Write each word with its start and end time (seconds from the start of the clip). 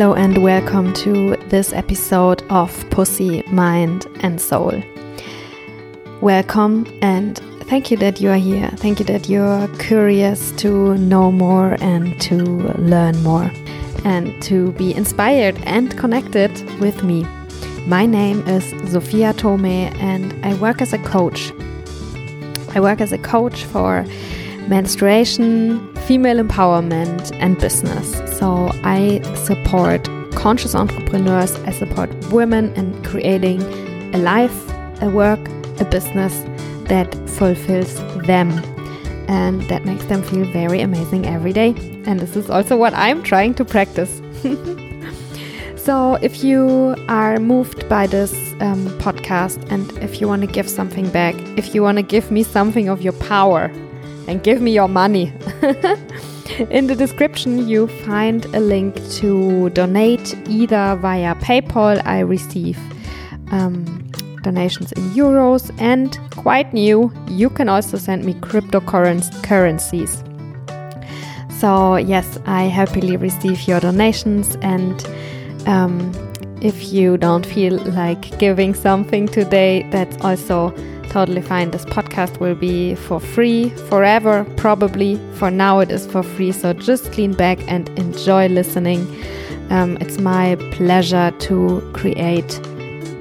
Hello 0.00 0.14
and 0.14 0.38
welcome 0.38 0.94
to 0.94 1.36
this 1.48 1.74
episode 1.74 2.42
of 2.48 2.88
Pussy, 2.88 3.42
Mind 3.48 4.06
and 4.22 4.40
Soul. 4.40 4.82
Welcome 6.22 6.86
and 7.02 7.36
thank 7.64 7.90
you 7.90 7.98
that 7.98 8.18
you 8.18 8.30
are 8.30 8.38
here. 8.38 8.70
Thank 8.76 9.00
you 9.00 9.04
that 9.04 9.28
you're 9.28 9.68
curious 9.76 10.52
to 10.52 10.96
know 10.96 11.30
more 11.30 11.76
and 11.82 12.18
to 12.22 12.36
learn 12.78 13.22
more 13.22 13.52
and 14.06 14.42
to 14.44 14.72
be 14.72 14.94
inspired 14.94 15.60
and 15.66 15.94
connected 15.98 16.50
with 16.80 17.04
me. 17.04 17.26
My 17.86 18.06
name 18.06 18.40
is 18.48 18.64
Sophia 18.90 19.34
Tome 19.34 19.66
and 19.66 20.34
I 20.42 20.54
work 20.54 20.80
as 20.80 20.94
a 20.94 20.98
coach. 21.00 21.52
I 22.74 22.80
work 22.80 23.02
as 23.02 23.12
a 23.12 23.18
coach 23.18 23.64
for 23.64 24.06
menstruation, 24.66 25.89
female 26.10 26.42
empowerment, 26.44 27.30
and 27.38 27.56
business. 27.60 28.20
So 28.36 28.72
I 28.82 29.22
support 29.44 30.08
conscious 30.34 30.74
entrepreneurs, 30.74 31.54
I 31.68 31.70
support 31.70 32.10
women 32.32 32.74
in 32.74 33.00
creating 33.04 33.62
a 34.12 34.18
life, 34.18 34.58
a 35.00 35.08
work, 35.08 35.38
a 35.78 35.84
business 35.84 36.34
that 36.88 37.14
fulfills 37.28 37.94
them 38.26 38.50
and 39.28 39.62
that 39.68 39.84
makes 39.84 40.04
them 40.06 40.24
feel 40.24 40.44
very 40.46 40.80
amazing 40.80 41.26
every 41.26 41.52
day. 41.52 41.76
And 42.06 42.18
this 42.18 42.34
is 42.34 42.50
also 42.50 42.76
what 42.76 42.92
I'm 42.94 43.22
trying 43.22 43.54
to 43.54 43.64
practice. 43.64 44.20
so, 45.76 46.16
if 46.22 46.42
you 46.42 46.96
are 47.06 47.38
moved 47.38 47.88
by 47.88 48.08
this 48.08 48.32
um, 48.58 48.88
podcast 48.98 49.64
and 49.70 49.96
if 49.98 50.20
you 50.20 50.26
want 50.26 50.42
to 50.42 50.48
give 50.48 50.68
something 50.68 51.08
back, 51.10 51.36
if 51.56 51.72
you 51.72 51.84
want 51.84 51.98
to 51.98 52.02
give 52.02 52.32
me 52.32 52.42
something 52.42 52.88
of 52.88 53.00
your 53.00 53.12
power 53.12 53.70
and 54.30 54.42
give 54.44 54.62
me 54.62 54.72
your 54.72 54.88
money, 54.88 55.32
in 56.70 56.86
the 56.86 56.94
description 56.96 57.68
you 57.68 57.88
find 58.04 58.44
a 58.54 58.60
link 58.60 58.94
to 59.10 59.70
donate 59.70 60.36
either 60.48 60.96
via 61.00 61.34
PayPal. 61.36 62.00
I 62.06 62.20
receive 62.20 62.78
um, 63.50 63.84
donations 64.42 64.92
in 64.92 65.02
euros 65.10 65.74
and 65.78 66.18
quite 66.36 66.72
new, 66.72 67.12
you 67.28 67.50
can 67.50 67.68
also 67.68 67.98
send 67.98 68.24
me 68.24 68.34
cryptocurrencies. 68.34 70.26
So, 71.52 71.96
yes, 71.96 72.38
I 72.46 72.62
happily 72.64 73.16
receive 73.16 73.68
your 73.68 73.80
donations. 73.80 74.56
And 74.62 75.06
um, 75.66 76.12
if 76.62 76.92
you 76.92 77.18
don't 77.18 77.44
feel 77.44 77.76
like 77.78 78.38
giving 78.38 78.74
something 78.74 79.26
today, 79.28 79.86
that's 79.90 80.16
also 80.24 80.70
totally 81.10 81.42
fine. 81.42 81.70
This 81.70 81.84
podcast 81.84 82.40
will 82.40 82.54
be 82.54 82.94
for 82.94 83.20
free 83.20 83.70
forever, 83.90 84.46
probably. 84.56 85.16
For 85.34 85.50
now, 85.50 85.80
it 85.80 85.90
is 85.90 86.06
for 86.06 86.22
free. 86.22 86.52
So, 86.52 86.72
just 86.72 87.16
lean 87.18 87.32
back 87.34 87.58
and 87.70 87.88
enjoy 87.98 88.48
listening. 88.48 89.00
Um, 89.70 89.98
it's 90.00 90.18
my 90.18 90.56
pleasure 90.72 91.30
to 91.30 91.90
create 91.92 92.60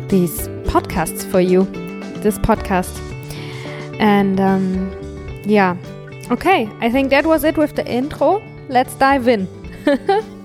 these 0.08 0.48
podcasts 0.70 1.30
for 1.30 1.42
you, 1.42 1.66
this 2.22 2.38
podcast. 2.40 2.96
And 4.00 4.40
um, 4.40 4.92
yeah, 5.46 5.76
okay, 6.32 6.70
I 6.80 6.90
think 6.90 7.10
that 7.10 7.26
was 7.26 7.44
it 7.44 7.58
with 7.58 7.76
the 7.76 7.86
intro. 7.86 8.42
Let's 8.70 8.96
dive 8.96 9.28
in. 9.28 9.48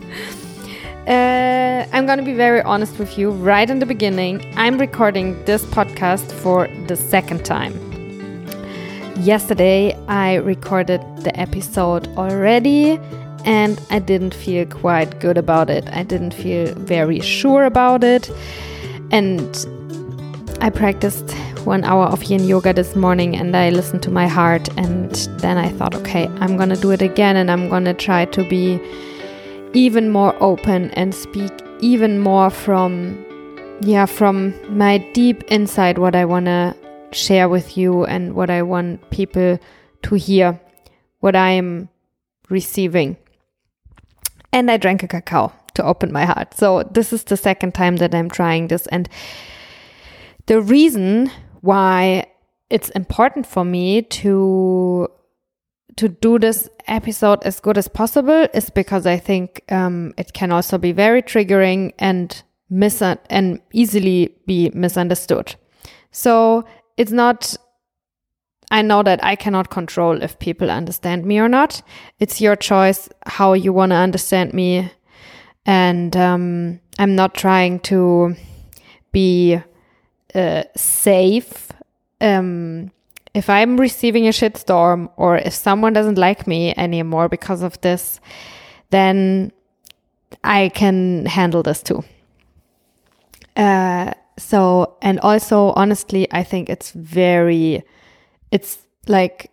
uh, 1.06 1.86
I'm 1.92 2.06
gonna 2.06 2.22
be 2.22 2.32
very 2.32 2.62
honest 2.62 2.98
with 2.98 3.18
you 3.18 3.30
right 3.30 3.68
in 3.68 3.78
the 3.78 3.86
beginning. 3.86 4.52
I'm 4.56 4.78
recording 4.78 5.44
this 5.44 5.64
podcast 5.66 6.32
for 6.32 6.68
the 6.86 6.96
second 6.96 7.44
time. 7.44 7.74
Yesterday, 9.16 9.94
I 10.08 10.36
recorded 10.36 11.02
the 11.18 11.38
episode 11.38 12.08
already 12.16 12.98
and 13.44 13.80
I 13.90 13.98
didn't 13.98 14.34
feel 14.34 14.64
quite 14.66 15.20
good 15.20 15.36
about 15.36 15.68
it. 15.68 15.86
I 15.92 16.02
didn't 16.02 16.32
feel 16.32 16.74
very 16.74 17.20
sure 17.20 17.64
about 17.64 18.02
it. 18.02 18.30
And 19.10 19.66
I 20.62 20.70
practiced 20.70 21.32
one 21.64 21.84
hour 21.84 22.06
of 22.06 22.24
yin 22.24 22.44
yoga 22.44 22.72
this 22.72 22.96
morning 22.96 23.36
and 23.36 23.54
I 23.54 23.68
listened 23.68 24.02
to 24.04 24.10
my 24.10 24.26
heart. 24.26 24.68
And 24.78 25.14
then 25.38 25.58
I 25.58 25.68
thought, 25.68 25.94
okay, 25.96 26.28
I'm 26.40 26.56
gonna 26.56 26.76
do 26.76 26.90
it 26.92 27.02
again 27.02 27.36
and 27.36 27.50
I'm 27.50 27.68
gonna 27.68 27.92
try 27.92 28.24
to 28.24 28.48
be 28.48 28.80
even 29.74 30.10
more 30.10 30.34
open 30.42 30.90
and 30.92 31.14
speak 31.14 31.52
even 31.80 32.20
more 32.20 32.48
from, 32.48 33.24
yeah, 33.82 34.06
from 34.06 34.54
my 34.76 34.98
deep 35.12 35.42
inside 35.44 35.98
what 35.98 36.14
I 36.16 36.24
wanna 36.24 36.76
share 37.10 37.48
with 37.48 37.76
you 37.76 38.04
and 38.04 38.34
what 38.34 38.50
I 38.50 38.62
want 38.62 39.10
people 39.10 39.58
to 40.02 40.14
hear, 40.14 40.58
what 41.20 41.36
I 41.36 41.50
am 41.50 41.88
receiving. 42.48 43.16
And 44.52 44.70
I 44.70 44.76
drank 44.76 45.02
a 45.02 45.08
cacao 45.08 45.52
to 45.74 45.84
open 45.84 46.12
my 46.12 46.24
heart. 46.24 46.54
So 46.54 46.84
this 46.84 47.12
is 47.12 47.24
the 47.24 47.36
second 47.36 47.74
time 47.74 47.96
that 47.96 48.14
I'm 48.14 48.30
trying 48.30 48.68
this 48.68 48.86
and 48.86 49.08
the 50.46 50.60
reason 50.60 51.30
why 51.62 52.26
it's 52.70 52.90
important 52.90 53.46
for 53.46 53.64
me 53.64 54.02
to 54.02 55.08
to 55.96 56.08
do 56.08 56.38
this 56.38 56.68
episode 56.86 57.42
as 57.44 57.60
good 57.60 57.78
as 57.78 57.88
possible 57.88 58.46
is 58.52 58.70
because 58.70 59.06
I 59.06 59.16
think 59.16 59.62
um, 59.70 60.12
it 60.18 60.32
can 60.32 60.52
also 60.52 60.78
be 60.78 60.92
very 60.92 61.22
triggering 61.22 61.92
and 61.98 62.42
mis 62.70 63.00
and 63.02 63.60
easily 63.72 64.34
be 64.46 64.70
misunderstood. 64.74 65.54
So 66.10 66.64
it's 66.96 67.12
not. 67.12 67.56
I 68.70 68.82
know 68.82 69.02
that 69.02 69.22
I 69.22 69.36
cannot 69.36 69.70
control 69.70 70.22
if 70.22 70.38
people 70.38 70.70
understand 70.70 71.24
me 71.26 71.38
or 71.38 71.48
not. 71.48 71.82
It's 72.18 72.40
your 72.40 72.56
choice 72.56 73.08
how 73.26 73.52
you 73.52 73.72
want 73.72 73.90
to 73.90 73.96
understand 73.96 74.52
me, 74.52 74.90
and 75.66 76.16
um, 76.16 76.80
I'm 76.98 77.14
not 77.14 77.34
trying 77.34 77.80
to 77.80 78.34
be 79.12 79.60
uh, 80.34 80.64
safe 80.76 81.70
um, 82.20 82.90
if 83.34 83.50
I'm 83.50 83.76
receiving 83.76 84.26
a 84.26 84.30
shitstorm 84.30 85.10
or 85.16 85.36
if 85.36 85.52
someone 85.52 85.92
doesn't 85.92 86.18
like 86.18 86.46
me 86.46 86.72
anymore 86.76 87.28
because 87.28 87.62
of 87.62 87.80
this, 87.80 88.20
then 88.90 89.52
I 90.44 90.70
can 90.70 91.26
handle 91.26 91.62
this 91.62 91.82
too. 91.82 92.04
Uh, 93.56 94.12
so, 94.38 94.96
and 95.02 95.20
also, 95.20 95.72
honestly, 95.76 96.26
I 96.32 96.42
think 96.42 96.68
it's 96.68 96.92
very, 96.92 97.82
it's 98.50 98.78
like, 99.06 99.50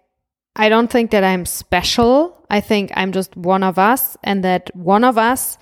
I 0.56 0.70
don't 0.70 0.91
think 0.91 1.12
that 1.12 1.24
I'm 1.24 1.46
special. 1.46 2.46
I 2.50 2.62
think 2.62 2.91
I'm 2.96 3.12
just 3.12 3.36
one 3.38 3.64
of 3.64 3.80
us, 3.80 4.18
and 4.24 4.44
that 4.44 4.70
one 4.75 5.03
of 5.03 5.18
us 5.18 5.58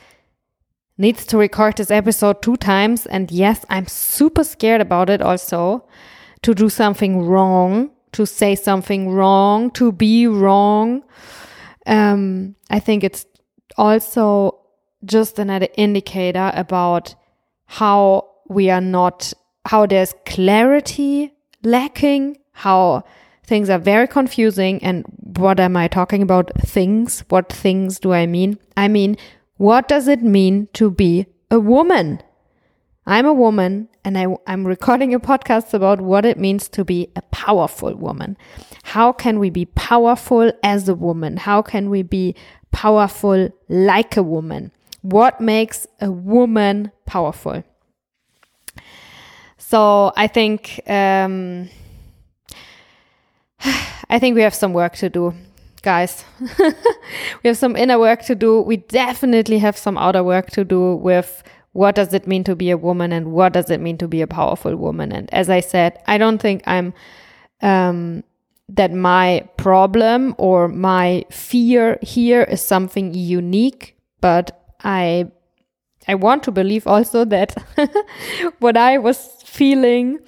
needs 0.98 1.26
to 1.28 1.38
record 1.38 1.78
this 1.78 1.92
episode 1.92 2.42
two 2.42 2.58
times. 2.58 3.06
And 3.06 3.30
yes, 3.32 3.66
I'm 3.70 3.88
super 3.88 4.44
scared 4.44 4.82
about 4.82 5.10
it 5.10 5.22
also 5.22 5.86
to 6.42 6.56
do 6.56 6.70
something 6.70 7.26
wrong, 7.26 7.92
to 8.12 8.26
say 8.26 8.56
something 8.56 9.10
wrong, 9.10 9.72
to 9.72 9.92
be 9.92 10.28
wrong. 10.28 11.04
Um, 11.86 12.56
I 12.70 12.80
think 12.80 13.04
it's 13.04 13.26
also 13.78 14.60
just 15.06 15.40
another 15.40 15.68
indicator 15.76 16.52
about 16.54 17.16
how 17.66 18.30
we 18.48 18.70
are 18.70 18.82
not, 18.82 19.34
how 19.66 19.86
there's 19.86 20.14
clarity 20.26 21.34
lacking, 21.64 22.38
how 22.52 23.04
things 23.44 23.70
are 23.70 23.80
very 23.80 24.08
confusing. 24.08 24.84
And 24.84 25.06
what 25.38 25.60
am 25.60 25.78
I 25.78 25.88
talking 25.88 26.22
about? 26.22 26.52
Things. 26.62 27.24
What 27.30 27.52
things 27.52 28.00
do 28.00 28.14
I 28.14 28.26
mean? 28.26 28.58
I 28.76 28.88
mean, 28.88 29.18
what 29.58 29.88
does 29.88 30.08
it 30.08 30.22
mean 30.22 30.68
to 30.74 30.90
be 30.90 31.28
a 31.52 31.60
woman? 31.60 32.22
I'm 33.10 33.26
a 33.26 33.34
woman 33.34 33.90
and 34.06 34.20
I, 34.20 34.28
am 34.46 34.68
recording 34.68 35.16
a 35.16 35.20
podcast 35.20 35.74
about 35.74 36.00
what 36.00 36.26
it 36.26 36.38
means 36.38 36.70
to 36.70 36.86
be 36.86 37.10
a 37.16 37.24
powerful 37.24 37.96
woman. 37.96 38.38
How 38.84 39.12
can 39.12 39.40
we 39.40 39.50
be 39.50 39.66
powerful 39.66 40.52
as 40.62 40.88
a 40.88 40.94
woman? 40.94 41.38
How 41.38 41.64
can 41.64 41.90
we 41.90 42.04
be 42.04 42.36
powerful 42.70 43.50
like 43.68 44.16
a 44.16 44.22
woman? 44.22 44.72
What 45.02 45.42
makes 45.42 45.88
a 46.00 46.12
woman 46.12 46.92
powerful? 47.08 47.64
So 49.58 50.14
I 50.16 50.28
think 50.28 50.80
um, 50.86 51.68
I 54.12 54.20
think 54.20 54.36
we 54.36 54.44
have 54.44 54.54
some 54.54 54.72
work 54.72 54.96
to 54.98 55.10
do 55.10 55.34
guys. 55.82 56.26
we 56.60 57.48
have 57.48 57.58
some 57.58 57.76
inner 57.76 57.98
work 57.98 58.22
to 58.26 58.36
do. 58.36 58.62
We 58.62 58.78
definitely 58.78 59.58
have 59.60 59.78
some 59.78 59.98
outer 59.98 60.24
work 60.24 60.52
to 60.52 60.64
do 60.64 60.96
with 60.96 61.42
what 61.74 61.96
does 61.96 62.14
it 62.14 62.28
mean 62.28 62.44
to 62.44 62.56
be 62.56 62.72
a 62.72 62.78
woman 62.78 63.12
and 63.12 63.32
what 63.32 63.54
does 63.54 63.70
it 63.70 63.80
mean 63.80 63.98
to 63.98 64.08
be 64.08 64.22
a 64.22 64.28
powerful 64.28 64.76
woman. 64.76 65.12
And 65.12 65.32
as 65.34 65.50
I 65.50 65.60
said, 65.60 66.02
I 66.08 66.18
don't 66.18 66.40
think 66.40 66.64
I'm 66.66 66.94
um, 67.62 68.24
that 68.70 68.92
my 68.92 69.48
problem 69.58 70.36
or 70.38 70.68
my 70.68 71.26
fear 71.30 71.98
here 72.02 72.44
is 72.44 72.62
something 72.62 73.14
unique, 73.14 73.98
but 74.22 74.76
I 74.84 75.32
I 76.08 76.16
want 76.16 76.44
to 76.44 76.52
believe 76.52 76.88
also 76.88 77.26
that 77.26 77.56
what 78.60 78.78
I 78.78 78.98
was 78.98 79.18
feeling, 79.46 80.20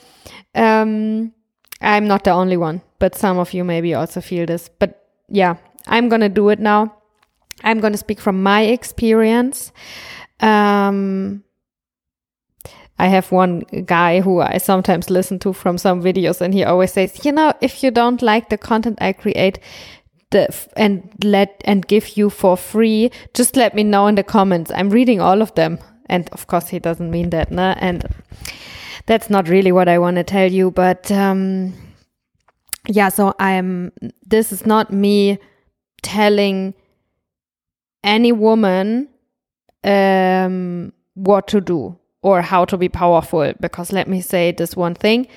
um, 0.53 1.33
I'm 1.81 2.07
not 2.07 2.23
the 2.23 2.31
only 2.31 2.57
one, 2.57 2.81
but 2.99 3.15
some 3.15 3.39
of 3.39 3.53
you 3.53 3.63
maybe 3.63 3.95
also 3.95 4.21
feel 4.21 4.45
this. 4.45 4.69
But 4.69 5.07
yeah, 5.27 5.55
I'm 5.87 6.09
to 6.21 6.29
do 6.29 6.49
it 6.49 6.59
now. 6.59 6.95
I'm 7.63 7.79
to 7.93 7.97
speak 7.97 8.19
from 8.19 8.43
my 8.43 8.61
experience. 8.61 9.71
Um, 10.41 11.43
I 12.99 13.07
have 13.07 13.31
one 13.31 13.61
guy 13.85 14.21
who 14.21 14.41
I 14.41 14.57
sometimes 14.57 15.09
listen 15.09 15.39
to 15.39 15.53
from 15.53 15.77
some 15.77 16.03
videos, 16.03 16.41
and 16.41 16.53
he 16.53 16.63
always 16.63 16.91
says, 16.93 17.25
you 17.25 17.31
know, 17.31 17.53
if 17.61 17.83
you 17.83 17.91
don't 17.91 18.21
like 18.21 18.49
the 18.49 18.57
content 18.57 18.99
I 19.01 19.13
create, 19.13 19.59
the 20.29 20.47
and 20.77 21.11
let 21.23 21.61
and 21.65 21.87
give 21.87 22.15
you 22.17 22.29
for 22.29 22.55
free, 22.55 23.11
just 23.33 23.55
let 23.55 23.75
me 23.75 23.83
know 23.83 24.07
in 24.07 24.15
the 24.15 24.23
comments. 24.23 24.71
I'm 24.73 24.89
reading 24.89 25.19
all 25.19 25.41
of 25.41 25.53
them, 25.55 25.79
and 26.07 26.29
of 26.31 26.47
course 26.47 26.69
he 26.69 26.79
doesn't 26.79 27.09
mean 27.09 27.31
that, 27.31 27.51
nah? 27.51 27.75
and 27.79 28.05
that's 29.05 29.29
not 29.29 29.49
really 29.49 29.71
what 29.71 29.89
I 29.89 29.97
want 29.97 30.17
to 30.17 30.23
tell 30.23 30.51
you, 30.51 30.71
but 30.71 31.11
um, 31.11 31.73
yeah. 32.87 33.09
So 33.09 33.33
I'm. 33.39 33.91
This 34.25 34.51
is 34.51 34.65
not 34.65 34.93
me 34.93 35.39
telling 36.01 36.73
any 38.03 38.31
woman 38.31 39.09
um, 39.83 40.93
what 41.13 41.47
to 41.47 41.61
do 41.61 41.97
or 42.21 42.41
how 42.41 42.65
to 42.65 42.77
be 42.77 42.89
powerful. 42.89 43.53
Because 43.59 43.91
let 43.91 44.07
me 44.07 44.21
say 44.21 44.51
this 44.51 44.75
one 44.75 44.95
thing 44.95 45.27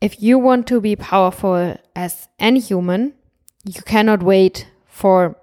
if 0.00 0.22
you 0.22 0.38
want 0.38 0.66
to 0.66 0.82
be 0.82 0.96
powerful 0.96 1.76
as 1.96 2.28
any 2.38 2.60
human, 2.60 3.14
you 3.64 3.80
cannot 3.82 4.22
wait 4.22 4.68
for 4.86 5.34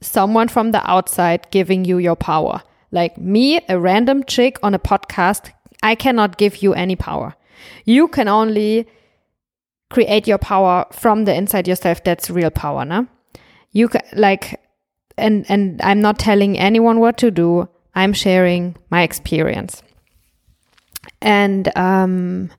someone 0.00 0.48
from 0.48 0.72
the 0.72 0.90
outside 0.90 1.46
giving 1.52 1.84
you 1.84 1.98
your 1.98 2.16
power. 2.16 2.62
Like 2.90 3.16
me, 3.16 3.60
a 3.68 3.78
random 3.78 4.24
chick 4.24 4.58
on 4.60 4.74
a 4.74 4.78
podcast, 4.78 5.52
I 5.84 5.94
cannot 5.94 6.36
give 6.36 6.64
you 6.64 6.74
any 6.74 6.96
power. 6.96 7.34
You 7.84 8.08
can 8.08 8.26
only 8.26 8.88
create 9.88 10.26
your 10.26 10.38
power 10.38 10.86
from 10.90 11.24
the 11.24 11.34
inside 11.34 11.68
yourself. 11.68 12.02
That's 12.02 12.28
real 12.28 12.50
power, 12.50 12.84
no? 12.84 13.06
You 13.70 13.88
can, 13.88 14.02
like, 14.14 14.60
and, 15.16 15.44
and 15.48 15.80
I'm 15.82 16.00
not 16.00 16.18
telling 16.18 16.58
anyone 16.58 17.00
what 17.00 17.16
to 17.18 17.30
do. 17.30 17.68
I'm 17.94 18.12
sharing 18.12 18.76
my 18.90 19.02
experience. 19.02 19.82
And 21.20 21.76
um, 21.76 22.50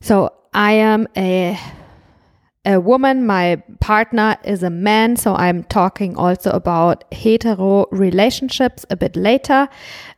so 0.00 0.32
I 0.52 0.72
am 0.72 1.08
a 1.16 1.58
a 2.68 2.78
woman, 2.78 3.24
my 3.24 3.62
partner 3.80 4.36
is 4.44 4.62
a 4.62 4.68
man, 4.68 5.16
so 5.16 5.34
I'm 5.34 5.64
talking 5.64 6.16
also 6.16 6.50
about 6.50 7.02
hetero 7.14 7.86
relationships 7.90 8.84
a 8.90 8.96
bit 8.96 9.16
later. 9.16 9.68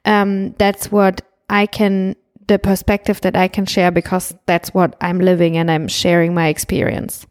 Um, 0.05 0.53
that's 0.59 0.91
what 0.91 1.23
I 1.49 1.67
can, 1.67 2.17
the 2.49 2.59
perspective 2.59 3.21
that 3.21 3.37
I 3.37 3.47
can 3.47 3.67
share 3.67 3.93
because 3.93 4.35
that's 4.47 4.75
what 4.75 4.97
I'm 5.00 5.21
living 5.21 5.56
and 5.56 5.71
I'm 5.71 5.87
sharing 5.87 6.35
my 6.35 6.49
experience. 6.49 7.25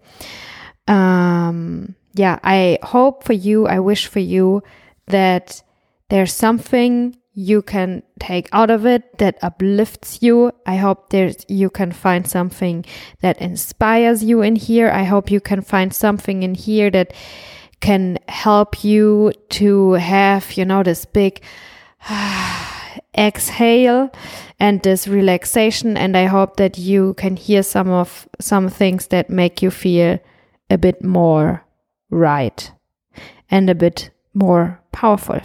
Um, 0.87 1.95
yeah, 2.19 2.37
I 2.43 2.79
hope 2.83 3.23
for 3.23 3.31
you, 3.31 3.65
I 3.65 3.79
wish 3.79 4.07
for 4.07 4.19
you 4.19 4.61
that 5.07 5.63
there's 6.09 6.33
something 6.33 7.15
you 7.33 7.61
can 7.61 8.03
take 8.19 8.49
out 8.51 8.69
of 8.69 8.85
it 8.85 9.17
that 9.19 9.37
uplifts 9.41 10.21
you. 10.21 10.51
I 10.65 10.75
hope 10.75 11.11
there's 11.11 11.45
you 11.47 11.69
can 11.69 11.93
find 11.93 12.27
something 12.27 12.83
that 13.21 13.37
inspires 13.39 14.21
you 14.21 14.41
in 14.41 14.57
here. 14.57 14.89
I 14.89 15.03
hope 15.03 15.31
you 15.31 15.39
can 15.39 15.61
find 15.61 15.93
something 15.93 16.43
in 16.43 16.55
here 16.55 16.91
that 16.91 17.13
can 17.79 18.17
help 18.27 18.83
you 18.83 19.31
to 19.51 19.93
have, 19.93 20.51
you 20.57 20.65
know, 20.65 20.83
this 20.83 21.05
big 21.05 21.41
exhale 23.17 24.11
and 24.59 24.83
this 24.83 25.07
relaxation 25.07 25.95
and 25.95 26.17
I 26.17 26.25
hope 26.25 26.57
that 26.57 26.77
you 26.77 27.13
can 27.13 27.37
hear 27.37 27.63
some 27.63 27.89
of 27.89 28.27
some 28.41 28.67
things 28.67 29.07
that 29.07 29.29
make 29.29 29.61
you 29.61 29.71
feel 29.71 30.19
a 30.69 30.77
bit 30.77 31.01
more 31.01 31.63
right 32.09 32.71
and 33.49 33.69
a 33.69 33.75
bit 33.75 34.11
more 34.33 34.79
powerful. 34.91 35.39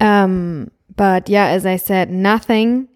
Um, 0.00 0.70
but 0.96 1.28
yeah, 1.28 1.46
as 1.46 1.64
I 1.64 1.76
said, 1.76 2.10
nothing 2.10 2.88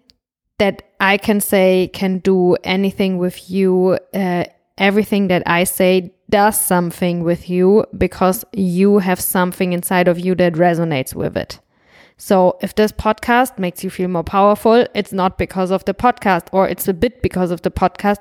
that 0.59 0.83
I 0.99 1.17
can 1.17 1.39
say 1.39 1.89
can 1.93 2.19
do 2.19 2.55
anything 2.63 3.17
with 3.17 3.49
you. 3.49 3.97
Uh, 4.13 4.45
everything 4.77 5.27
that 5.27 5.43
I 5.45 5.63
say 5.63 6.13
does 6.29 6.59
something 6.59 7.23
with 7.23 7.49
you 7.49 7.85
because 7.97 8.43
you 8.53 8.99
have 8.99 9.19
something 9.19 9.73
inside 9.73 10.07
of 10.07 10.19
you 10.19 10.35
that 10.35 10.53
resonates 10.53 11.15
with 11.15 11.37
it. 11.37 11.59
So 12.17 12.57
if 12.61 12.75
this 12.75 12.91
podcast 12.91 13.59
makes 13.59 13.83
you 13.83 13.89
feel 13.89 14.07
more 14.07 14.23
powerful, 14.23 14.85
it's 14.93 15.13
not 15.13 15.37
because 15.37 15.71
of 15.71 15.85
the 15.85 15.93
podcast 15.93 16.47
or 16.51 16.67
it's 16.67 16.87
a 16.87 16.93
bit 16.93 17.21
because 17.21 17.51
of 17.51 17.61
the 17.61 17.71
podcast, 17.71 18.17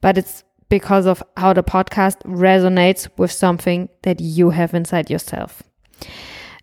but 0.00 0.18
it's 0.18 0.44
because 0.68 1.06
of 1.06 1.22
how 1.36 1.52
the 1.52 1.62
podcast 1.62 2.20
resonates 2.22 3.08
with 3.16 3.32
something 3.32 3.88
that 4.02 4.20
you 4.20 4.50
have 4.50 4.74
inside 4.74 5.10
yourself. 5.10 5.62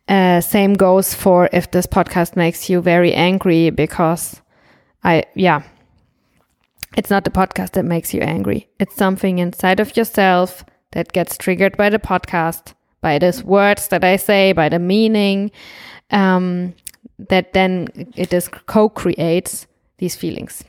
Uh, 0.08 0.40
same 0.40 0.74
goes 0.74 1.14
for 1.14 1.50
if 1.52 1.72
this 1.72 1.88
podcast 1.88 2.36
makes 2.36 2.70
you 2.70 2.82
very 2.82 3.14
angry 3.14 3.72
because 3.72 4.42
I, 5.04 5.24
yeah, 5.34 5.64
it's 6.96 7.10
not 7.10 7.24
the 7.24 7.32
podcast 7.32 7.72
that 7.72 7.86
makes 7.86 8.14
you 8.14 8.22
angry. 8.22 8.70
It's 8.80 8.96
something 8.96 9.40
inside 9.40 9.80
of 9.80 9.98
yourself 9.98 10.64
that 10.92 11.12
gets 11.12 11.38
triggered 11.38 11.76
by 11.76 11.90
the 11.90 12.00
podcast, 12.00 12.74
by 13.02 13.20
these 13.20 13.44
words 13.44 13.88
that 13.90 14.04
I 14.04 14.16
say, 14.16 14.54
by 14.54 14.70
the 14.70 14.80
meaning, 14.80 15.52
um, 16.12 16.74
that 17.18 17.54
then 17.54 17.88
it 18.16 18.34
is 18.34 18.48
co-creates 18.48 19.68
these 19.98 20.16
feelings. 20.16 20.64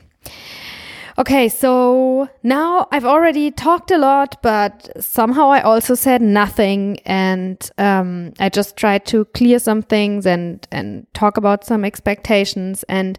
Okay, 1.19 1.49
so 1.49 2.29
now 2.43 2.87
I've 2.91 3.05
already 3.05 3.49
talked 3.49 3.89
a 3.89 3.97
lot, 3.97 4.39
but 4.43 5.03
somehow 5.03 5.49
I 5.49 5.61
also 5.61 5.95
said 5.95 6.21
nothing, 6.21 6.99
and 7.05 7.57
um, 7.79 8.33
I 8.39 8.49
just 8.49 8.77
tried 8.77 9.05
to 9.07 9.25
clear 9.25 9.57
some 9.57 9.81
things 9.81 10.27
and 10.27 10.67
and 10.71 11.07
talk 11.15 11.37
about 11.37 11.65
some 11.65 11.83
expectations, 11.83 12.83
and 12.87 13.17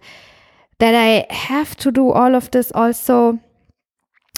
that 0.78 0.94
I 0.94 1.26
have 1.34 1.74
to 1.78 1.90
do 1.90 2.12
all 2.12 2.36
of 2.36 2.52
this 2.52 2.70
also. 2.72 3.40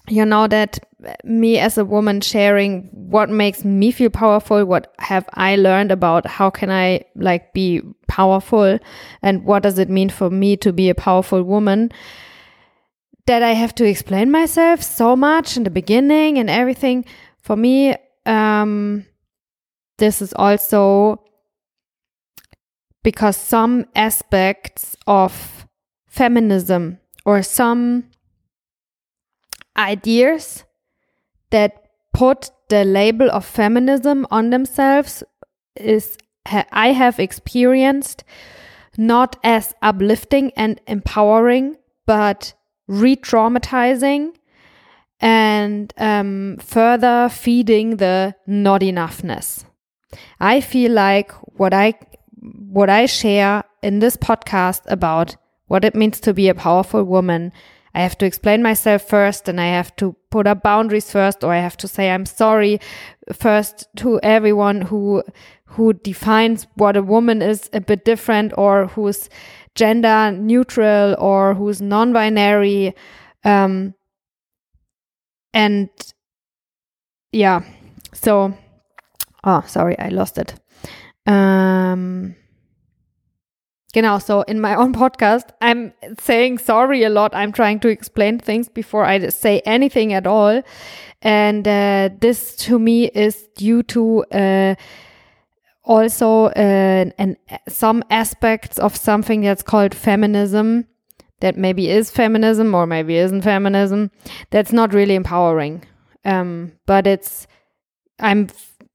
You 0.08 0.24
know 0.24 0.46
that 0.48 0.78
me 1.22 1.58
as 1.58 1.76
a 1.76 1.84
woman 1.84 2.22
sharing 2.22 2.88
what 2.92 3.28
makes 3.28 3.62
me 3.62 3.90
feel 3.92 4.10
powerful, 4.10 4.64
what 4.64 4.94
have 4.98 5.28
I 5.34 5.56
learned 5.56 5.92
about 5.92 6.26
how 6.26 6.48
can 6.48 6.70
I 6.70 7.04
like 7.14 7.52
be 7.52 7.82
powerful, 8.08 8.78
and 9.20 9.44
what 9.44 9.62
does 9.62 9.78
it 9.78 9.90
mean 9.90 10.08
for 10.08 10.30
me 10.30 10.56
to 10.56 10.72
be 10.72 10.88
a 10.88 10.94
powerful 10.94 11.42
woman 11.42 11.92
that 13.26 13.42
I 13.42 13.52
have 13.52 13.74
to 13.76 13.84
explain 13.84 14.30
myself 14.30 14.82
so 14.82 15.16
much 15.16 15.56
in 15.56 15.64
the 15.64 15.70
beginning 15.70 16.38
and 16.38 16.50
everything. 16.50 17.04
For 17.42 17.56
me, 17.56 17.94
um, 18.26 19.06
this 19.98 20.22
is 20.22 20.32
also 20.34 21.22
because 23.02 23.36
some 23.36 23.86
aspects 23.94 24.96
of 25.06 25.66
feminism 26.08 26.98
or 27.24 27.42
some 27.42 28.10
ideas 29.76 30.64
that 31.50 31.84
put 32.12 32.50
the 32.68 32.84
label 32.84 33.30
of 33.30 33.44
feminism 33.44 34.26
on 34.30 34.50
themselves 34.50 35.22
is 35.76 36.16
I 36.46 36.92
have 36.92 37.18
experienced 37.18 38.24
not 38.96 39.36
as 39.44 39.74
uplifting 39.82 40.52
and 40.56 40.80
empowering, 40.86 41.76
but 42.06 42.54
re 42.90 43.14
traumatizing 43.14 44.34
and 45.20 45.94
um, 45.96 46.56
further 46.58 47.28
feeding 47.30 47.96
the 47.96 48.34
not 48.46 48.80
enoughness. 48.80 49.64
I 50.40 50.60
feel 50.60 50.92
like 50.92 51.32
what 51.58 51.72
I 51.72 51.94
what 52.40 52.90
I 52.90 53.06
share 53.06 53.64
in 53.82 54.00
this 54.00 54.16
podcast 54.16 54.82
about 54.86 55.36
what 55.68 55.84
it 55.84 55.94
means 55.94 56.18
to 56.20 56.34
be 56.34 56.48
a 56.48 56.54
powerful 56.54 57.04
woman, 57.04 57.52
I 57.94 58.00
have 58.00 58.18
to 58.18 58.26
explain 58.26 58.62
myself 58.62 59.02
first 59.02 59.48
and 59.48 59.60
I 59.60 59.66
have 59.66 59.94
to 59.96 60.16
put 60.30 60.46
up 60.46 60.62
boundaries 60.62 61.12
first 61.12 61.44
or 61.44 61.52
I 61.52 61.58
have 61.58 61.76
to 61.78 61.88
say 61.88 62.10
I'm 62.10 62.26
sorry 62.26 62.80
first 63.32 63.86
to 63.96 64.18
everyone 64.22 64.80
who 64.82 65.22
who 65.64 65.92
defines 65.92 66.66
what 66.74 66.96
a 66.96 67.02
woman 67.02 67.42
is 67.42 67.70
a 67.72 67.80
bit 67.80 68.04
different 68.04 68.52
or 68.58 68.88
who's 68.88 69.28
gender 69.74 70.32
neutral 70.32 71.14
or 71.18 71.54
who's 71.54 71.80
non-binary 71.80 72.94
um 73.44 73.94
and 75.52 75.88
yeah 77.32 77.62
so 78.12 78.52
oh 79.44 79.62
sorry 79.66 79.98
i 79.98 80.08
lost 80.08 80.38
it 80.38 80.54
um 81.26 82.34
Genau, 83.92 84.18
so 84.18 84.42
in 84.42 84.60
my 84.60 84.74
own 84.80 84.92
podcast, 84.92 85.48
I'm 85.60 85.92
saying 86.20 86.58
sorry 86.58 87.02
a 87.02 87.08
lot. 87.10 87.34
I'm 87.34 87.52
trying 87.52 87.80
to 87.80 87.88
explain 87.88 88.38
things 88.38 88.68
before 88.68 89.04
I 89.04 89.28
say 89.28 89.60
anything 89.60 90.12
at 90.12 90.26
all. 90.26 90.62
And 91.22 91.66
uh, 91.66 92.10
this 92.20 92.56
to 92.56 92.78
me 92.78 93.06
is 93.06 93.48
due 93.56 93.82
to 93.84 94.24
uh, 94.32 94.74
also 95.84 96.46
uh, 96.46 97.10
an, 97.18 97.36
some 97.68 98.02
aspects 98.10 98.78
of 98.78 98.96
something 98.96 99.40
that's 99.40 99.62
called 99.62 99.94
feminism 99.94 100.86
that 101.40 101.56
maybe 101.56 101.88
is 101.88 102.10
feminism 102.10 102.74
or 102.74 102.86
maybe 102.86 103.16
isn't 103.16 103.42
feminism 103.42 104.10
that's 104.50 104.72
not 104.72 104.92
really 104.92 105.14
empowering 105.14 105.82
um, 106.24 106.72
but 106.86 107.06
it's 107.06 107.46
i'm 108.18 108.48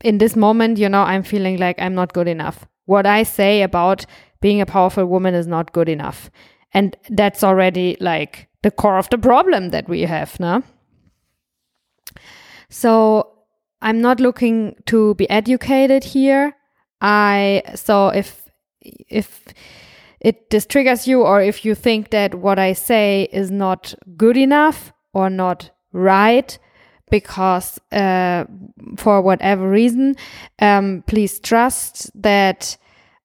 in 0.03 0.19
this 0.19 0.35
moment 0.35 0.77
you 0.77 0.87
know 0.87 1.01
i'm 1.01 1.23
feeling 1.23 1.57
like 1.57 1.75
i'm 1.79 1.95
not 1.95 2.13
good 2.13 2.27
enough 2.27 2.67
what 2.85 3.05
I 3.05 3.23
say 3.23 3.61
about 3.61 4.05
being 4.41 4.61
a 4.61 4.65
powerful 4.65 5.05
woman 5.05 5.33
is 5.33 5.47
not 5.47 5.73
good 5.73 5.89
enough. 5.89 6.29
And 6.73 6.95
that's 7.09 7.43
already 7.43 7.97
like 7.99 8.47
the 8.61 8.71
core 8.71 8.97
of 8.97 9.09
the 9.09 9.17
problem 9.17 9.69
that 9.69 9.87
we 9.89 10.01
have 10.01 10.39
now. 10.39 10.63
So 12.69 13.31
I'm 13.81 14.01
not 14.01 14.19
looking 14.19 14.75
to 14.87 15.15
be 15.15 15.29
educated 15.29 16.03
here. 16.03 16.55
I 17.01 17.61
so 17.75 18.09
if 18.09 18.49
if 18.79 19.45
it 20.19 20.49
this 20.49 20.65
triggers 20.65 21.07
you 21.07 21.21
or 21.21 21.41
if 21.41 21.65
you 21.65 21.75
think 21.75 22.09
that 22.11 22.35
what 22.35 22.59
I 22.59 22.73
say 22.73 23.27
is 23.31 23.51
not 23.51 23.93
good 24.17 24.37
enough 24.37 24.93
or 25.13 25.29
not 25.29 25.69
right 25.91 26.57
because 27.11 27.79
uh, 27.91 28.45
for 28.97 29.21
whatever 29.21 29.69
reason, 29.69 30.15
um, 30.59 31.03
please 31.07 31.39
trust 31.39 32.09
that 32.21 32.77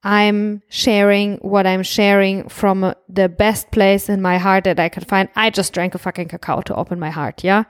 I'm 0.02 0.62
sharing 0.68 1.36
what 1.38 1.66
I'm 1.66 1.82
sharing 1.82 2.48
from 2.48 2.94
the 3.08 3.28
best 3.28 3.70
place 3.70 4.08
in 4.08 4.22
my 4.22 4.38
heart 4.38 4.64
that 4.64 4.80
I 4.80 4.88
could 4.88 5.06
find. 5.06 5.28
I 5.36 5.50
just 5.50 5.72
drank 5.72 5.94
a 5.94 5.98
fucking 5.98 6.28
cacao 6.28 6.62
to 6.62 6.74
open 6.74 6.98
my 6.98 7.10
heart. 7.10 7.44
Yeah. 7.44 7.64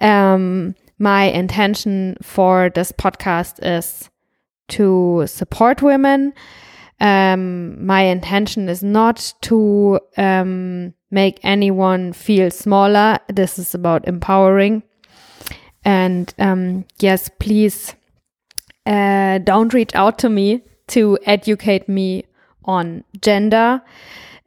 Um, 0.00 0.74
my 0.98 1.24
intention 1.24 2.16
for 2.22 2.70
this 2.74 2.92
podcast 2.92 3.58
is 3.62 4.08
to 4.68 5.24
support 5.26 5.82
women. 5.82 6.32
Um, 7.00 7.84
my 7.84 8.02
intention 8.02 8.68
is 8.68 8.82
not 8.82 9.34
to 9.42 10.00
um, 10.16 10.94
make 11.10 11.40
anyone 11.42 12.12
feel 12.12 12.50
smaller. 12.50 13.18
This 13.28 13.58
is 13.58 13.74
about 13.74 14.08
empowering. 14.08 14.82
And 15.84 16.32
um, 16.38 16.84
yes, 16.98 17.30
please 17.38 17.94
uh, 18.86 19.38
don't 19.38 19.74
reach 19.74 19.94
out 19.94 20.18
to 20.20 20.28
me 20.28 20.62
to 20.88 21.18
educate 21.26 21.88
me 21.88 22.24
on 22.64 23.04
gender. 23.20 23.82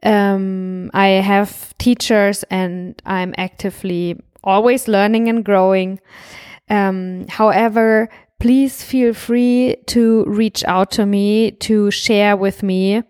Um, 0.02 0.90
I 0.94 1.06
have 1.08 1.76
teachers 1.78 2.42
and 2.50 3.00
I'm 3.04 3.34
actively 3.36 4.18
always 4.42 4.88
learning 4.88 5.28
and 5.28 5.44
growing. 5.44 6.00
Um, 6.68 7.26
however, 7.28 8.08
please 8.40 8.82
feel 8.82 9.14
free 9.14 9.76
to 9.86 10.24
reach 10.24 10.64
out 10.64 10.90
to 10.92 11.06
me 11.06 11.52
to 11.52 11.90
share 11.90 12.36
with 12.36 12.62
me 12.62 13.02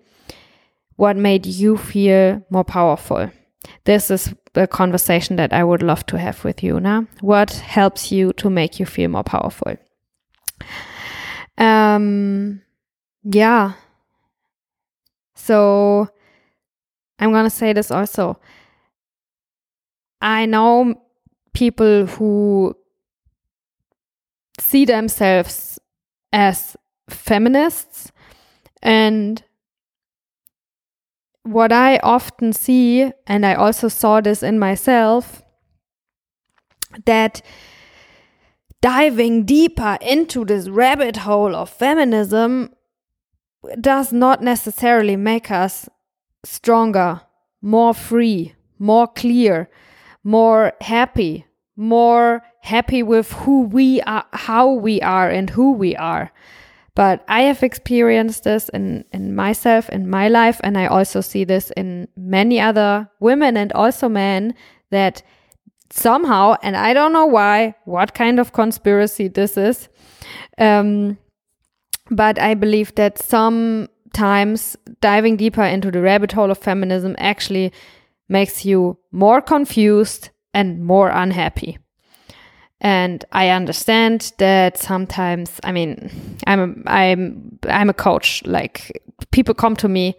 what 0.96 1.16
made 1.16 1.46
you 1.46 1.78
feel 1.78 2.44
more 2.50 2.64
powerful. 2.64 3.30
This 3.84 4.10
is 4.10 4.34
a 4.54 4.66
conversation 4.66 5.36
that 5.36 5.52
I 5.52 5.64
would 5.64 5.82
love 5.82 6.04
to 6.06 6.18
have 6.18 6.44
with 6.44 6.62
you 6.62 6.80
now. 6.80 7.06
What 7.20 7.52
helps 7.52 8.12
you 8.12 8.32
to 8.34 8.50
make 8.50 8.78
you 8.78 8.86
feel 8.86 9.08
more 9.08 9.24
powerful? 9.24 9.76
Um, 11.56 12.60
yeah. 13.22 13.74
So 15.36 16.08
I'm 17.18 17.30
going 17.30 17.44
to 17.44 17.50
say 17.50 17.72
this 17.72 17.90
also. 17.90 18.38
I 20.20 20.46
know 20.46 21.00
people 21.54 22.06
who 22.06 22.74
see 24.60 24.84
themselves 24.84 25.78
as 26.32 26.76
feminists. 27.08 28.12
And 28.82 29.42
what 31.42 31.72
I 31.72 31.98
often 31.98 32.52
see, 32.52 33.10
and 33.26 33.44
I 33.44 33.54
also 33.54 33.88
saw 33.88 34.20
this 34.20 34.42
in 34.42 34.58
myself, 34.58 35.42
that 37.06 37.42
diving 38.80 39.44
deeper 39.44 39.98
into 40.00 40.44
this 40.44 40.68
rabbit 40.68 41.18
hole 41.18 41.54
of 41.54 41.70
feminism 41.70 42.74
does 43.80 44.12
not 44.12 44.42
necessarily 44.42 45.16
make 45.16 45.50
us 45.50 45.88
stronger, 46.44 47.20
more 47.60 47.92
free, 47.92 48.54
more 48.78 49.06
clear, 49.06 49.68
more 50.24 50.72
happy, 50.80 51.46
more 51.80 52.42
happy 52.60 53.02
with 53.02 53.32
who 53.32 53.62
we 53.62 54.02
are, 54.02 54.26
how 54.34 54.70
we 54.70 55.00
are, 55.00 55.30
and 55.30 55.48
who 55.48 55.72
we 55.72 55.96
are. 55.96 56.30
But 56.94 57.24
I 57.26 57.42
have 57.42 57.62
experienced 57.62 58.44
this 58.44 58.68
in, 58.68 59.06
in 59.12 59.34
myself, 59.34 59.88
in 59.88 60.08
my 60.08 60.28
life, 60.28 60.60
and 60.62 60.76
I 60.76 60.86
also 60.86 61.22
see 61.22 61.44
this 61.44 61.70
in 61.78 62.06
many 62.16 62.60
other 62.60 63.08
women 63.18 63.56
and 63.56 63.72
also 63.72 64.10
men 64.10 64.54
that 64.90 65.22
somehow, 65.88 66.56
and 66.62 66.76
I 66.76 66.92
don't 66.92 67.14
know 67.14 67.24
why, 67.24 67.74
what 67.86 68.12
kind 68.12 68.38
of 68.38 68.52
conspiracy 68.52 69.28
this 69.28 69.56
is, 69.56 69.88
um, 70.58 71.16
but 72.10 72.38
I 72.38 72.52
believe 72.54 72.94
that 72.96 73.18
sometimes 73.18 74.76
diving 75.00 75.38
deeper 75.38 75.62
into 75.62 75.90
the 75.90 76.02
rabbit 76.02 76.32
hole 76.32 76.50
of 76.50 76.58
feminism 76.58 77.16
actually 77.18 77.72
makes 78.28 78.66
you 78.66 78.98
more 79.12 79.40
confused 79.40 80.28
and 80.54 80.84
more 80.84 81.08
unhappy. 81.08 81.78
And 82.80 83.24
I 83.32 83.50
understand 83.50 84.32
that 84.38 84.78
sometimes, 84.78 85.60
I 85.62 85.72
mean, 85.72 86.10
I'm 86.46 86.60
a, 86.86 86.90
I'm 86.90 87.58
I'm 87.68 87.90
a 87.90 87.94
coach. 87.94 88.42
Like 88.46 89.02
people 89.32 89.54
come 89.54 89.76
to 89.76 89.88
me, 89.88 90.14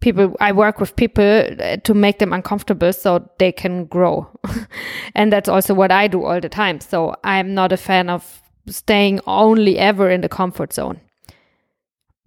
people 0.00 0.36
I 0.40 0.52
work 0.52 0.78
with 0.78 0.94
people 0.94 1.24
uh, 1.24 1.78
to 1.78 1.94
make 1.94 2.20
them 2.20 2.32
uncomfortable 2.32 2.92
so 2.92 3.28
they 3.38 3.50
can 3.50 3.86
grow, 3.86 4.28
and 5.16 5.32
that's 5.32 5.48
also 5.48 5.74
what 5.74 5.90
I 5.90 6.06
do 6.06 6.24
all 6.24 6.40
the 6.40 6.48
time. 6.48 6.80
So 6.80 7.16
I'm 7.24 7.52
not 7.52 7.72
a 7.72 7.76
fan 7.76 8.08
of 8.08 8.42
staying 8.68 9.20
only 9.26 9.78
ever 9.78 10.08
in 10.08 10.20
the 10.20 10.28
comfort 10.28 10.72
zone. 10.72 11.00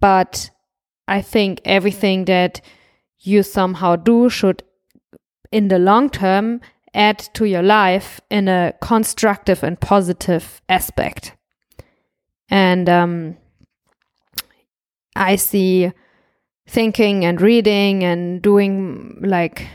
But 0.00 0.50
I 1.08 1.22
think 1.22 1.60
everything 1.64 2.26
that 2.26 2.60
you 3.20 3.42
somehow 3.42 3.96
do 3.96 4.28
should, 4.28 4.62
in 5.50 5.68
the 5.68 5.78
long 5.78 6.10
term, 6.10 6.60
add 6.94 7.18
to 7.34 7.44
your 7.44 7.62
life 7.62 8.20
in 8.30 8.48
a 8.48 8.74
constructive 8.80 9.62
and 9.62 9.80
positive 9.80 10.60
aspect. 10.68 11.34
And 12.48 12.88
um, 12.88 13.36
I 15.16 15.36
see 15.36 15.92
thinking 16.66 17.24
and 17.24 17.40
reading 17.40 18.04
and 18.04 18.42
doing 18.42 19.18
like 19.22 19.66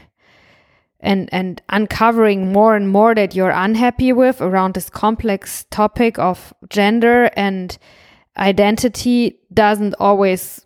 and 0.99 1.29
and 1.31 1.61
uncovering 1.69 2.51
more 2.51 2.75
and 2.75 2.89
more 2.89 3.13
that 3.13 3.35
you're 3.35 3.51
unhappy 3.51 4.11
with 4.13 4.41
around 4.41 4.73
this 4.73 4.89
complex 4.89 5.65
topic 5.69 6.17
of 6.17 6.53
gender 6.69 7.29
and 7.35 7.77
identity 8.37 9.39
doesn't 9.53 9.95
always 9.99 10.65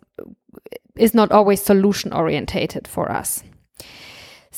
is 0.96 1.14
not 1.14 1.32
always 1.32 1.62
solution 1.62 2.12
orientated 2.12 2.86
for 2.86 3.10
us. 3.10 3.42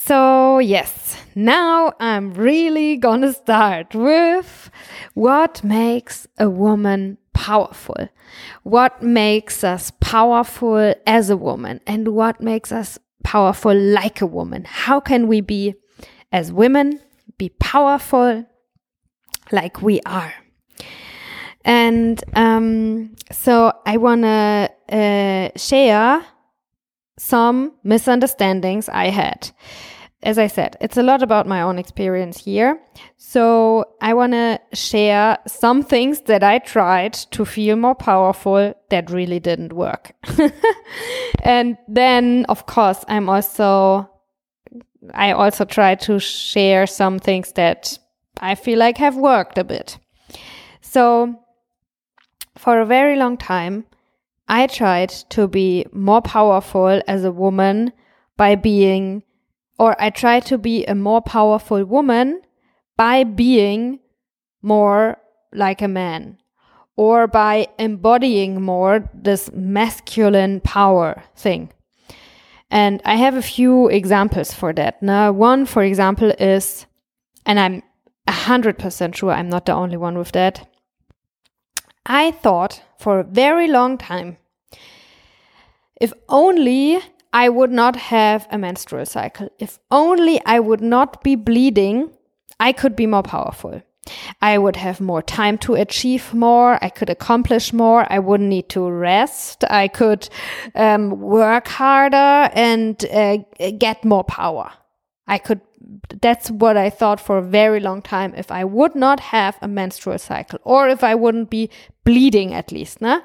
So, 0.06 0.58
yes, 0.58 1.16
now 1.34 1.94
I'm 1.98 2.34
really 2.34 2.98
gonna 2.98 3.32
start 3.32 3.94
with 3.94 4.70
what 5.14 5.64
makes 5.64 6.28
a 6.38 6.50
woman 6.50 7.16
powerful. 7.32 8.10
What 8.64 9.02
makes 9.02 9.64
us 9.64 9.92
powerful 10.00 10.94
as 11.06 11.30
a 11.30 11.38
woman 11.38 11.80
and 11.86 12.08
what 12.08 12.42
makes 12.42 12.70
us 12.70 12.98
powerful 13.22 13.74
like 13.74 14.20
a 14.20 14.26
woman? 14.26 14.66
How 14.66 15.00
can 15.00 15.26
we 15.26 15.40
be, 15.40 15.74
as 16.30 16.52
women, 16.52 17.00
be 17.38 17.48
powerful 17.48 18.44
like 19.52 19.80
we 19.80 20.02
are? 20.04 20.34
And 21.64 22.22
um, 22.34 23.16
so 23.32 23.72
I 23.86 23.96
want 23.96 24.24
to 24.24 24.70
uh, 24.90 25.48
share 25.56 26.26
some 27.16 27.72
misunderstandings 27.82 28.90
I 28.90 29.06
had. 29.08 29.50
As 30.24 30.38
I 30.38 30.46
said, 30.46 30.76
it's 30.80 30.96
a 30.96 31.02
lot 31.02 31.22
about 31.22 31.46
my 31.46 31.60
own 31.60 31.78
experience 31.78 32.42
here. 32.42 32.80
So 33.18 33.84
I 34.00 34.14
want 34.14 34.32
to 34.32 34.58
share 34.72 35.38
some 35.46 35.82
things 35.82 36.22
that 36.22 36.42
I 36.42 36.58
tried 36.58 37.12
to 37.32 37.44
feel 37.44 37.76
more 37.76 37.94
powerful 37.94 38.74
that 38.88 39.10
really 39.10 39.38
didn't 39.38 39.74
work. 39.74 40.12
and 41.42 41.76
then, 41.86 42.46
of 42.48 42.64
course, 42.64 43.04
I'm 43.06 43.28
also, 43.28 44.08
I 45.12 45.32
also 45.32 45.66
try 45.66 45.94
to 45.96 46.18
share 46.18 46.86
some 46.86 47.18
things 47.18 47.52
that 47.52 47.98
I 48.40 48.54
feel 48.54 48.78
like 48.78 48.96
have 48.96 49.16
worked 49.16 49.58
a 49.58 49.64
bit. 49.64 49.98
So 50.80 51.38
for 52.56 52.80
a 52.80 52.86
very 52.86 53.16
long 53.16 53.36
time, 53.36 53.84
I 54.48 54.66
tried 54.68 55.10
to 55.30 55.48
be 55.48 55.86
more 55.92 56.22
powerful 56.22 57.02
as 57.06 57.24
a 57.24 57.32
woman 57.32 57.92
by 58.36 58.54
being, 58.54 59.22
or 59.78 60.00
I 60.00 60.10
try 60.10 60.40
to 60.40 60.58
be 60.58 60.84
a 60.84 60.94
more 60.94 61.20
powerful 61.20 61.84
woman 61.84 62.42
by 62.96 63.24
being 63.24 64.00
more 64.62 65.18
like 65.52 65.82
a 65.82 65.88
man 65.88 66.38
or 66.96 67.26
by 67.26 67.66
embodying 67.78 68.62
more 68.62 69.10
this 69.12 69.50
masculine 69.52 70.60
power 70.60 71.22
thing. 71.36 71.70
And 72.70 73.00
I 73.04 73.16
have 73.16 73.34
a 73.34 73.42
few 73.42 73.88
examples 73.88 74.52
for 74.52 74.72
that. 74.72 75.02
Now, 75.02 75.32
one, 75.32 75.66
for 75.66 75.82
example, 75.82 76.32
is, 76.38 76.86
and 77.46 77.58
I'm 77.58 77.82
100% 78.28 79.14
sure 79.14 79.30
I'm 79.30 79.48
not 79.48 79.66
the 79.66 79.72
only 79.72 79.96
one 79.96 80.18
with 80.18 80.32
that. 80.32 80.68
I 82.06 82.30
thought 82.30 82.82
for 82.98 83.20
a 83.20 83.24
very 83.24 83.68
long 83.68 83.98
time 83.98 84.38
if 86.00 86.12
only 86.28 87.00
I 87.34 87.48
would 87.48 87.72
not 87.72 87.96
have 87.96 88.46
a 88.50 88.56
menstrual 88.56 89.06
cycle, 89.06 89.48
if 89.58 89.80
only 89.90 90.40
I 90.46 90.60
would 90.60 90.80
not 90.80 91.24
be 91.24 91.34
bleeding, 91.34 92.10
I 92.60 92.72
could 92.72 92.94
be 92.94 93.06
more 93.06 93.24
powerful. 93.24 93.82
I 94.40 94.56
would 94.58 94.76
have 94.76 95.00
more 95.00 95.20
time 95.20 95.58
to 95.58 95.74
achieve 95.74 96.32
more. 96.32 96.78
I 96.80 96.90
could 96.90 97.10
accomplish 97.10 97.72
more. 97.72 98.06
I 98.08 98.20
wouldn't 98.20 98.50
need 98.50 98.68
to 98.68 98.88
rest. 98.88 99.64
I 99.68 99.88
could 99.88 100.28
um, 100.76 101.20
work 101.20 101.66
harder 101.66 102.50
and 102.54 103.04
uh, 103.06 103.38
get 103.78 104.04
more 104.04 104.24
power. 104.24 104.70
I 105.26 105.38
could, 105.38 105.60
that's 106.20 106.50
what 106.50 106.76
I 106.76 106.88
thought 106.88 107.18
for 107.18 107.38
a 107.38 107.42
very 107.42 107.80
long 107.80 108.00
time. 108.00 108.32
If 108.36 108.52
I 108.52 108.62
would 108.62 108.94
not 108.94 109.18
have 109.18 109.58
a 109.60 109.66
menstrual 109.66 110.18
cycle 110.18 110.60
or 110.62 110.88
if 110.88 111.02
I 111.02 111.16
wouldn't 111.16 111.50
be 111.50 111.70
bleeding 112.04 112.54
at 112.54 112.70
least, 112.70 113.00
nah? 113.00 113.22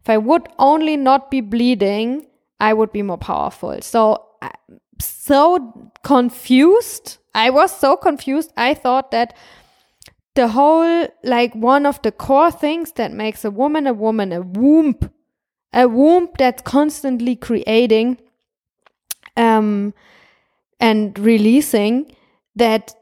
if 0.00 0.08
I 0.08 0.16
would 0.16 0.48
only 0.58 0.96
not 0.96 1.30
be 1.30 1.40
bleeding, 1.40 2.26
I 2.60 2.74
would 2.74 2.92
be 2.92 3.02
more 3.02 3.18
powerful. 3.18 3.80
So, 3.80 4.26
so 5.00 5.90
confused. 6.02 7.18
I 7.34 7.50
was 7.50 7.76
so 7.76 7.96
confused. 7.96 8.52
I 8.56 8.74
thought 8.74 9.10
that 9.12 9.36
the 10.34 10.48
whole, 10.48 11.08
like, 11.24 11.54
one 11.54 11.86
of 11.86 12.00
the 12.02 12.12
core 12.12 12.50
things 12.50 12.92
that 12.92 13.12
makes 13.12 13.44
a 13.44 13.50
woman 13.50 13.86
a 13.86 13.92
woman, 13.94 14.32
a 14.32 14.42
womb, 14.42 14.98
a 15.72 15.88
womb 15.88 16.28
that's 16.38 16.62
constantly 16.62 17.34
creating, 17.34 18.18
um, 19.36 19.94
and 20.78 21.18
releasing 21.18 22.14
that 22.56 22.94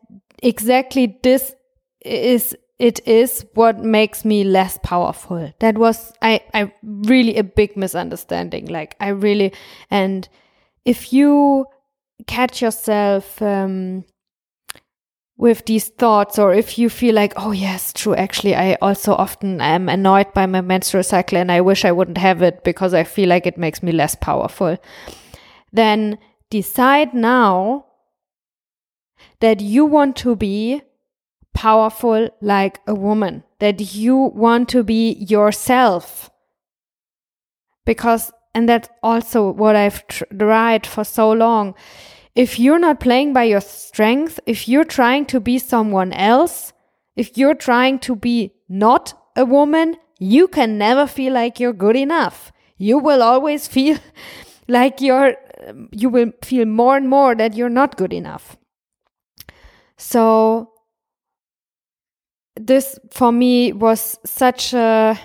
exactly 0.42 1.18
this 1.22 1.54
is 2.04 2.56
it 2.78 3.06
is 3.06 3.44
what 3.54 3.80
makes 3.80 4.24
me 4.24 4.44
less 4.44 4.78
powerful. 4.82 5.52
That 5.58 5.76
was 5.76 6.12
i 6.22 6.40
i 6.54 6.72
really 6.82 7.36
a 7.36 7.44
big 7.44 7.76
misunderstanding 7.76 8.66
like 8.66 8.96
i 9.00 9.08
really 9.08 9.52
and 9.90 10.28
if 10.84 11.12
you 11.12 11.66
catch 12.26 12.62
yourself 12.62 13.40
um 13.42 14.04
with 15.36 15.64
these 15.66 15.88
thoughts 15.88 16.36
or 16.38 16.52
if 16.52 16.78
you 16.78 16.90
feel 16.90 17.14
like 17.14 17.32
oh 17.36 17.52
yes 17.52 17.92
true 17.92 18.14
actually 18.14 18.56
i 18.56 18.74
also 18.82 19.14
often 19.14 19.60
am 19.60 19.88
annoyed 19.88 20.32
by 20.34 20.46
my 20.46 20.60
menstrual 20.60 21.04
cycle 21.04 21.38
and 21.38 21.52
i 21.52 21.60
wish 21.60 21.84
i 21.84 21.92
wouldn't 21.92 22.18
have 22.18 22.42
it 22.42 22.64
because 22.64 22.92
i 22.92 23.04
feel 23.04 23.28
like 23.28 23.46
it 23.46 23.56
makes 23.56 23.80
me 23.80 23.92
less 23.92 24.16
powerful 24.16 24.76
then 25.72 26.18
decide 26.50 27.14
now 27.14 27.84
that 29.40 29.60
you 29.60 29.84
want 29.84 30.16
to 30.16 30.34
be 30.34 30.82
powerful 31.58 32.28
like 32.40 32.78
a 32.86 32.94
woman, 32.94 33.42
that 33.58 33.92
you 33.92 34.16
want 34.16 34.68
to 34.68 34.84
be 34.84 35.14
yourself. 35.14 36.30
Because, 37.84 38.30
and 38.54 38.68
that's 38.68 38.88
also 39.02 39.50
what 39.50 39.74
I've 39.74 40.06
tried 40.06 40.86
for 40.86 41.02
so 41.02 41.32
long. 41.32 41.74
If 42.36 42.60
you're 42.60 42.78
not 42.78 43.00
playing 43.00 43.32
by 43.32 43.42
your 43.44 43.60
strength, 43.60 44.38
if 44.46 44.68
you're 44.68 44.84
trying 44.84 45.26
to 45.26 45.40
be 45.40 45.58
someone 45.58 46.12
else, 46.12 46.72
if 47.16 47.36
you're 47.36 47.56
trying 47.56 47.98
to 48.00 48.14
be 48.14 48.52
not 48.68 49.14
a 49.34 49.44
woman, 49.44 49.96
you 50.20 50.46
can 50.46 50.78
never 50.78 51.08
feel 51.08 51.32
like 51.32 51.58
you're 51.58 51.72
good 51.72 51.96
enough. 51.96 52.52
You 52.76 52.98
will 52.98 53.20
always 53.20 53.66
feel 53.76 53.98
like 54.68 55.00
you're 55.00 55.34
you 55.90 56.08
will 56.08 56.30
feel 56.40 56.66
more 56.66 56.96
and 56.96 57.08
more 57.08 57.34
that 57.34 57.56
you're 57.56 57.68
not 57.80 57.96
good 57.96 58.12
enough. 58.12 58.56
So, 59.96 60.70
this 62.60 62.98
for 63.10 63.32
me 63.32 63.72
was 63.72 64.18
such 64.24 64.74
a, 64.74 65.18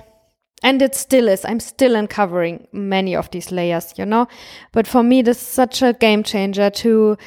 and 0.63 0.82
it 0.82 0.96
still 0.96 1.28
is. 1.28 1.46
I'm 1.46 1.60
still 1.60 1.96
uncovering 1.96 2.67
many 2.72 3.15
of 3.15 3.30
these 3.32 3.52
layers, 3.52 3.93
you 3.98 4.06
know. 4.06 4.28
But 4.72 4.88
for 4.88 5.04
me, 5.04 5.22
this 5.22 5.41
is 5.41 5.48
such 5.48 5.82
a 5.82 5.93
game 5.93 6.24
changer 6.24 6.69
to 6.69 7.17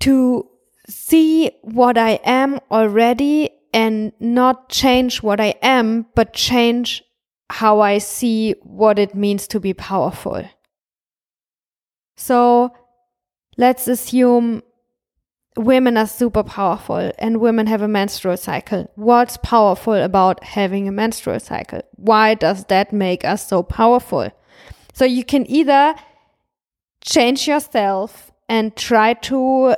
to 0.00 0.48
see 0.88 1.50
what 1.62 1.96
I 1.96 2.20
am 2.24 2.60
already 2.70 3.50
and 3.72 4.12
not 4.20 4.68
change 4.68 5.22
what 5.22 5.40
I 5.40 5.54
am, 5.62 6.06
but 6.14 6.34
change 6.34 7.02
how 7.50 7.80
I 7.80 7.98
see 7.98 8.54
what 8.62 8.98
it 8.98 9.14
means 9.14 9.46
to 9.48 9.60
be 9.60 9.74
powerful. 9.74 10.44
So 12.16 12.72
let's 13.56 13.88
assume 13.88 14.62
women 15.56 15.96
are 15.96 16.06
super 16.06 16.42
powerful 16.42 17.12
and 17.18 17.40
women 17.40 17.66
have 17.66 17.82
a 17.82 17.88
menstrual 17.88 18.36
cycle. 18.36 18.90
What's 18.96 19.36
powerful 19.36 19.94
about 19.94 20.42
having 20.42 20.88
a 20.88 20.92
menstrual 20.92 21.40
cycle? 21.40 21.82
Why 21.92 22.34
does 22.34 22.64
that 22.66 22.92
make 22.92 23.24
us 23.24 23.46
so 23.46 23.62
powerful? 23.62 24.30
So 24.92 25.04
you 25.04 25.24
can 25.24 25.48
either 25.50 25.94
change 27.00 27.46
yourself 27.46 28.32
and 28.48 28.74
try 28.76 29.14
to 29.14 29.76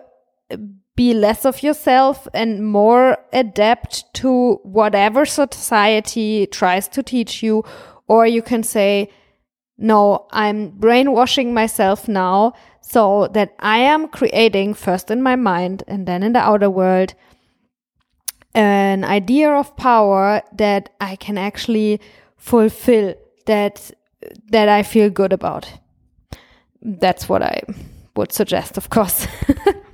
be 0.94 1.12
less 1.12 1.44
of 1.44 1.62
yourself 1.62 2.26
and 2.32 2.66
more 2.66 3.18
adapt 3.32 4.12
to 4.14 4.54
whatever 4.62 5.26
society 5.26 6.46
tries 6.46 6.88
to 6.88 7.02
teach 7.02 7.42
you, 7.42 7.62
or 8.08 8.26
you 8.26 8.40
can 8.40 8.62
say, 8.62 9.10
no, 9.76 10.26
I'm 10.30 10.70
brainwashing 10.70 11.52
myself 11.52 12.08
now 12.08 12.54
so 12.88 13.26
that 13.32 13.52
I 13.58 13.78
am 13.78 14.06
creating 14.06 14.74
first 14.74 15.10
in 15.10 15.20
my 15.20 15.34
mind 15.34 15.82
and 15.88 16.06
then 16.06 16.22
in 16.22 16.34
the 16.34 16.38
outer 16.38 16.70
world 16.70 17.14
an 18.54 19.04
idea 19.04 19.50
of 19.50 19.76
power 19.76 20.40
that 20.52 20.90
I 21.00 21.16
can 21.16 21.36
actually 21.36 22.00
fulfill 22.36 23.14
that 23.46 23.90
that 24.50 24.68
I 24.68 24.82
feel 24.82 25.10
good 25.10 25.32
about. 25.32 25.70
That's 26.80 27.28
what 27.28 27.42
I 27.42 27.60
would 28.14 28.32
suggest, 28.32 28.78
of 28.78 28.88
course. 28.88 29.26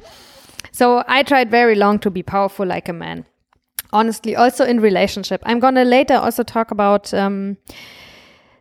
so 0.73 1.03
I 1.09 1.23
tried 1.23 1.51
very 1.51 1.75
long 1.75 1.99
to 2.01 2.11
be 2.11 2.23
powerful 2.23 2.67
like 2.67 2.89
a 2.89 2.93
man. 2.93 3.25
Honestly, 3.93 4.37
also 4.37 4.65
in 4.65 4.81
relationship. 4.81 5.43
I'm 5.45 5.61
gonna 5.61 5.85
later 5.85 6.15
also 6.15 6.43
talk 6.43 6.71
about 6.71 7.13
um, 7.15 7.57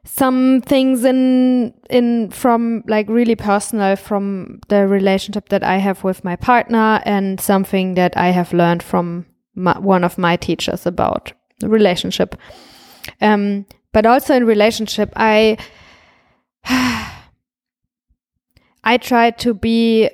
some 0.04 0.62
things 0.62 1.06
in 1.06 1.74
in 1.90 2.32
from 2.32 2.84
like 2.88 3.08
really 3.08 3.36
personal 3.36 3.96
from 3.96 4.60
the 4.68 4.88
relationship 4.88 5.50
that 5.50 5.64
I 5.64 5.78
have 5.78 6.04
with 6.04 6.24
my 6.24 6.36
partner 6.36 7.02
and 7.06 7.40
something 7.40 7.94
that 7.96 8.18
I 8.18 8.30
have 8.30 8.52
learned 8.52 8.82
from 8.82 9.26
my, 9.54 9.78
one 9.78 10.04
of 10.04 10.18
my 10.18 10.38
teachers 10.38 10.86
about 10.88 11.34
relationship. 11.62 12.36
Um, 13.20 13.66
but 13.94 14.06
also 14.06 14.34
in 14.34 14.46
relationship, 14.46 15.14
I 15.16 15.58
I 18.84 18.98
try 18.98 19.32
to 19.32 19.54
be 19.54 20.10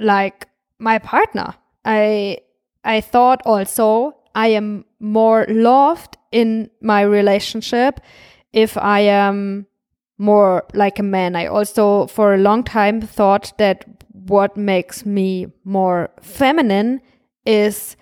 like 0.00 0.48
my 0.78 0.98
partner. 0.98 1.54
I 1.84 2.38
I 2.82 3.00
thought 3.00 3.42
also 3.44 4.16
I 4.34 4.48
am 4.48 4.84
more 4.98 5.46
loved 5.48 6.16
in 6.32 6.70
my 6.80 7.02
relationship 7.02 8.00
if 8.52 8.76
I 8.76 9.00
am 9.00 9.66
more 10.18 10.64
like 10.74 10.98
a 10.98 11.02
man. 11.02 11.34
I 11.34 11.46
also, 11.46 12.06
for 12.06 12.34
a 12.34 12.38
long 12.38 12.62
time, 12.62 13.00
thought 13.00 13.52
that 13.58 13.84
what 14.12 14.56
makes 14.56 15.06
me 15.06 15.46
more 15.64 16.10
feminine 16.20 17.00
is 17.46 17.96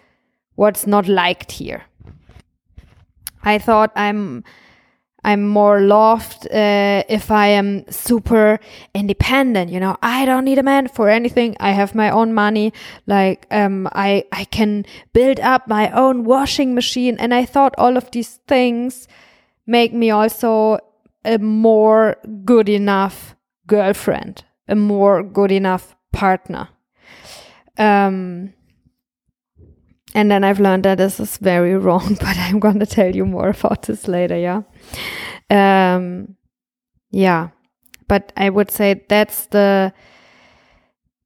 what's 0.56 0.86
not 0.86 1.06
liked 1.06 1.52
here. 1.52 1.84
I 3.44 3.58
thought 3.58 3.92
I'm 3.94 4.44
I'm 5.24 5.46
more 5.48 5.80
loved 5.80 6.46
uh, 6.46 7.02
if 7.08 7.30
I 7.30 7.48
am 7.48 7.84
super 7.90 8.58
independent. 8.94 9.70
You 9.70 9.80
know, 9.80 9.96
I 10.02 10.24
don't 10.24 10.44
need 10.44 10.58
a 10.58 10.62
man 10.62 10.88
for 10.88 11.08
anything. 11.08 11.56
I 11.60 11.72
have 11.72 11.94
my 11.94 12.10
own 12.10 12.32
money. 12.34 12.72
Like, 13.06 13.46
um, 13.50 13.88
I 13.92 14.24
I 14.32 14.44
can 14.44 14.84
build 15.12 15.40
up 15.40 15.68
my 15.68 15.90
own 15.90 16.24
washing 16.24 16.74
machine. 16.74 17.16
And 17.18 17.34
I 17.34 17.44
thought 17.44 17.74
all 17.78 17.96
of 17.96 18.10
these 18.10 18.40
things 18.46 19.08
make 19.68 19.92
me 19.92 20.10
also 20.10 20.78
a 21.24 21.38
more 21.38 22.16
good 22.44 22.68
enough 22.68 23.36
girlfriend, 23.66 24.42
a 24.66 24.74
more 24.74 25.22
good 25.22 25.52
enough 25.52 25.94
partner. 26.12 26.68
Um, 27.76 28.54
and 30.14 30.30
then 30.30 30.42
I've 30.42 30.58
learned 30.58 30.84
that 30.84 30.96
this 30.96 31.20
is 31.20 31.36
very 31.36 31.76
wrong, 31.76 32.14
but 32.20 32.36
I'm 32.38 32.58
going 32.58 32.80
to 32.80 32.86
tell 32.86 33.14
you 33.14 33.26
more 33.26 33.50
about 33.50 33.82
this 33.82 34.08
later. 34.08 34.38
Yeah. 34.38 34.62
Um, 35.50 36.36
yeah. 37.10 37.50
But 38.08 38.32
I 38.38 38.48
would 38.48 38.70
say 38.70 39.04
that's 39.06 39.46
the, 39.46 39.92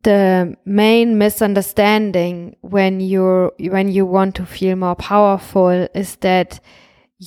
the 0.03 0.57
main 0.65 1.17
misunderstanding 1.17 2.57
when 2.63 3.01
you're, 3.01 3.53
when 3.61 3.89
you 3.89 4.05
want 4.05 4.35
to 4.35 4.47
feel 4.47 4.75
more 4.75 4.97
powerful 4.97 5.69
is 5.95 6.17
that 6.17 6.59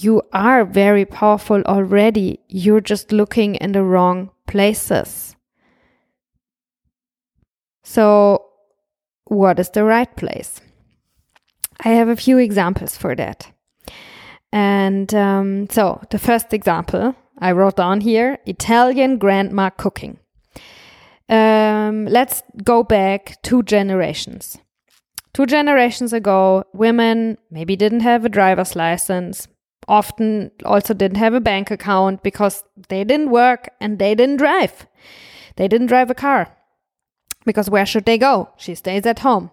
you 0.03 0.21
are 0.33 0.65
very 0.65 1.05
powerful 1.05 1.61
already. 1.63 2.41
You're 2.49 2.81
just 2.81 3.13
looking 3.13 3.55
in 3.55 3.71
the 3.71 3.81
wrong 3.81 4.29
places. 4.45 5.37
So, 7.81 8.45
what 9.23 9.57
is 9.57 9.69
the 9.69 9.85
right 9.85 10.13
place? 10.17 10.59
I 11.85 11.89
have 11.89 12.09
a 12.09 12.17
few 12.17 12.37
examples 12.37 12.97
for 12.97 13.15
that. 13.15 13.49
And 14.51 15.13
um, 15.15 15.69
so, 15.69 16.01
the 16.09 16.19
first 16.19 16.53
example 16.53 17.15
I 17.39 17.53
wrote 17.53 17.77
down 17.77 18.01
here 18.01 18.39
Italian 18.45 19.17
grandma 19.17 19.69
cooking. 19.69 20.19
Um, 21.29 22.05
let's 22.05 22.43
go 22.65 22.83
back 22.83 23.41
two 23.43 23.63
generations. 23.63 24.57
Two 25.33 25.45
generations 25.45 26.11
ago, 26.11 26.65
women 26.73 27.37
maybe 27.49 27.77
didn't 27.77 28.01
have 28.01 28.25
a 28.25 28.29
driver's 28.29 28.75
license, 28.75 29.47
often 29.87 30.51
also 30.65 30.93
didn't 30.93 31.17
have 31.17 31.33
a 31.33 31.39
bank 31.39 31.71
account 31.71 32.23
because 32.23 32.63
they 32.89 33.03
didn't 33.03 33.29
work 33.29 33.69
and 33.79 33.99
they 33.99 34.15
didn't 34.15 34.37
drive. 34.37 34.87
They 35.55 35.67
didn't 35.67 35.87
drive 35.87 36.09
a 36.09 36.15
car 36.15 36.55
because 37.45 37.69
where 37.69 37.85
should 37.85 38.05
they 38.05 38.17
go? 38.17 38.49
She 38.57 38.75
stays 38.75 39.05
at 39.05 39.19
home. 39.19 39.51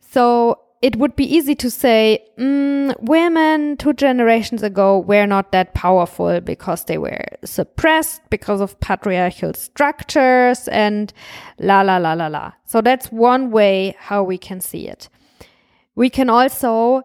So 0.00 0.60
it 0.82 0.96
would 0.96 1.16
be 1.16 1.24
easy 1.24 1.54
to 1.54 1.70
say 1.70 2.22
mm, 2.38 2.94
women 3.00 3.76
two 3.76 3.94
generations 3.94 4.62
ago 4.62 4.98
were 4.98 5.26
not 5.26 5.50
that 5.52 5.74
powerful 5.74 6.40
because 6.40 6.84
they 6.84 6.98
were 6.98 7.24
suppressed 7.44 8.20
because 8.30 8.60
of 8.60 8.78
patriarchal 8.80 9.54
structures 9.54 10.68
and 10.68 11.12
la 11.58 11.80
la 11.80 11.96
la 11.96 12.12
la 12.12 12.26
la. 12.26 12.52
So 12.66 12.82
that's 12.82 13.10
one 13.10 13.50
way 13.50 13.96
how 13.98 14.22
we 14.22 14.38
can 14.38 14.60
see 14.60 14.86
it. 14.86 15.08
We 15.94 16.10
can 16.10 16.28
also 16.28 17.02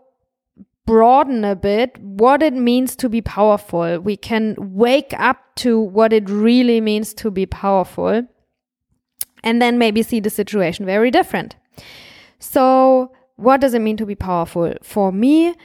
broaden 0.86 1.46
a 1.46 1.56
bit 1.56 1.98
what 2.00 2.42
it 2.42 2.54
means 2.54 2.96
to 2.98 3.10
be 3.10 3.22
powerful. 3.22 4.00
We 4.00 4.18
can 4.18 4.56
wake 4.58 5.14
up 5.18 5.38
to 5.58 5.80
what 5.80 6.14
it 6.14 6.30
really 6.30 6.82
means 6.82 7.14
to 7.16 7.32
be 7.32 7.46
powerful 7.46 8.28
and 9.44 9.62
then 9.62 9.78
maybe 9.78 10.04
see 10.04 10.20
the 10.20 10.30
situation 10.30 10.86
very 10.86 11.12
different. 11.12 11.56
So 12.40 13.12
what 13.36 13.62
does 13.62 13.74
it 13.74 13.82
mean 13.82 13.98
to 13.98 14.06
be 14.06 14.16
powerful? 14.16 14.74
For 14.84 15.12
me, 15.12 15.56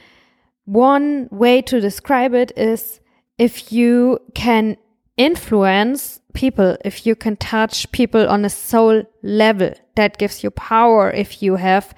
one 0.65 1.27
way 1.31 1.61
to 1.63 1.79
describe 1.79 2.33
it 2.33 2.51
is 2.57 2.99
if 3.37 3.71
you 3.71 4.19
can 4.33 4.77
influence 5.15 6.21
people, 6.33 6.77
if 6.85 7.05
you 7.05 7.15
can 7.15 7.35
touch 7.37 7.91
people 7.91 8.27
on 8.27 8.45
a 8.45 8.49
soul 8.49 9.03
level, 9.23 9.73
that 9.95 10.17
gives 10.17 10.43
you 10.43 10.51
power 10.51 11.09
if 11.11 11.41
you 11.41 11.55
have 11.55 11.93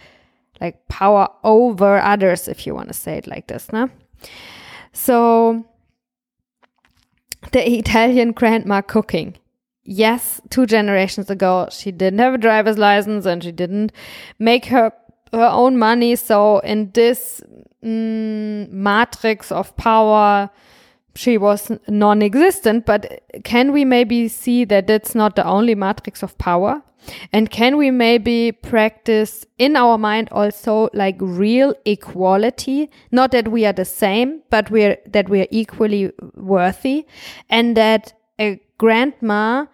like 0.62 0.88
power 0.88 1.28
over 1.43 2.00
others, 2.00 2.48
if 2.48 2.65
you 2.65 2.76
want 2.76 2.88
to 2.89 2.93
say 2.93 3.17
it 3.17 3.28
like 3.28 3.48
this. 3.48 3.72
No? 3.72 3.89
So, 4.93 5.65
the 7.52 7.78
Italian 7.78 8.32
grandma 8.32 8.82
cooking. 8.82 9.38
Yes, 9.84 10.39
two 10.50 10.65
generations 10.65 11.30
ago, 11.30 11.67
she 11.72 11.91
didn't 11.91 12.19
have 12.19 12.36
a 12.36 12.38
driver's 12.38 12.78
license 12.78 13.26
and 13.26 13.43
she 13.43 13.52
didn't 13.52 13.91
make 14.38 14.65
her 14.65 14.91
her 15.32 15.48
own 15.48 15.78
money. 15.78 16.15
So 16.15 16.60
in 16.60 16.91
this 16.91 17.41
mm, 17.84 18.69
matrix 18.69 19.52
of 19.52 19.76
power, 19.78 20.50
she 21.19 21.38
was 21.38 21.71
non-existent. 21.88 22.86
But 22.86 23.21
can 23.43 23.73
we 23.73 23.84
maybe 23.84 24.29
see 24.29 24.63
that 24.65 24.88
that's 24.88 25.13
not 25.13 25.36
the 25.36 25.45
only 25.45 25.75
matrix 25.75 26.23
of 26.23 26.38
power? 26.38 26.82
And 27.34 27.49
can 27.49 27.77
we 27.77 27.91
maybe 27.91 28.51
practice 28.51 29.45
in 29.58 29.75
our 29.75 29.97
mind 29.97 30.29
also 30.32 30.89
like 30.93 31.17
real 31.19 31.73
equality? 31.86 32.89
Not 33.12 33.32
that 33.32 33.49
we 33.49 33.65
are 33.65 33.73
the 33.73 33.86
same, 33.86 34.43
but 34.49 34.71
we're 34.71 34.97
that 35.08 35.29
we 35.29 35.41
are 35.41 35.47
equally 35.49 36.12
worthy, 36.36 37.05
and 37.49 37.75
that 37.75 38.13
a 38.39 38.60
grandma 38.77 39.65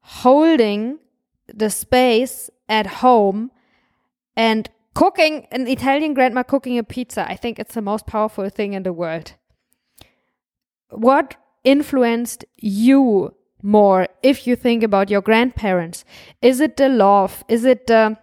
holding 0.00 0.98
the 1.46 1.70
space 1.70 2.50
at 2.68 2.86
home 2.86 3.50
and 4.36 4.68
cooking 4.94 5.46
an 5.52 5.66
Italian 5.68 6.14
grandma 6.14 6.42
cooking 6.42 6.78
a 6.78 6.84
pizza. 6.84 7.28
I 7.28 7.36
think 7.36 7.58
it's 7.58 7.74
the 7.74 7.82
most 7.82 8.06
powerful 8.06 8.48
thing 8.48 8.72
in 8.72 8.82
the 8.82 8.92
world. 8.92 9.34
What 10.92 11.36
influenced 11.64 12.44
you 12.56 13.34
more 13.62 14.08
if 14.22 14.46
you 14.46 14.56
think 14.56 14.82
about 14.82 15.10
your 15.10 15.20
grandparents? 15.20 16.04
Is 16.40 16.60
it 16.60 16.76
the 16.76 16.88
love? 16.88 17.44
Is 17.48 17.64
it 17.64 17.86
the 17.86 18.16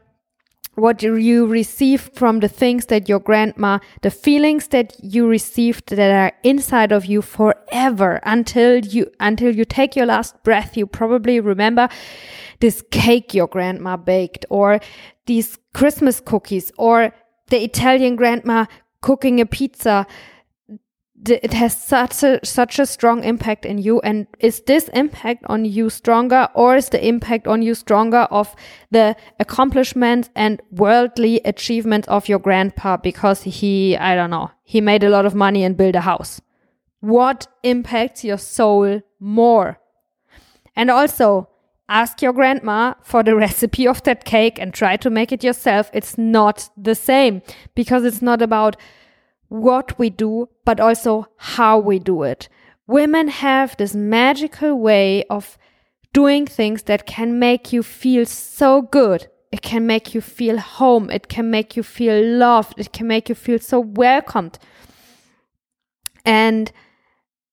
what 0.80 1.04
you 1.04 1.46
received 1.46 2.16
from 2.16 2.40
the 2.40 2.48
things 2.48 2.88
that 2.88 3.10
your 3.10 3.20
grandma, 3.20 3.80
the 4.02 4.12
feelings 4.12 4.68
that 4.68 4.96
you 5.04 5.28
received 5.28 5.90
that 5.90 6.12
are 6.12 6.32
inside 6.44 6.92
of 6.92 7.06
you 7.06 7.22
forever 7.22 8.20
until 8.24 8.80
you 8.80 9.12
until 9.20 9.56
you 9.56 9.66
take 9.66 9.96
your 9.96 10.06
last 10.06 10.42
breath. 10.44 10.78
You 10.78 10.88
probably 10.88 11.40
remember 11.40 11.90
this 12.60 12.84
cake 12.92 13.34
your 13.34 13.48
grandma 13.48 13.98
baked 13.98 14.46
or 14.50 14.80
these 15.26 15.58
Christmas 15.74 16.20
cookies 16.20 16.72
or 16.78 17.14
the 17.48 17.64
Italian 17.64 18.16
grandma 18.16 18.66
cooking 19.02 19.40
a 19.40 19.46
pizza 19.46 20.08
it 21.26 21.54
has 21.54 21.76
such 21.76 22.24
a 22.24 22.40
such 22.44 22.80
a 22.80 22.86
strong 22.86 23.24
impact 23.24 23.66
in 23.66 23.78
you. 23.78 24.00
And 24.02 24.28
is 24.40 24.62
this 24.62 24.88
impact 24.90 25.44
on 25.48 25.66
you 25.66 25.90
stronger 25.90 26.48
or 26.54 26.78
is 26.78 26.90
the 26.90 27.06
impact 27.06 27.48
on 27.48 27.62
you 27.62 27.76
stronger 27.76 28.28
of 28.32 28.56
the 28.92 29.16
accomplishments 29.40 30.30
and 30.36 30.62
worldly 30.72 31.42
achievements 31.44 32.08
of 32.08 32.30
your 32.30 32.40
grandpa? 32.40 32.98
Because 32.98 33.44
he 33.44 33.98
i 33.98 34.16
don't 34.16 34.30
know 34.30 34.52
he 34.64 34.82
made 34.82 35.04
a 35.04 35.10
lot 35.10 35.26
of 35.26 35.36
money 35.36 35.64
and 35.64 35.76
built 35.76 35.96
a 35.96 36.02
house. 36.02 36.42
What 37.02 37.48
impacts 37.64 38.24
your 38.24 38.38
soul 38.38 39.02
more? 39.20 39.80
And 40.76 40.92
also 40.92 41.50
ask 41.90 42.22
your 42.22 42.34
grandma 42.34 42.94
for 43.02 43.24
the 43.24 43.36
recipe 43.46 43.88
of 43.88 44.04
that 44.04 44.26
cake 44.26 44.60
and 44.60 44.74
try 44.74 44.96
to 44.98 45.10
make 45.10 45.32
it 45.32 45.44
yourself. 45.44 45.90
It's 45.92 46.18
not 46.18 46.70
the 46.78 46.96
same 46.96 47.42
because 47.74 48.06
it's 48.06 48.22
not 48.22 48.42
about 48.42 48.78
what 49.50 49.98
we 50.00 50.10
do, 50.10 50.50
but 50.64 50.80
also 50.80 51.28
how 51.38 51.78
we 51.78 52.00
do 52.00 52.24
it. 52.24 52.48
Women 52.88 53.28
have 53.28 53.76
this 53.78 53.94
magical 53.94 54.80
way 54.80 55.24
of 55.26 55.58
doing 56.14 56.48
things 56.48 56.84
that 56.84 57.06
can 57.06 57.38
make 57.38 57.74
you 57.74 57.84
feel 57.84 58.26
so 58.26 58.82
good. 58.82 59.28
It 59.52 59.62
can 59.62 59.86
make 59.86 60.14
you 60.14 60.22
feel 60.22 60.58
home. 60.58 61.10
It 61.10 61.28
can 61.28 61.52
make 61.52 61.76
you 61.76 61.84
feel 61.84 62.24
loved. 62.24 62.80
It 62.80 62.94
can 62.94 63.08
make 63.08 63.30
you 63.30 63.36
feel 63.36 63.60
so 63.60 63.80
welcomed. 63.80 64.60
And 66.26 66.72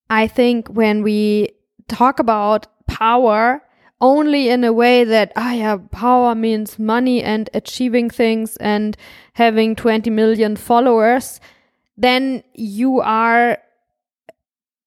I 0.08 0.26
think 0.26 0.68
when 0.68 1.02
we 1.02 1.50
talk 1.88 2.18
about 2.18 2.66
power 2.86 3.62
only 4.00 4.50
in 4.50 4.62
a 4.62 4.72
way 4.72 5.04
that, 5.04 5.32
ah, 5.36 5.52
yeah, 5.52 5.78
power 5.90 6.34
means 6.34 6.78
money 6.78 7.22
and 7.22 7.48
achieving 7.54 8.10
things 8.10 8.56
and 8.58 8.96
having 9.34 9.74
20 9.74 10.10
million 10.10 10.54
followers, 10.56 11.40
then 11.96 12.42
you 12.54 13.00
are 13.00 13.58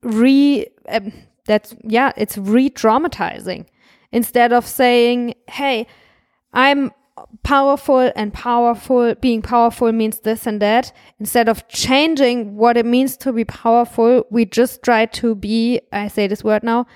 re 0.04 0.68
um, 0.90 1.12
that's 1.46 1.76
yeah 1.84 2.12
it's 2.16 2.38
re-traumatizing. 2.38 3.66
Instead 4.12 4.54
of 4.54 4.66
saying 4.66 5.36
hey 5.48 5.86
i'm 6.54 6.92
powerful 7.44 8.12
and 8.16 8.34
powerful 8.34 9.14
being 9.16 9.42
powerful 9.42 9.92
means 9.92 10.20
this 10.22 10.48
and 10.48 10.62
that. 10.62 10.92
Instead 11.20 11.50
of 11.50 11.68
changing 11.68 12.56
what 12.56 12.78
it 12.78 12.86
means 12.86 13.18
to 13.18 13.34
be 13.34 13.46
powerful 13.46 14.26
we 14.32 14.46
just 14.46 14.82
try 14.84 15.06
to 15.06 15.36
be 15.36 15.82
i 15.92 16.08
say 16.08 16.28
this 16.28 16.44
word 16.44 16.64
now 16.64 16.88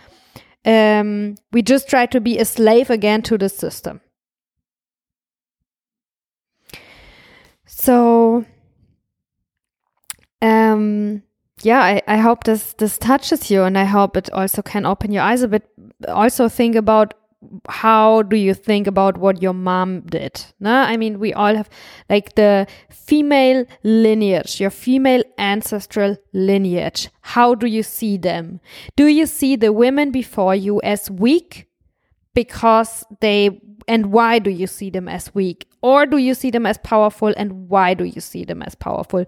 um, 0.66 1.36
we 1.52 1.62
just 1.62 1.90
try 1.90 2.06
to 2.08 2.22
be 2.22 2.38
a 2.38 2.46
slave 2.46 2.90
again 2.90 3.22
to 3.24 3.38
the 3.38 3.50
system. 3.50 4.02
So 7.66 8.46
um, 10.44 11.24
yeah, 11.62 11.80
I, 11.80 12.02
I 12.08 12.18
hope 12.18 12.44
this 12.44 12.74
this 12.74 12.98
touches 12.98 13.50
you, 13.50 13.64
and 13.64 13.78
I 13.78 13.86
hope 13.86 14.18
it 14.18 14.30
also 14.32 14.62
can 14.62 14.86
open 14.86 15.12
your 15.12 15.24
eyes 15.24 15.42
a 15.42 15.48
bit. 15.48 15.68
Also, 16.08 16.50
think 16.50 16.76
about 16.76 17.14
how 17.70 18.22
do 18.24 18.36
you 18.36 18.54
think 18.54 18.88
about 18.88 19.18
what 19.18 19.42
your 19.42 19.54
mom 19.54 20.02
did? 20.02 20.44
No, 20.60 20.74
I 20.74 20.98
mean 20.98 21.20
we 21.20 21.34
all 21.34 21.56
have 21.56 21.70
like 22.10 22.36
the 22.36 22.68
female 22.90 23.66
lineage, 23.84 24.60
your 24.60 24.70
female 24.70 25.24
ancestral 25.38 26.18
lineage. 26.34 27.10
How 27.22 27.56
do 27.56 27.68
you 27.68 27.84
see 27.84 28.18
them? 28.18 28.60
Do 28.96 29.08
you 29.08 29.26
see 29.26 29.56
the 29.56 29.72
women 29.72 30.12
before 30.12 30.56
you 30.56 30.82
as 30.82 31.10
weak 31.10 31.68
because 32.34 33.06
they 33.22 33.62
and 33.88 34.12
why 34.12 34.40
do 34.40 34.50
you 34.50 34.68
see 34.68 34.90
them 34.90 35.08
as 35.08 35.34
weak 35.36 35.68
or 35.84 36.06
do 36.06 36.18
you 36.18 36.34
see 36.34 36.50
them 36.50 36.66
as 36.66 36.78
powerful 36.78 37.34
and 37.36 37.68
why 37.70 37.94
do 37.94 38.06
you 38.06 38.22
see 38.22 38.46
them 38.46 38.64
as 38.64 38.74
powerful? 38.74 39.26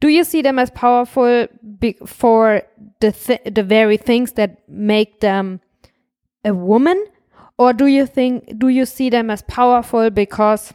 Do 0.00 0.08
you 0.08 0.24
see 0.24 0.42
them 0.42 0.58
as 0.58 0.68
powerful 0.68 1.46
for 2.04 2.62
the 3.00 3.12
th 3.12 3.40
the 3.58 3.62
very 3.62 3.96
things 3.96 4.32
that 4.32 4.68
make 4.68 5.20
them 5.20 5.60
a 6.44 6.52
woman? 6.52 6.98
Or 7.56 7.72
do 7.72 7.86
you 7.86 8.06
think 8.06 8.58
do 8.58 8.68
you 8.68 8.84
see 8.84 9.10
them 9.10 9.30
as 9.30 9.42
powerful 9.42 10.10
because 10.10 10.74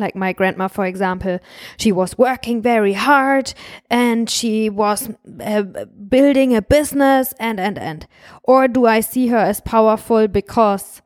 like 0.00 0.16
my 0.16 0.32
grandma 0.32 0.66
for 0.66 0.86
example 0.86 1.38
she 1.76 1.92
was 1.92 2.18
working 2.18 2.60
very 2.62 2.94
hard 2.94 3.54
and 3.90 4.28
she 4.30 4.70
was 4.70 5.10
uh, 5.44 5.62
building 6.08 6.56
a 6.56 6.62
business 6.62 7.34
and 7.38 7.60
and 7.60 7.78
and. 7.78 8.08
Or 8.42 8.66
do 8.66 8.86
i 8.86 8.98
see 8.98 9.28
her 9.28 9.44
as 9.52 9.60
powerful 9.60 10.26
because 10.26 11.02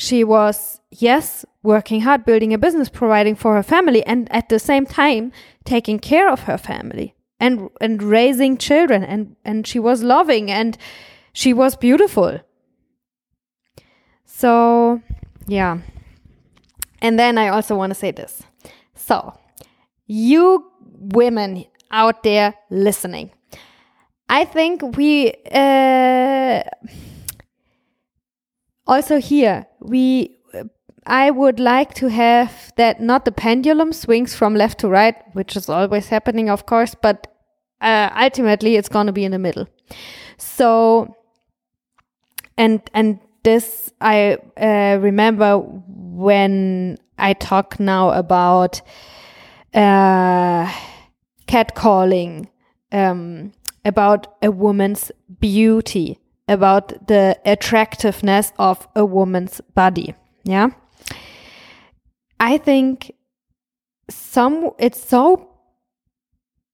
she 0.00 0.22
was, 0.22 0.80
yes, 0.90 1.44
working 1.64 2.02
hard, 2.02 2.24
building 2.24 2.54
a 2.54 2.58
business, 2.58 2.88
providing 2.88 3.34
for 3.34 3.56
her 3.56 3.64
family, 3.64 4.04
and 4.06 4.30
at 4.32 4.48
the 4.48 4.60
same 4.60 4.86
time 4.86 5.32
taking 5.64 5.98
care 5.98 6.30
of 6.30 6.42
her 6.42 6.56
family. 6.56 7.14
and 7.40 7.68
and 7.80 8.02
raising 8.02 8.56
children 8.58 9.04
and 9.04 9.36
and 9.44 9.66
she 9.66 9.78
was 9.78 10.02
loving 10.02 10.50
and 10.50 10.76
she 11.32 11.52
was 11.52 11.76
beautiful 11.76 12.40
so 14.24 15.00
yeah 15.46 15.78
and 17.00 17.18
then 17.18 17.38
i 17.38 17.48
also 17.48 17.76
want 17.76 17.90
to 17.90 17.94
say 17.94 18.10
this 18.10 18.42
so 18.94 19.32
you 20.06 20.70
women 21.14 21.64
out 21.90 22.22
there 22.22 22.54
listening 22.70 23.30
i 24.28 24.44
think 24.44 24.82
we 24.96 25.32
uh, 25.52 26.62
also 28.88 29.20
here 29.20 29.66
we 29.80 30.38
I 31.08 31.30
would 31.30 31.58
like 31.58 31.94
to 31.94 32.08
have 32.08 32.72
that 32.76 33.00
not 33.00 33.24
the 33.24 33.32
pendulum 33.32 33.94
swings 33.94 34.34
from 34.34 34.54
left 34.54 34.80
to 34.80 34.88
right, 34.88 35.16
which 35.32 35.56
is 35.56 35.68
always 35.70 36.08
happening, 36.08 36.50
of 36.50 36.66
course, 36.66 36.94
but 36.94 37.34
uh, 37.80 38.10
ultimately 38.14 38.76
it's 38.76 38.90
going 38.90 39.06
to 39.06 39.12
be 39.12 39.24
in 39.24 39.32
the 39.32 39.38
middle. 39.38 39.66
So, 40.36 41.16
and 42.58 42.82
and 42.92 43.20
this 43.42 43.90
I 44.02 44.36
uh, 44.60 44.98
remember 45.00 45.58
when 45.58 46.98
I 47.16 47.32
talk 47.32 47.80
now 47.80 48.10
about 48.10 48.82
uh, 49.72 50.70
catcalling, 51.46 52.48
um, 52.92 53.52
about 53.86 54.26
a 54.42 54.50
woman's 54.50 55.10
beauty, 55.40 56.18
about 56.48 57.06
the 57.06 57.38
attractiveness 57.44 58.52
of 58.58 58.88
a 58.94 59.04
woman's 59.04 59.60
body. 59.74 60.14
Yeah. 60.44 60.70
I 62.40 62.58
think 62.58 63.12
some 64.08 64.70
it's 64.78 65.02
so 65.02 65.48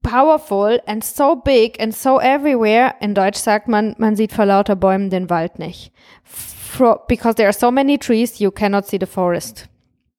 powerful 0.02 0.78
and 0.86 1.02
so 1.02 1.34
big 1.34 1.76
and 1.80 1.94
so 1.94 2.18
everywhere. 2.18 2.94
In 3.00 3.14
Deutsch 3.14 3.38
sagt 3.38 3.68
man, 3.68 3.94
man 3.98 4.16
sieht 4.16 4.32
vor 4.32 4.46
lauter 4.46 4.76
Bäumen 4.76 5.10
den 5.10 5.28
Wald 5.28 5.58
nicht. 5.58 5.90
For, 6.22 7.00
because 7.08 7.36
there 7.36 7.48
are 7.48 7.52
so 7.52 7.70
many 7.70 7.98
trees, 7.98 8.40
you 8.40 8.50
cannot 8.50 8.86
see 8.86 8.98
the 8.98 9.06
forest. 9.06 9.68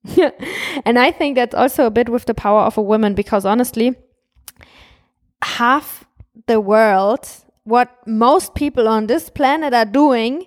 and 0.85 0.99
I 0.99 1.11
think 1.11 1.35
that's 1.35 1.55
also 1.55 1.85
a 1.85 1.91
bit 1.91 2.09
with 2.09 2.25
the 2.25 2.33
power 2.33 2.61
of 2.61 2.77
a 2.77 2.81
woman 2.81 3.15
because 3.15 3.45
honestly, 3.45 3.95
half 5.43 6.05
the 6.47 6.59
world, 6.59 7.27
what 7.65 8.07
most 8.07 8.55
people 8.55 8.87
on 8.87 9.07
this 9.07 9.29
planet 9.29 9.73
are 9.73 9.85
doing, 9.85 10.45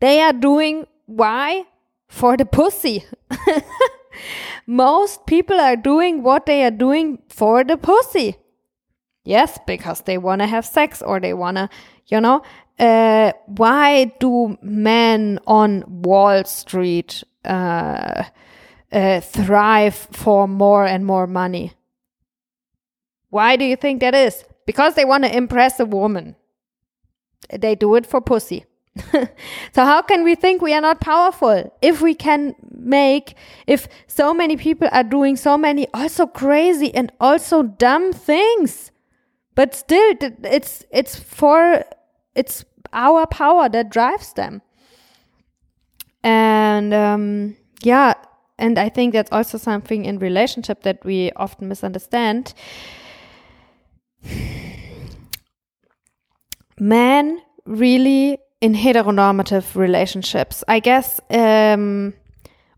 they 0.00 0.20
are 0.20 0.32
doing 0.32 0.86
why? 1.06 1.64
For 2.08 2.36
the 2.36 2.44
pussy. 2.44 3.04
Most 4.66 5.26
people 5.26 5.60
are 5.60 5.76
doing 5.76 6.22
what 6.22 6.46
they 6.46 6.64
are 6.64 6.70
doing 6.70 7.18
for 7.28 7.64
the 7.64 7.76
pussy. 7.76 8.36
Yes, 9.24 9.58
because 9.66 10.02
they 10.02 10.18
want 10.18 10.40
to 10.40 10.46
have 10.46 10.64
sex 10.64 11.02
or 11.02 11.20
they 11.20 11.34
want 11.34 11.56
to, 11.56 11.68
you 12.06 12.20
know. 12.20 12.42
Uh, 12.78 13.32
why 13.46 14.06
do 14.18 14.56
men 14.62 15.38
on 15.46 15.84
Wall 15.86 16.44
Street 16.44 17.22
uh, 17.44 18.24
uh, 18.90 19.20
thrive 19.20 19.94
for 20.12 20.48
more 20.48 20.86
and 20.86 21.04
more 21.04 21.26
money? 21.26 21.72
Why 23.28 23.56
do 23.56 23.64
you 23.64 23.76
think 23.76 24.00
that 24.00 24.14
is? 24.14 24.44
Because 24.66 24.94
they 24.94 25.04
want 25.04 25.24
to 25.24 25.36
impress 25.36 25.78
a 25.78 25.84
woman. 25.84 26.36
They 27.48 27.74
do 27.74 27.94
it 27.94 28.06
for 28.06 28.20
pussy. 28.20 28.64
so 29.12 29.84
how 29.84 30.02
can 30.02 30.24
we 30.24 30.34
think 30.34 30.60
we 30.62 30.74
are 30.74 30.80
not 30.80 31.00
powerful? 31.00 31.72
If 31.80 32.00
we 32.00 32.14
can 32.14 32.54
make 32.72 33.34
if 33.66 33.88
so 34.06 34.34
many 34.34 34.56
people 34.56 34.88
are 34.92 35.04
doing 35.04 35.36
so 35.36 35.56
many 35.56 35.86
also 35.94 36.26
crazy 36.26 36.92
and 36.94 37.12
also 37.20 37.62
dumb 37.62 38.12
things. 38.12 38.90
But 39.54 39.74
still 39.74 40.14
it's 40.44 40.84
it's 40.90 41.16
for 41.18 41.84
it's 42.34 42.64
our 42.92 43.26
power 43.26 43.68
that 43.68 43.90
drives 43.90 44.32
them. 44.32 44.62
And 46.22 46.92
um, 46.92 47.56
yeah 47.82 48.14
and 48.58 48.78
i 48.78 48.88
think 48.88 49.12
that's 49.12 49.32
also 49.32 49.58
something 49.58 50.04
in 50.04 50.18
relationship 50.18 50.82
that 50.82 51.02
we 51.04 51.32
often 51.32 51.68
misunderstand 51.68 52.54
men 56.80 57.40
really 57.64 58.38
in 58.60 58.74
heteronormative 58.74 59.74
relationships, 59.74 60.62
I 60.68 60.80
guess, 60.80 61.20
um, 61.30 62.14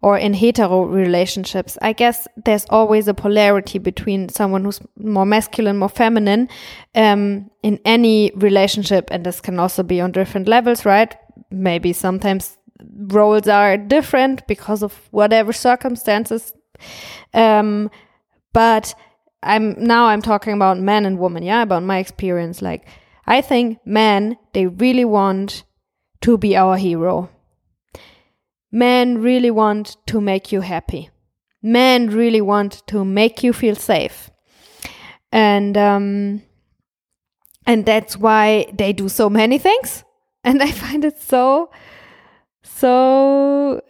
or 0.01 0.19
in 0.19 0.35
hetero 0.35 0.83
relationships, 0.83 1.79
I 1.81 1.93
guess 1.93 2.27
there's 2.45 2.67
always 2.71 3.07
a 3.07 3.15
polarity 3.15 3.79
between 3.79 4.29
someone 4.29 4.65
who's 4.65 4.81
more 4.97 5.25
masculine, 5.25 5.79
more 5.79 5.89
feminine, 5.89 6.49
um, 6.95 7.51
in 7.63 7.79
any 7.85 8.33
relationship. 8.35 9.09
And 9.13 9.25
this 9.25 9.41
can 9.41 9.61
also 9.61 9.83
be 9.85 10.01
on 10.01 10.11
different 10.11 10.49
levels, 10.49 10.85
right? 10.85 11.17
Maybe 11.51 11.93
sometimes 11.93 12.59
roles 12.97 13.47
are 13.47 13.77
different 13.77 14.47
because 14.49 14.83
of 14.83 14.93
whatever 15.13 15.53
circumstances. 15.53 16.53
Um, 17.33 17.91
but 18.53 18.95
I'm 19.45 19.75
now 19.85 20.07
I'm 20.07 20.23
talking 20.23 20.53
about 20.53 20.79
men 20.79 21.07
and 21.07 21.19
women, 21.19 21.43
yeah, 21.45 21.63
about 21.63 21.85
my 21.85 21.99
experience. 21.99 22.61
Like, 22.61 22.87
I 23.27 23.41
think 23.41 23.79
men, 23.85 24.37
they 24.53 24.67
really 24.67 25.05
want 25.05 25.65
to 26.23 26.39
be 26.39 26.57
our 26.57 26.77
hero. 26.77 27.31
Men 28.71 29.19
really 29.21 29.51
want 29.51 29.97
to 30.07 30.21
make 30.21 30.51
you 30.51 30.63
happy. 30.63 31.11
Men 31.63 32.09
really 32.09 32.41
want 32.41 32.83
to 32.89 33.05
make 33.05 33.43
you 33.43 33.53
feel 33.53 33.77
safe. 33.77 34.31
And 35.31 35.77
um, 35.77 36.43
and 37.67 37.87
that's 37.87 38.17
why 38.17 38.67
they 38.73 38.93
do 38.93 39.09
so 39.09 39.31
many 39.31 39.59
things. 39.59 40.05
And 40.45 40.61
I 40.61 40.73
find 40.73 41.05
it 41.05 41.21
so 41.21 41.71
so 42.65 43.81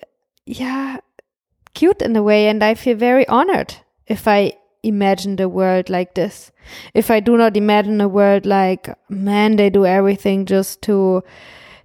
yeah, 0.45 0.99
cute 1.73 2.03
in 2.03 2.15
a 2.15 2.23
way 2.23 2.49
and 2.49 2.63
I 2.63 2.75
feel 2.75 2.97
very 2.97 3.27
honored 3.27 3.75
if 4.07 4.29
I 4.29 4.59
imagine 4.83 5.37
the 5.37 5.49
world 5.49 5.89
like 5.89 6.15
this. 6.15 6.53
If 6.95 7.11
I 7.11 7.21
do 7.21 7.37
not 7.37 7.57
imagine 7.57 8.01
a 8.01 8.09
world 8.09 8.47
like 8.47 8.89
man 9.09 9.57
they 9.57 9.71
do 9.71 9.87
everything 9.87 10.47
just 10.47 10.83
to 10.83 11.23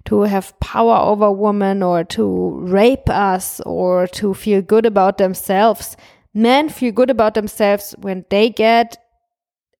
to 0.08 0.22
have 0.22 0.58
power 0.60 0.96
over 0.96 1.30
women 1.30 1.82
or 1.82 2.02
to 2.02 2.50
rape 2.60 3.10
us 3.10 3.60
or 3.66 4.06
to 4.06 4.32
feel 4.32 4.62
good 4.62 4.86
about 4.86 5.18
themselves. 5.18 5.98
Men 6.32 6.70
feel 6.70 6.92
good 6.92 7.10
about 7.10 7.34
themselves 7.34 7.94
when 7.98 8.24
they 8.30 8.48
get 8.48 8.96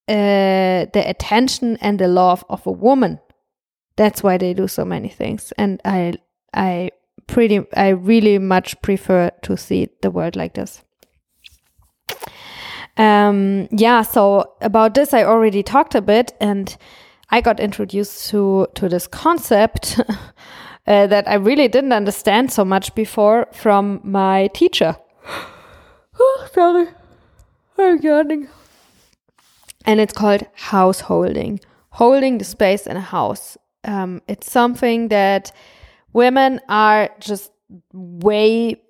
uh, 0.06 0.84
the 0.92 1.02
attention 1.06 1.78
and 1.80 1.98
the 1.98 2.08
love 2.08 2.44
of 2.50 2.66
a 2.66 2.70
woman. 2.70 3.20
That's 3.96 4.22
why 4.22 4.36
they 4.36 4.52
do 4.52 4.68
so 4.68 4.84
many 4.84 5.08
things. 5.08 5.52
And 5.56 5.80
I, 5.84 6.14
I 6.52 6.90
pretty, 7.26 7.64
I 7.74 7.88
really 7.88 8.38
much 8.38 8.80
prefer 8.82 9.30
to 9.42 9.56
see 9.56 9.88
the 10.02 10.10
world 10.10 10.36
like 10.36 10.54
this. 10.54 10.82
Um, 12.98 13.68
yeah. 13.70 14.02
So 14.02 14.54
about 14.60 14.94
this, 14.94 15.14
I 15.14 15.22
already 15.22 15.62
talked 15.62 15.94
a 15.94 16.02
bit 16.02 16.34
and 16.40 16.76
I 17.30 17.40
got 17.40 17.60
introduced 17.60 18.28
to 18.30 18.66
to 18.74 18.88
this 18.88 19.06
concept 19.06 20.00
uh, 20.86 21.06
that 21.06 21.28
I 21.28 21.34
really 21.34 21.68
didn't 21.68 21.92
understand 21.92 22.52
so 22.52 22.64
much 22.64 22.94
before 22.94 23.46
from 23.52 24.00
my 24.02 24.48
teacher. 24.48 24.96
oh, 26.20 26.48
sorry, 26.52 26.88
I'm 27.78 28.00
yawning. 28.00 28.48
And 29.86 30.00
it's 30.00 30.12
called 30.12 30.42
householding, 30.54 31.60
holding 31.90 32.38
the 32.38 32.44
space 32.44 32.86
in 32.86 32.96
a 32.96 33.00
house. 33.00 33.56
Um, 33.84 34.20
it's 34.26 34.50
something 34.50 35.08
that 35.08 35.52
women 36.12 36.60
are 36.68 37.10
just 37.20 37.52
way 37.92 38.82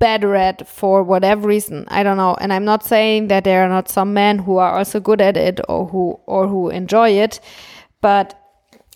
better 0.00 0.34
at 0.34 0.66
for 0.66 1.04
whatever 1.04 1.46
reason. 1.46 1.84
I 1.88 2.02
don't 2.02 2.16
know. 2.16 2.34
And 2.40 2.52
I'm 2.52 2.64
not 2.64 2.82
saying 2.82 3.28
that 3.28 3.44
there 3.44 3.62
are 3.64 3.68
not 3.68 3.88
some 3.88 4.12
men 4.12 4.40
who 4.40 4.56
are 4.56 4.76
also 4.76 4.98
good 4.98 5.20
at 5.20 5.36
it 5.36 5.60
or 5.68 5.86
who 5.86 6.18
or 6.26 6.48
who 6.48 6.70
enjoy 6.70 7.10
it. 7.10 7.38
But 8.00 8.34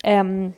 um, 0.03 0.55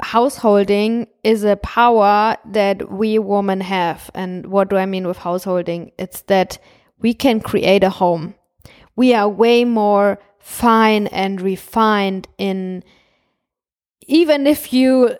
householding 0.00 1.08
is 1.22 1.44
a 1.44 1.56
power 1.56 2.36
that 2.46 2.90
we 2.90 3.18
women 3.18 3.60
have. 3.60 4.10
And 4.14 4.46
what 4.46 4.70
do 4.70 4.76
I 4.76 4.86
mean 4.86 5.06
with 5.06 5.18
householding? 5.18 5.92
It's 5.98 6.22
that 6.22 6.58
we 7.00 7.12
can 7.12 7.40
create 7.40 7.84
a 7.84 7.90
home. 7.90 8.34
We 8.96 9.12
are 9.12 9.28
way 9.28 9.64
more 9.64 10.18
fine 10.38 11.08
and 11.08 11.40
refined 11.40 12.28
in 12.38 12.82
even 14.08 14.46
if 14.46 14.72
you 14.72 15.16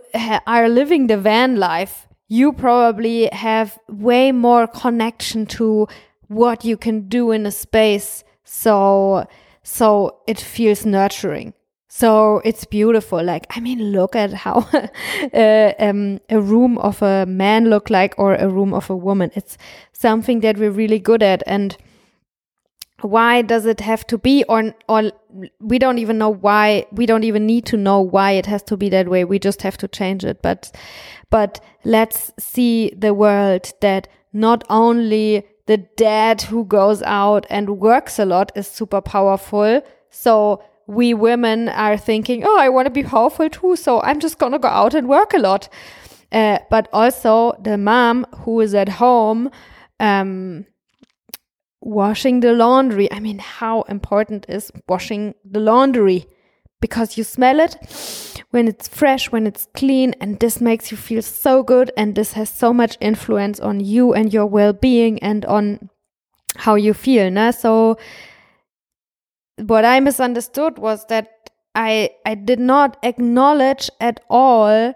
are 0.46 0.68
living 0.68 1.08
the 1.08 1.18
van 1.18 1.56
life, 1.56 2.07
you 2.28 2.52
probably 2.52 3.28
have 3.32 3.78
way 3.88 4.32
more 4.32 4.66
connection 4.66 5.46
to 5.46 5.88
what 6.28 6.64
you 6.64 6.76
can 6.76 7.08
do 7.08 7.32
in 7.32 7.46
a 7.46 7.50
space. 7.50 8.22
So 8.44 9.26
so 9.62 10.20
it 10.26 10.40
feels 10.40 10.86
nurturing. 10.86 11.52
So 11.88 12.40
it's 12.44 12.64
beautiful. 12.64 13.22
Like, 13.22 13.46
I 13.50 13.60
mean, 13.60 13.92
look 13.92 14.14
at 14.14 14.32
how 14.32 14.68
uh, 15.34 15.72
um, 15.78 16.20
a 16.28 16.40
room 16.40 16.78
of 16.78 17.02
a 17.02 17.26
man 17.26 17.70
look 17.70 17.90
like 17.90 18.14
or 18.18 18.34
a 18.34 18.48
room 18.48 18.72
of 18.72 18.88
a 18.88 18.96
woman. 18.96 19.30
It's 19.34 19.58
something 19.92 20.40
that 20.40 20.58
we're 20.58 20.70
really 20.70 20.98
good 20.98 21.22
at. 21.22 21.42
And 21.46 21.76
why 23.00 23.42
does 23.42 23.64
it 23.64 23.80
have 23.80 24.06
to 24.08 24.18
be 24.18 24.44
or 24.48 24.74
or 24.88 25.12
we 25.60 25.78
don't 25.78 25.98
even 25.98 26.18
know 26.18 26.30
why 26.30 26.84
we 26.90 27.06
don't 27.06 27.24
even 27.24 27.46
need 27.46 27.64
to 27.66 27.76
know 27.76 28.00
why 28.00 28.32
it 28.32 28.46
has 28.46 28.62
to 28.64 28.76
be 28.76 28.88
that 28.88 29.08
way. 29.08 29.24
We 29.24 29.38
just 29.38 29.62
have 29.62 29.76
to 29.78 29.88
change 29.88 30.24
it. 30.24 30.42
But 30.42 30.74
but 31.30 31.60
let's 31.84 32.32
see 32.38 32.92
the 32.96 33.14
world 33.14 33.72
that 33.80 34.08
not 34.32 34.64
only 34.68 35.46
the 35.66 35.76
dad 35.76 36.42
who 36.42 36.64
goes 36.64 37.02
out 37.02 37.46
and 37.50 37.78
works 37.78 38.18
a 38.18 38.24
lot 38.24 38.50
is 38.56 38.66
super 38.66 39.00
powerful. 39.00 39.82
So 40.10 40.62
we 40.86 41.12
women 41.12 41.68
are 41.68 41.98
thinking 41.98 42.42
oh 42.46 42.58
i 42.58 42.66
want 42.66 42.86
to 42.86 42.90
be 42.90 43.02
powerful 43.02 43.50
too 43.50 43.76
so 43.76 44.00
i'm 44.00 44.18
just 44.18 44.38
going 44.38 44.52
to 44.52 44.58
go 44.58 44.68
out 44.68 44.94
and 44.94 45.08
work 45.08 45.34
a 45.34 45.38
lot. 45.38 45.68
Uh, 46.32 46.58
but 46.70 46.88
also 46.92 47.52
the 47.62 47.78
mom 47.78 48.26
who 48.40 48.60
is 48.60 48.74
at 48.74 48.88
home 48.88 49.50
um, 50.00 50.66
washing 51.80 52.40
the 52.40 52.52
laundry. 52.52 53.10
I 53.12 53.20
mean, 53.20 53.38
how 53.38 53.82
important 53.82 54.46
is 54.48 54.72
washing 54.88 55.34
the 55.44 55.60
laundry? 55.60 56.26
Because 56.80 57.18
you 57.18 57.24
smell 57.24 57.58
it 57.58 57.76
when 58.50 58.68
it's 58.68 58.86
fresh, 58.86 59.32
when 59.32 59.46
it's 59.46 59.66
clean, 59.74 60.14
and 60.20 60.38
this 60.38 60.60
makes 60.60 60.90
you 60.90 60.96
feel 60.96 61.22
so 61.22 61.62
good. 61.62 61.90
And 61.96 62.14
this 62.14 62.34
has 62.34 62.50
so 62.50 62.72
much 62.72 62.96
influence 63.00 63.58
on 63.58 63.80
you 63.80 64.14
and 64.14 64.32
your 64.32 64.46
well 64.46 64.72
being 64.72 65.18
and 65.20 65.44
on 65.46 65.90
how 66.56 66.76
you 66.76 66.94
feel. 66.94 67.30
Nah? 67.30 67.50
So, 67.50 67.98
what 69.56 69.84
I 69.84 69.98
misunderstood 70.00 70.78
was 70.78 71.04
that 71.06 71.50
I, 71.74 72.10
I 72.24 72.34
did 72.34 72.60
not 72.60 72.96
acknowledge 73.02 73.90
at 74.00 74.20
all 74.30 74.94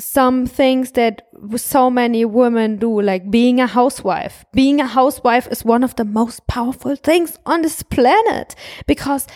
some 0.00 0.46
things 0.46 0.92
that 0.92 1.28
so 1.56 1.90
many 1.90 2.24
women 2.24 2.76
do, 2.76 3.00
like 3.00 3.30
being 3.30 3.60
a 3.60 3.66
housewife. 3.66 4.44
Being 4.52 4.80
a 4.80 4.86
housewife 4.86 5.46
is 5.48 5.64
one 5.64 5.84
of 5.84 5.94
the 5.96 6.04
most 6.04 6.46
powerful 6.46 6.96
things 6.96 7.38
on 7.46 7.62
this 7.62 7.82
planet 7.82 8.54
because 8.86 9.26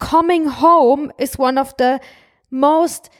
coming 0.00 0.46
home 0.46 1.12
is 1.18 1.38
one 1.38 1.56
of 1.56 1.74
the 1.78 2.00
most 2.50 3.10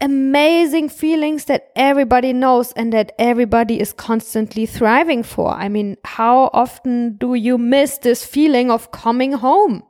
amazing 0.00 0.88
feelings 0.88 1.46
that 1.46 1.70
everybody 1.76 2.32
knows 2.32 2.72
and 2.72 2.92
that 2.92 3.12
everybody 3.18 3.80
is 3.80 3.92
constantly 3.92 4.66
thriving 4.66 5.22
for. 5.22 5.50
I 5.50 5.68
mean, 5.68 5.96
how 6.04 6.50
often 6.52 7.16
do 7.16 7.34
you 7.34 7.56
miss 7.56 7.98
this 7.98 8.24
feeling 8.24 8.70
of 8.70 8.90
coming 8.90 9.32
home? 9.32 9.82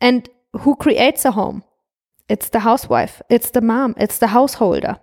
And 0.00 0.28
who 0.60 0.74
creates 0.76 1.24
a 1.24 1.30
home? 1.30 1.62
It's 2.30 2.48
the 2.48 2.60
housewife, 2.60 3.20
it's 3.28 3.50
the 3.50 3.60
mom, 3.60 3.94
it's 3.96 4.18
the 4.18 4.28
householder. 4.28 4.98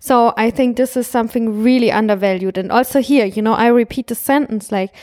So 0.00 0.32
I 0.38 0.50
think 0.50 0.76
this 0.76 0.96
is 0.96 1.06
something 1.06 1.62
really 1.62 1.92
undervalued. 1.92 2.56
And 2.56 2.72
also 2.72 3.00
here, 3.00 3.26
you 3.26 3.42
know, 3.42 3.52
I 3.52 3.66
repeat 3.66 4.06
the 4.06 4.14
sentence 4.14 4.72
like, 4.72 4.94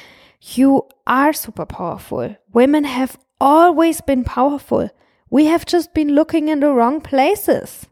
you 0.56 0.82
are 1.06 1.32
super 1.32 1.68
powerful. 1.68 2.36
Women 2.54 2.86
have 2.86 3.20
always 3.40 4.02
been 4.02 4.24
powerful. 4.24 4.90
We 5.30 5.46
have 5.46 5.64
just 5.64 5.94
been 5.94 6.16
looking 6.16 6.48
in 6.48 6.60
the 6.60 6.72
wrong 6.72 7.02
places. 7.02 7.86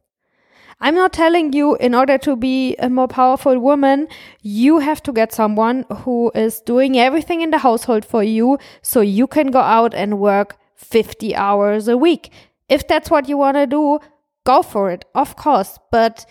I'm 0.79 0.95
not 0.95 1.13
telling 1.13 1.53
you 1.53 1.75
in 1.75 1.93
order 1.93 2.17
to 2.17 2.35
be 2.35 2.75
a 2.77 2.89
more 2.89 3.07
powerful 3.07 3.59
woman, 3.59 4.07
you 4.41 4.79
have 4.79 5.03
to 5.03 5.13
get 5.13 5.31
someone 5.31 5.85
who 5.99 6.31
is 6.33 6.61
doing 6.61 6.97
everything 6.97 7.41
in 7.41 7.51
the 7.51 7.59
household 7.59 8.03
for 8.03 8.23
you 8.23 8.57
so 8.81 9.01
you 9.01 9.27
can 9.27 9.51
go 9.51 9.59
out 9.59 9.93
and 9.93 10.19
work 10.19 10.57
50 10.75 11.35
hours 11.35 11.87
a 11.87 11.97
week. 11.97 12.31
If 12.69 12.87
that's 12.87 13.09
what 13.09 13.29
you 13.29 13.37
want 13.37 13.57
to 13.57 13.67
do, 13.67 13.99
go 14.45 14.61
for 14.61 14.91
it, 14.91 15.05
of 15.15 15.35
course. 15.35 15.77
But 15.91 16.25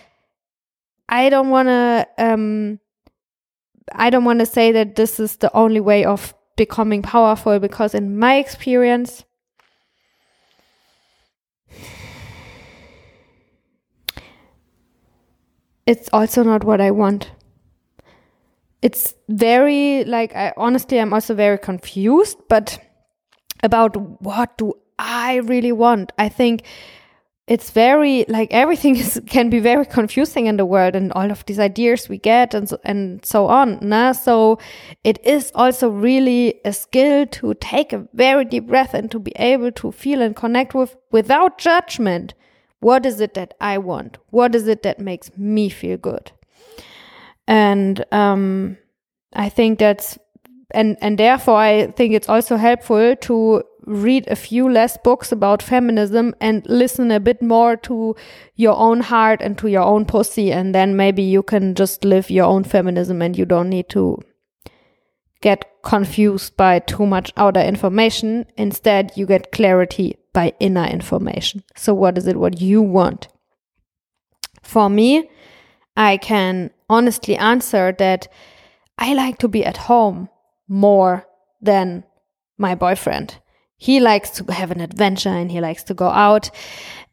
I 1.09 1.29
don't 1.29 1.51
want 1.51 1.69
to, 1.69 2.09
um, 2.19 2.81
I 3.93 4.11
don't 4.11 4.25
want 4.25 4.41
to 4.41 4.47
say 4.47 4.73
that 4.73 4.97
this 4.97 5.21
is 5.21 5.37
the 5.37 5.55
only 5.55 5.81
way 5.81 6.05
of 6.05 6.35
becoming 6.57 7.03
powerful 7.03 7.59
because, 7.59 7.95
in 7.95 8.19
my 8.19 8.37
experience, 8.37 9.25
it's 15.87 16.09
also 16.13 16.43
not 16.43 16.65
what 16.65 16.81
I 16.81 16.91
want. 16.91 17.31
It's 18.81 19.15
very, 19.29 20.05
like, 20.05 20.35
I 20.35 20.53
honestly, 20.57 20.99
I'm 20.99 21.13
also 21.13 21.35
very 21.35 21.59
confused, 21.59 22.39
but 22.49 22.79
about 23.63 23.97
what 24.23 24.57
do 24.59 24.75
I 24.99 25.37
really 25.37 25.73
want. 25.73 26.13
I 26.19 26.29
think 26.29 26.65
it's 27.49 27.71
very 27.71 28.25
like 28.29 28.49
everything 28.53 28.97
is, 29.05 29.21
can 29.27 29.51
be 29.51 29.59
very 29.61 29.85
confusing 29.85 30.47
in 30.47 30.57
the 30.57 30.65
world 30.65 30.95
and 30.95 31.13
all 31.13 31.31
of 31.31 31.45
these 31.47 31.59
ideas 31.59 32.09
we 32.09 32.19
get 32.19 32.55
and 32.55 32.69
so, 32.69 32.79
and 32.85 33.25
so 33.25 33.47
on. 33.47 33.79
Nah? 33.83 34.13
So 34.13 34.59
it 35.05 35.19
is 35.25 35.51
also 35.55 35.89
really 35.89 36.61
a 36.65 36.73
skill 36.73 37.27
to 37.27 37.55
take 37.55 37.93
a 37.93 38.07
very 38.15 38.45
deep 38.45 38.67
breath 38.67 38.95
and 38.95 39.11
to 39.11 39.19
be 39.19 39.33
able 39.37 39.73
to 39.73 39.93
feel 39.93 40.23
and 40.23 40.37
connect 40.37 40.75
with 40.75 40.97
without 41.11 41.59
judgment. 41.59 42.35
What 42.81 43.07
is 43.07 43.21
it 43.21 43.35
that 43.35 43.55
I 43.61 43.79
want? 43.79 44.19
What 44.31 44.55
is 44.55 44.67
it 44.67 44.83
that 44.83 44.99
makes 44.99 45.31
me 45.37 45.69
feel 45.69 45.97
good? 45.97 46.33
And 47.47 48.05
um, 48.13 48.77
I 49.35 49.49
think 49.49 49.79
that's 49.79 50.19
and 50.75 50.97
and 51.01 51.19
therefore 51.19 51.57
I 51.57 51.87
think 51.89 52.15
it's 52.15 52.29
also 52.29 52.57
helpful 52.57 53.17
to 53.17 53.63
read 53.85 54.29
a 54.29 54.37
few 54.37 54.71
less 54.71 54.97
books 55.03 55.33
about 55.33 55.63
feminism 55.63 56.35
and 56.41 56.65
listen 56.69 57.11
a 57.11 57.19
bit 57.19 57.43
more 57.43 57.77
to 57.77 58.15
your 58.55 58.77
own 58.77 59.01
heart 59.01 59.41
and 59.43 59.59
to 59.59 59.69
your 59.69 59.83
own 59.83 60.05
pussy. 60.05 60.53
And 60.53 60.73
then 60.75 60.97
maybe 60.97 61.23
you 61.23 61.43
can 61.43 61.75
just 61.75 62.05
live 62.05 62.31
your 62.31 62.45
own 62.45 62.63
feminism 62.63 63.21
and 63.21 63.37
you 63.37 63.45
don't 63.45 63.69
need 63.69 63.89
to 63.89 64.21
get 65.41 65.65
confused 65.83 66.57
by 66.57 66.79
too 66.79 67.07
much 67.07 67.33
outer 67.37 67.61
information. 67.61 68.47
Instead 68.57 69.13
you 69.17 69.27
get 69.27 69.51
clarity 69.51 70.17
by 70.33 70.53
inner 70.61 70.87
information. 70.87 71.65
So 71.75 71.93
what 71.93 72.17
is 72.17 72.29
it 72.29 72.37
what 72.37 72.61
you 72.61 72.81
want? 72.81 73.27
For 74.63 74.89
me 74.89 75.29
i 75.97 76.17
can 76.17 76.71
honestly 76.89 77.37
answer 77.37 77.93
that 77.99 78.29
i 78.99 79.13
like 79.13 79.39
to 79.39 79.49
be 79.49 79.65
at 79.65 79.77
home 79.77 80.29
more 80.73 81.27
than 81.61 82.03
my 82.57 82.75
boyfriend. 82.75 83.37
He 83.77 84.01
likes 84.01 84.31
to 84.31 84.53
have 84.53 84.71
an 84.71 84.81
adventure 84.81 85.29
and 85.29 85.53
he 85.53 85.61
likes 85.61 85.83
to 85.85 85.95
go 85.95 86.09
out. 86.09 86.51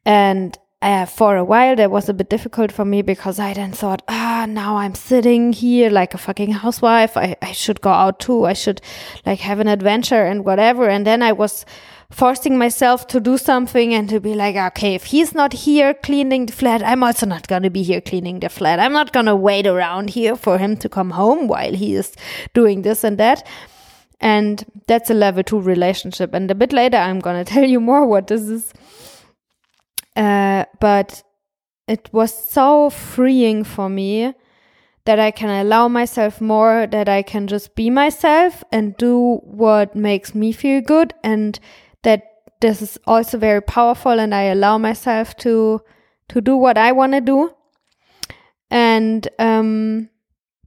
And 0.05 0.57
uh, 0.81 1.05
for 1.05 1.35
a 1.35 1.43
while, 1.43 1.75
that 1.75 1.91
was 1.91 2.07
a 2.07 2.13
bit 2.13 2.29
difficult 2.29 2.71
for 2.71 2.85
me 2.85 3.01
because 3.01 3.37
I 3.37 3.53
then 3.53 3.73
thought, 3.73 4.01
ah, 4.07 4.45
now 4.47 4.77
I'm 4.77 4.95
sitting 4.95 5.51
here 5.51 5.89
like 5.89 6.13
a 6.13 6.17
fucking 6.17 6.51
housewife. 6.51 7.17
I, 7.17 7.35
I 7.41 7.51
should 7.51 7.81
go 7.81 7.89
out 7.89 8.19
too. 8.19 8.45
I 8.45 8.53
should 8.53 8.81
like 9.25 9.39
have 9.39 9.59
an 9.59 9.67
adventure 9.67 10.23
and 10.23 10.45
whatever. 10.45 10.87
And 10.87 11.05
then 11.05 11.21
I 11.21 11.33
was 11.33 11.65
forcing 12.11 12.57
myself 12.57 13.07
to 13.07 13.19
do 13.19 13.37
something 13.37 13.93
and 13.93 14.09
to 14.09 14.19
be 14.19 14.33
like, 14.33 14.55
okay, 14.55 14.95
if 14.95 15.05
he's 15.05 15.33
not 15.35 15.53
here 15.53 15.93
cleaning 15.93 16.47
the 16.47 16.53
flat, 16.53 16.81
I'm 16.83 17.03
also 17.03 17.25
not 17.25 17.47
going 17.47 17.63
to 17.63 17.69
be 17.69 17.83
here 17.83 18.01
cleaning 18.01 18.39
the 18.39 18.49
flat. 18.49 18.79
I'm 18.79 18.93
not 18.93 19.13
going 19.13 19.27
to 19.27 19.35
wait 19.35 19.67
around 19.67 20.09
here 20.09 20.35
for 20.35 20.57
him 20.57 20.75
to 20.77 20.89
come 20.89 21.11
home 21.11 21.47
while 21.47 21.73
he 21.73 21.95
is 21.95 22.15
doing 22.53 22.81
this 22.81 23.03
and 23.03 23.17
that. 23.19 23.45
And 24.19 24.65
that's 24.87 25.09
a 25.09 25.13
level 25.13 25.43
two 25.43 25.61
relationship. 25.61 26.33
And 26.33 26.49
a 26.49 26.55
bit 26.55 26.73
later, 26.73 26.97
I'm 26.97 27.19
going 27.19 27.43
to 27.45 27.49
tell 27.49 27.65
you 27.65 27.79
more 27.79 28.05
what 28.05 28.27
this 28.27 28.41
is. 28.41 28.73
Uh, 30.15 30.65
but 30.81 31.23
it 31.87 32.09
was 32.11 32.33
so 32.33 32.89
freeing 32.89 33.63
for 33.63 33.87
me 33.87 34.33
that 35.05 35.19
I 35.19 35.31
can 35.31 35.49
allow 35.49 35.87
myself 35.87 36.41
more, 36.41 36.85
that 36.87 37.07
I 37.07 37.21
can 37.21 37.47
just 37.47 37.75
be 37.75 37.89
myself 37.89 38.63
and 38.71 38.97
do 38.97 39.39
what 39.43 39.95
makes 39.95 40.35
me 40.35 40.51
feel 40.51 40.81
good 40.81 41.13
and 41.23 41.59
this 42.61 42.81
is 42.81 42.99
also 43.07 43.37
very 43.37 43.61
powerful 43.61 44.19
and 44.19 44.35
I 44.35 44.43
allow 44.43 44.77
myself 44.77 45.35
to 45.37 45.81
to 46.29 46.41
do 46.41 46.55
what 46.55 46.77
I 46.77 46.91
want 46.91 47.13
to 47.13 47.21
do. 47.21 47.51
And 48.69 49.27
um 49.39 50.09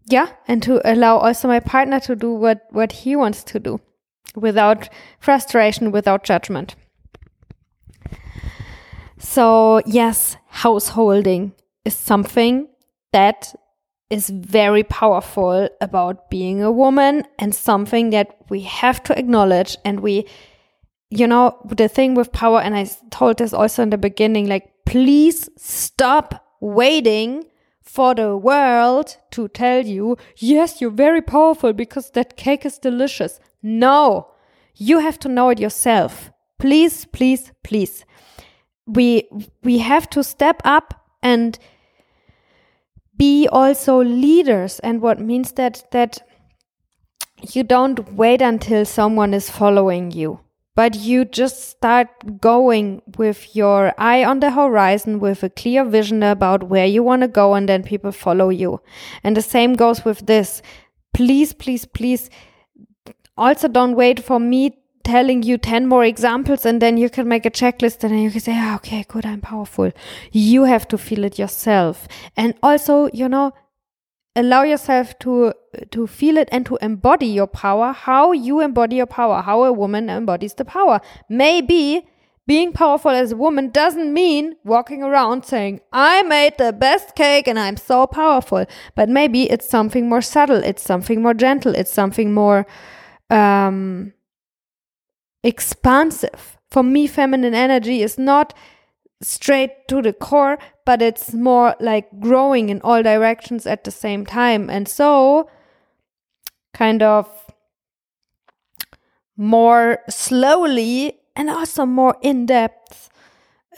yeah 0.06 0.28
and 0.48 0.62
to 0.62 0.80
allow 0.90 1.18
also 1.18 1.48
my 1.48 1.60
partner 1.60 2.00
to 2.00 2.16
do 2.16 2.32
what 2.32 2.66
what 2.70 2.92
he 2.92 3.14
wants 3.14 3.44
to 3.44 3.60
do 3.60 3.80
without 4.34 4.88
frustration 5.20 5.92
without 5.92 6.24
judgment. 6.24 6.74
So 9.18 9.82
yes 9.86 10.36
householding 10.48 11.52
is 11.84 11.94
something 11.94 12.68
that 13.12 13.54
is 14.10 14.28
very 14.28 14.82
powerful 14.82 15.68
about 15.80 16.28
being 16.28 16.62
a 16.62 16.70
woman 16.70 17.24
and 17.38 17.54
something 17.54 18.10
that 18.10 18.36
we 18.50 18.60
have 18.60 19.02
to 19.02 19.18
acknowledge 19.18 19.76
and 19.84 20.00
we 20.00 20.26
you 21.12 21.26
know, 21.26 21.58
the 21.66 21.88
thing 21.88 22.14
with 22.14 22.32
power, 22.32 22.60
and 22.60 22.74
I 22.74 22.88
told 23.10 23.36
this 23.36 23.52
also 23.52 23.82
in 23.82 23.90
the 23.90 23.98
beginning, 23.98 24.48
like, 24.48 24.72
please 24.86 25.50
stop 25.58 26.42
waiting 26.60 27.44
for 27.82 28.14
the 28.14 28.34
world 28.34 29.18
to 29.32 29.48
tell 29.48 29.84
you, 29.84 30.16
yes, 30.36 30.80
you're 30.80 30.90
very 30.90 31.20
powerful 31.20 31.74
because 31.74 32.10
that 32.12 32.38
cake 32.38 32.64
is 32.64 32.78
delicious. 32.78 33.40
No, 33.62 34.28
you 34.74 35.00
have 35.00 35.18
to 35.18 35.28
know 35.28 35.50
it 35.50 35.60
yourself. 35.60 36.30
Please, 36.58 37.04
please, 37.04 37.52
please. 37.62 38.06
We, 38.86 39.28
we 39.62 39.78
have 39.78 40.08
to 40.10 40.24
step 40.24 40.62
up 40.64 40.94
and 41.22 41.58
be 43.18 43.46
also 43.52 44.02
leaders. 44.02 44.78
And 44.78 45.02
what 45.02 45.20
means 45.20 45.52
that, 45.52 45.84
that 45.90 46.26
you 47.52 47.64
don't 47.64 48.14
wait 48.14 48.40
until 48.40 48.86
someone 48.86 49.34
is 49.34 49.50
following 49.50 50.10
you, 50.10 50.40
but 50.74 50.94
you 50.94 51.24
just 51.24 51.68
start 51.68 52.40
going 52.40 53.02
with 53.16 53.54
your 53.54 53.92
eye 53.98 54.24
on 54.24 54.40
the 54.40 54.50
horizon 54.50 55.20
with 55.20 55.42
a 55.42 55.50
clear 55.50 55.84
vision 55.84 56.22
about 56.22 56.64
where 56.64 56.86
you 56.86 57.02
want 57.02 57.22
to 57.22 57.28
go, 57.28 57.54
and 57.54 57.68
then 57.68 57.82
people 57.82 58.12
follow 58.12 58.48
you. 58.48 58.80
And 59.22 59.36
the 59.36 59.42
same 59.42 59.74
goes 59.74 60.04
with 60.04 60.26
this. 60.26 60.62
Please, 61.12 61.52
please, 61.52 61.84
please. 61.84 62.30
Also, 63.36 63.68
don't 63.68 63.96
wait 63.96 64.22
for 64.22 64.38
me 64.38 64.78
telling 65.04 65.42
you 65.42 65.58
10 65.58 65.86
more 65.86 66.04
examples 66.04 66.64
and 66.64 66.80
then 66.80 66.96
you 66.96 67.10
can 67.10 67.26
make 67.28 67.44
a 67.44 67.50
checklist 67.50 68.04
and 68.04 68.12
then 68.12 68.20
you 68.20 68.30
can 68.30 68.40
say, 68.40 68.52
oh, 68.54 68.76
okay, 68.76 69.04
good, 69.08 69.26
I'm 69.26 69.40
powerful. 69.40 69.90
You 70.30 70.64
have 70.64 70.86
to 70.88 70.98
feel 70.98 71.24
it 71.24 71.38
yourself. 71.38 72.06
And 72.36 72.54
also, 72.62 73.08
you 73.12 73.28
know, 73.28 73.52
allow 74.34 74.62
yourself 74.62 75.18
to 75.20 75.52
to 75.90 76.06
feel 76.06 76.36
it 76.36 76.48
and 76.52 76.64
to 76.66 76.78
embody 76.80 77.26
your 77.26 77.46
power 77.46 77.92
how 77.92 78.32
you 78.32 78.60
embody 78.60 78.96
your 78.96 79.06
power 79.06 79.42
how 79.42 79.64
a 79.64 79.72
woman 79.72 80.08
embodies 80.08 80.54
the 80.54 80.64
power. 80.64 81.00
Maybe 81.28 82.06
being 82.46 82.72
powerful 82.72 83.10
as 83.12 83.32
a 83.32 83.36
woman 83.36 83.70
doesn't 83.70 84.12
mean 84.12 84.56
walking 84.64 85.02
around 85.02 85.44
saying 85.44 85.80
i 85.92 86.22
made 86.22 86.58
the 86.58 86.72
best 86.72 87.14
cake 87.14 87.46
and 87.46 87.58
i'm 87.58 87.76
so 87.76 88.06
powerful. 88.06 88.64
But 88.94 89.08
maybe 89.08 89.50
it's 89.50 89.68
something 89.68 90.08
more 90.08 90.22
subtle 90.22 90.62
it's 90.64 90.82
something 90.82 91.22
more 91.22 91.34
gentle 91.34 91.74
it's 91.74 91.92
something 91.92 92.32
more 92.32 92.66
um 93.30 94.12
expansive. 95.42 96.58
For 96.70 96.82
me 96.82 97.06
feminine 97.06 97.54
energy 97.54 98.02
is 98.02 98.18
not 98.18 98.54
straight 99.20 99.86
to 99.88 100.02
the 100.02 100.12
core, 100.12 100.58
but 100.84 101.02
it's 101.02 101.32
more 101.32 101.74
like 101.80 102.08
growing 102.20 102.68
in 102.68 102.80
all 102.82 103.02
directions 103.02 103.66
at 103.66 103.84
the 103.84 103.90
same 103.90 104.26
time. 104.26 104.68
And 104.68 104.88
so, 104.88 105.48
kind 106.74 107.02
of 107.02 107.28
more 109.36 109.98
slowly 110.08 111.18
and 111.34 111.48
also 111.50 111.86
more 111.86 112.16
in 112.22 112.46
depth, 112.46 113.10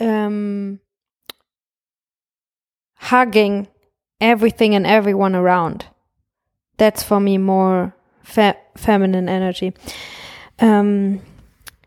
um, 0.01 0.81
hugging 2.97 3.69
everything 4.21 4.75
and 4.75 4.87
everyone 4.87 5.35
around. 5.35 5.87
That's 6.77 7.03
for 7.03 7.21
me 7.21 7.39
more 7.39 7.95
fe 8.23 8.55
feminine 8.77 9.29
energy. 9.29 9.73
Um, 10.59 11.21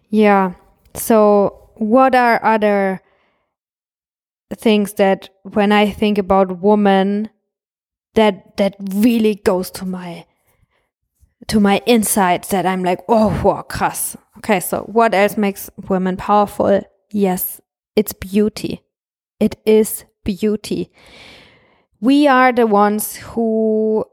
yeah. 0.09 0.53
So, 0.93 1.69
what 1.75 2.15
are 2.15 2.43
other 2.43 3.01
things 4.55 4.93
that 4.93 5.29
when 5.43 5.71
I 5.71 5.89
think 5.89 6.17
about 6.17 6.59
woman, 6.59 7.29
that 8.15 8.57
that 8.57 8.75
really 8.79 9.35
goes 9.35 9.69
to 9.71 9.85
my 9.85 10.25
to 11.47 11.59
my 11.59 11.81
insides 11.85 12.49
that 12.49 12.65
I'm 12.65 12.83
like, 12.83 12.99
oh, 13.07 13.41
wow, 13.43 13.61
krass. 13.61 14.17
Okay, 14.39 14.59
so 14.59 14.81
what 14.81 15.13
else 15.13 15.37
makes 15.37 15.69
women 15.87 16.17
powerful? 16.17 16.81
Yes, 17.11 17.61
it's 17.95 18.13
beauty. 18.13 18.81
It 19.39 19.55
is 19.65 20.03
beauty. 20.23 20.91
We 22.01 22.27
are 22.27 22.51
the 22.51 22.67
ones 22.67 23.15
who 23.15 24.05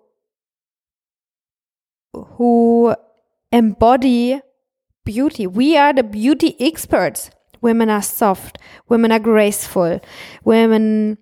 who 2.14 2.95
embody 3.51 4.41
beauty. 5.05 5.47
We 5.47 5.76
are 5.76 5.93
the 5.93 6.03
beauty 6.05 6.57
experts. 6.61 7.30
Women 7.65 7.89
are 7.89 8.03
soft. 8.03 8.59
Women 8.91 9.11
are 9.11 9.19
graceful. 9.19 9.99
Women. 10.45 11.17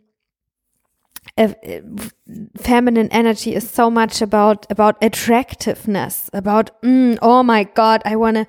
Uh, 1.39 1.55
feminine 2.59 3.09
energy 3.11 3.55
is 3.55 3.71
so 3.71 3.89
much 3.89 4.21
about 4.21 4.67
about 4.69 4.97
attractiveness. 5.01 6.29
About 6.33 6.83
mm, 6.83 7.17
oh 7.23 7.45
my 7.45 7.63
god, 7.63 8.03
I 8.05 8.17
want 8.17 8.37
to 8.39 8.47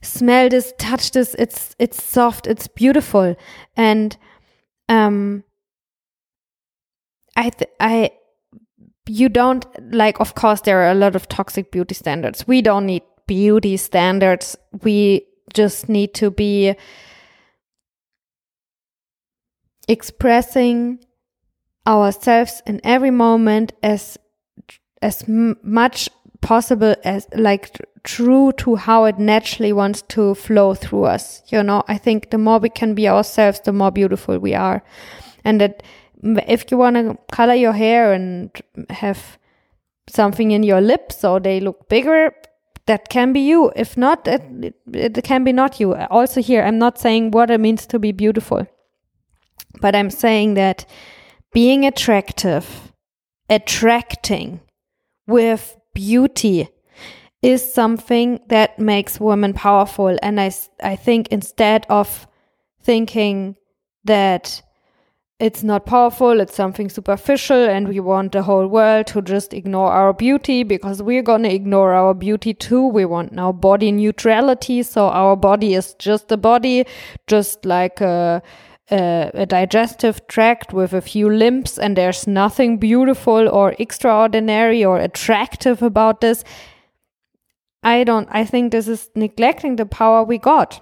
smell 0.00 0.48
this, 0.48 0.72
touch 0.78 1.10
this. 1.10 1.36
It's 1.38 1.76
it's 1.78 2.02
soft. 2.02 2.46
It's 2.46 2.66
beautiful. 2.66 3.36
And 3.76 4.16
um, 4.88 5.44
I 7.36 7.50
I 7.78 8.10
you 9.06 9.28
don't 9.28 9.66
like. 9.92 10.18
Of 10.18 10.34
course, 10.34 10.62
there 10.62 10.80
are 10.82 10.90
a 10.90 10.94
lot 11.04 11.14
of 11.14 11.28
toxic 11.28 11.70
beauty 11.70 11.94
standards. 11.94 12.48
We 12.48 12.62
don't 12.62 12.86
need 12.86 13.02
beauty 13.26 13.76
standards. 13.76 14.56
We 14.82 15.26
just 15.52 15.90
need 15.90 16.14
to 16.14 16.30
be 16.30 16.74
expressing 19.88 20.98
ourselves 21.86 22.62
in 22.66 22.80
every 22.84 23.10
moment 23.10 23.72
as 23.82 24.18
as 25.02 25.28
much 25.28 26.08
possible 26.40 26.94
as 27.04 27.26
like 27.34 27.78
true 28.04 28.52
to 28.52 28.76
how 28.76 29.04
it 29.04 29.18
naturally 29.18 29.72
wants 29.72 30.02
to 30.02 30.34
flow 30.34 30.74
through 30.74 31.04
us 31.04 31.42
you 31.48 31.62
know? 31.62 31.82
I 31.88 31.98
think 31.98 32.30
the 32.30 32.38
more 32.38 32.58
we 32.58 32.68
can 32.68 32.94
be 32.94 33.08
ourselves 33.08 33.60
the 33.64 33.72
more 33.72 33.90
beautiful 33.90 34.38
we 34.38 34.54
are. 34.54 34.82
And 35.44 35.60
that 35.60 35.82
if 36.46 36.70
you 36.70 36.78
want 36.78 36.96
to 36.96 37.18
color 37.32 37.54
your 37.54 37.72
hair 37.72 38.12
and 38.12 38.50
have 38.90 39.38
something 40.08 40.50
in 40.50 40.62
your 40.62 40.80
lips 40.80 41.18
so 41.18 41.38
they 41.38 41.60
look 41.60 41.88
bigger 41.88 42.32
that 42.86 43.08
can 43.08 43.32
be 43.32 43.40
you. 43.40 43.72
If 43.76 43.96
not 43.96 44.28
it, 44.28 44.74
it 44.92 45.24
can 45.24 45.44
be 45.44 45.52
not 45.52 45.80
you. 45.80 45.94
Also 45.94 46.42
here 46.42 46.62
i'm 46.62 46.78
not 46.78 46.98
saying 46.98 47.30
what 47.30 47.50
it 47.50 47.60
means 47.60 47.86
to 47.86 47.98
be 47.98 48.12
beautiful 48.12 48.66
but 49.80 49.94
I'm 49.94 50.10
saying 50.10 50.54
that 50.54 50.86
being 51.52 51.84
attractive, 51.84 52.92
attracting 53.48 54.60
with 55.26 55.76
beauty 55.94 56.68
is 57.42 57.72
something 57.72 58.40
that 58.48 58.78
makes 58.78 59.20
women 59.20 59.52
powerful. 59.52 60.16
And 60.22 60.40
I, 60.40 60.50
I 60.82 60.96
think 60.96 61.28
instead 61.28 61.86
of 61.88 62.26
thinking 62.82 63.56
that 64.04 64.62
it's 65.40 65.62
not 65.62 65.84
powerful, 65.84 66.40
it's 66.40 66.54
something 66.54 66.88
superficial, 66.88 67.68
and 67.68 67.88
we 67.88 67.98
want 67.98 68.32
the 68.32 68.42
whole 68.42 68.68
world 68.68 69.08
to 69.08 69.20
just 69.20 69.52
ignore 69.52 69.90
our 69.90 70.12
beauty 70.12 70.62
because 70.62 71.02
we're 71.02 71.22
gonna 71.22 71.48
ignore 71.48 71.92
our 71.92 72.14
beauty 72.14 72.54
too. 72.54 72.86
We 72.86 73.04
want 73.04 73.32
now 73.32 73.50
body 73.50 73.90
neutrality, 73.90 74.82
so 74.84 75.08
our 75.08 75.36
body 75.36 75.74
is 75.74 75.94
just 75.94 76.30
a 76.30 76.36
body, 76.36 76.86
just 77.26 77.64
like 77.64 78.00
a 78.00 78.42
a, 78.90 79.30
a, 79.34 79.46
digestive 79.46 80.26
tract 80.26 80.72
with 80.72 80.92
a 80.92 81.00
few 81.00 81.30
limbs, 81.30 81.78
and 81.78 81.96
there's 81.96 82.26
nothing 82.26 82.78
beautiful 82.78 83.48
or 83.48 83.74
extraordinary 83.78 84.84
or 84.84 84.98
attractive 84.98 85.82
about 85.82 86.20
this. 86.20 86.44
I 87.82 88.04
don't, 88.04 88.28
I 88.30 88.44
think 88.44 88.72
this 88.72 88.88
is 88.88 89.10
neglecting 89.14 89.76
the 89.76 89.86
power 89.86 90.24
we 90.24 90.38
got. 90.38 90.80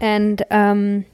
And 0.00 0.42
um, 0.50 1.04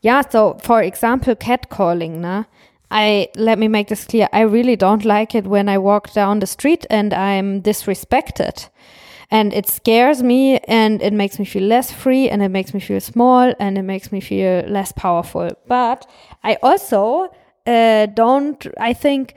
yeah, 0.00 0.22
so 0.28 0.58
for 0.62 0.82
example, 0.82 1.34
catcalling, 1.36 2.18
nah? 2.18 2.44
I 2.90 3.28
let 3.36 3.58
me 3.58 3.68
make 3.68 3.88
this 3.88 4.04
clear. 4.04 4.28
I 4.34 4.42
really 4.42 4.76
don't 4.76 5.06
like 5.06 5.34
it 5.34 5.46
when 5.46 5.68
I 5.68 5.78
walk 5.78 6.12
down 6.12 6.40
the 6.40 6.46
street 6.46 6.84
and 6.90 7.14
I'm 7.14 7.62
disrespected 7.62 8.68
and 9.32 9.54
it 9.54 9.66
scares 9.66 10.22
me 10.22 10.58
and 10.68 11.00
it 11.00 11.14
makes 11.14 11.38
me 11.38 11.46
feel 11.46 11.62
less 11.62 11.90
free 11.90 12.28
and 12.28 12.42
it 12.42 12.50
makes 12.50 12.74
me 12.74 12.80
feel 12.80 13.00
small 13.00 13.54
and 13.58 13.78
it 13.78 13.82
makes 13.82 14.12
me 14.12 14.20
feel 14.20 14.60
less 14.68 14.92
powerful. 14.92 15.48
But 15.66 16.06
i 16.44 16.58
also 16.62 17.28
uh, 17.66 18.06
don't 18.06 18.66
i 18.78 18.92
think 18.92 19.34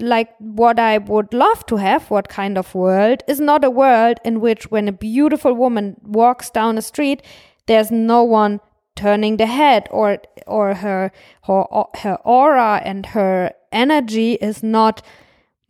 like 0.00 0.30
what 0.38 0.78
i 0.78 0.98
would 0.98 1.32
love 1.32 1.64
to 1.66 1.76
have 1.76 2.10
what 2.10 2.28
kind 2.28 2.58
of 2.58 2.74
world 2.74 3.22
is 3.26 3.40
not 3.40 3.64
a 3.64 3.70
world 3.70 4.18
in 4.24 4.40
which 4.40 4.70
when 4.70 4.88
a 4.88 4.92
beautiful 4.92 5.54
woman 5.54 5.96
walks 6.02 6.50
down 6.50 6.76
a 6.78 6.82
street 6.82 7.22
there's 7.66 7.90
no 7.90 8.22
one 8.22 8.60
turning 8.96 9.36
the 9.36 9.46
head 9.46 9.88
or 9.90 10.18
or 10.46 10.74
her 10.74 11.10
her 11.44 11.64
her 12.02 12.18
aura 12.24 12.82
and 12.84 13.06
her 13.06 13.52
energy 13.72 14.32
is 14.34 14.62
not 14.62 15.00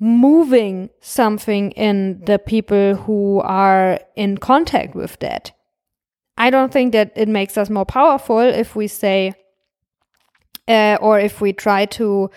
moving 0.01 0.91
something 1.01 1.73
in 1.73 2.21
the 2.25 2.39
people 2.39 2.95
who 2.95 3.41
are 3.41 4.01
in 4.17 4.39
contact 4.39 4.95
with 4.95 5.19
that. 5.19 5.53
I 6.37 6.51
don't 6.51 6.73
think 6.73 6.93
that 6.93 7.13
it 7.17 7.29
makes 7.29 7.59
us 7.59 7.69
more 7.69 7.85
powerful 7.85 8.39
if 8.39 8.77
we 8.77 8.87
say, 8.87 9.35
uh, 10.69 10.99
or 11.01 11.19
if 11.19 11.41
we 11.41 11.53
try 11.53 11.87
to 11.87 12.31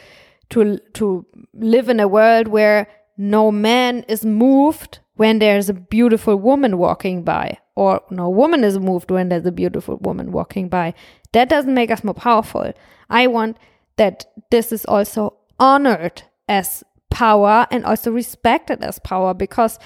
to 0.49 0.79
to 0.93 1.25
live 1.53 1.87
in 1.87 1.99
a 1.99 2.07
world 2.07 2.47
where 2.47 2.87
no 3.17 3.51
man 3.51 4.03
is 4.07 4.25
moved 4.25 4.99
when 5.15 5.37
there's 5.37 5.69
a 5.69 5.73
beautiful 5.73 6.35
woman 6.35 6.79
walking 6.79 7.23
by, 7.23 7.59
or 7.75 8.01
no 8.09 8.27
woman 8.27 8.63
is 8.63 8.79
moved 8.79 9.11
when 9.11 9.29
there's 9.29 9.45
a 9.45 9.51
beautiful 9.51 9.97
woman 9.97 10.31
walking 10.31 10.67
by. 10.67 10.95
That 11.33 11.47
doesn't 11.47 11.73
make 11.73 11.91
us 11.91 12.03
more 12.03 12.15
powerful. 12.15 12.73
I 13.07 13.27
want 13.27 13.57
that 13.97 14.25
this 14.49 14.71
is 14.71 14.83
also 14.85 15.37
honored 15.59 16.23
as 16.49 16.83
power 17.11 17.67
and 17.69 17.85
also 17.85 18.11
respected 18.11 18.83
as 18.83 18.97
power 18.99 19.33
because 19.33 19.77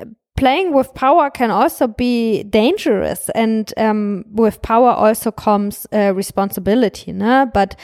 uh, 0.00 0.04
playing 0.36 0.72
with 0.72 0.92
power 0.94 1.30
can 1.30 1.50
also 1.50 1.86
be 1.86 2.42
dangerous 2.44 3.28
and 3.30 3.72
um, 3.76 4.24
with 4.32 4.60
power 4.62 4.90
also 4.90 5.30
comes 5.30 5.86
uh, 5.92 6.12
responsibility 6.14 7.12
no? 7.12 7.48
but 7.54 7.78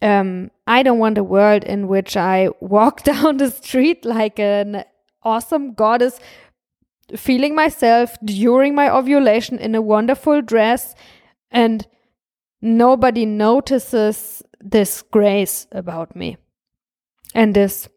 um, 0.00 0.50
i 0.66 0.82
don't 0.82 0.98
want 0.98 1.18
a 1.18 1.22
world 1.22 1.62
in 1.64 1.86
which 1.86 2.16
i 2.16 2.48
walk 2.60 3.02
down 3.12 3.36
the 3.36 3.50
street 3.50 4.04
like 4.04 4.40
an 4.40 4.84
awesome 5.22 5.74
goddess 5.74 6.18
feeling 7.14 7.54
myself 7.54 8.16
during 8.24 8.74
my 8.74 8.88
ovulation 8.90 9.58
in 9.58 9.74
a 9.74 9.82
wonderful 9.82 10.40
dress 10.40 10.94
and 11.50 11.86
nobody 12.62 13.26
notices 13.26 14.42
this 14.60 15.02
grace 15.02 15.66
about 15.72 16.16
me 16.16 16.36
and 17.34 17.54
this 17.54 17.88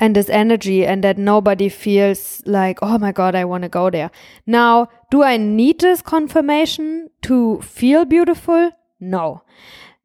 and 0.00 0.16
this 0.16 0.28
energy 0.28 0.84
and 0.84 1.04
that 1.04 1.16
nobody 1.18 1.68
feels 1.68 2.42
like 2.46 2.78
oh 2.82 2.98
my 2.98 3.12
god 3.12 3.34
i 3.34 3.44
want 3.44 3.62
to 3.62 3.68
go 3.68 3.90
there. 3.90 4.10
Now 4.46 4.88
do 5.10 5.22
i 5.22 5.36
need 5.36 5.80
this 5.80 6.02
confirmation 6.02 7.10
to 7.22 7.60
feel 7.60 8.04
beautiful? 8.04 8.72
No. 9.00 9.42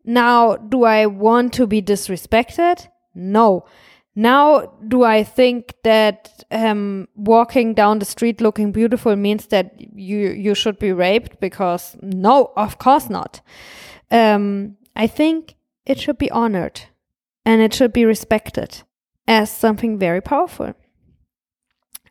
Now 0.04 0.56
do 0.56 0.84
i 0.84 1.06
want 1.06 1.54
to 1.54 1.68
be 1.68 1.82
disrespected? 1.82 2.88
No. 3.16 3.66
Now, 4.16 4.74
do 4.86 5.04
I 5.04 5.24
think 5.24 5.76
that 5.84 6.44
um, 6.52 7.08
walking 7.16 7.74
down 7.74 8.00
the 8.00 8.06
street 8.06 8.42
looking 8.42 8.74
beautiful 8.74 9.16
means 9.16 9.48
that 9.48 9.76
you 9.80 10.32
you 10.32 10.56
should 10.56 10.78
be 10.78 10.92
raped? 10.92 11.40
Because 11.40 11.96
no, 12.02 12.52
of 12.58 12.80
course 12.80 13.10
not. 13.10 13.40
Um, 14.12 14.76
I 14.94 15.08
think 15.08 15.56
it 15.86 16.00
should 16.00 16.18
be 16.18 16.30
honored 16.32 16.82
and 17.50 17.64
it 17.64 17.74
should 17.74 17.92
be 17.92 18.06
respected 18.06 18.84
as 19.28 19.50
something 19.50 19.98
very 19.98 20.22
powerful. 20.22 20.72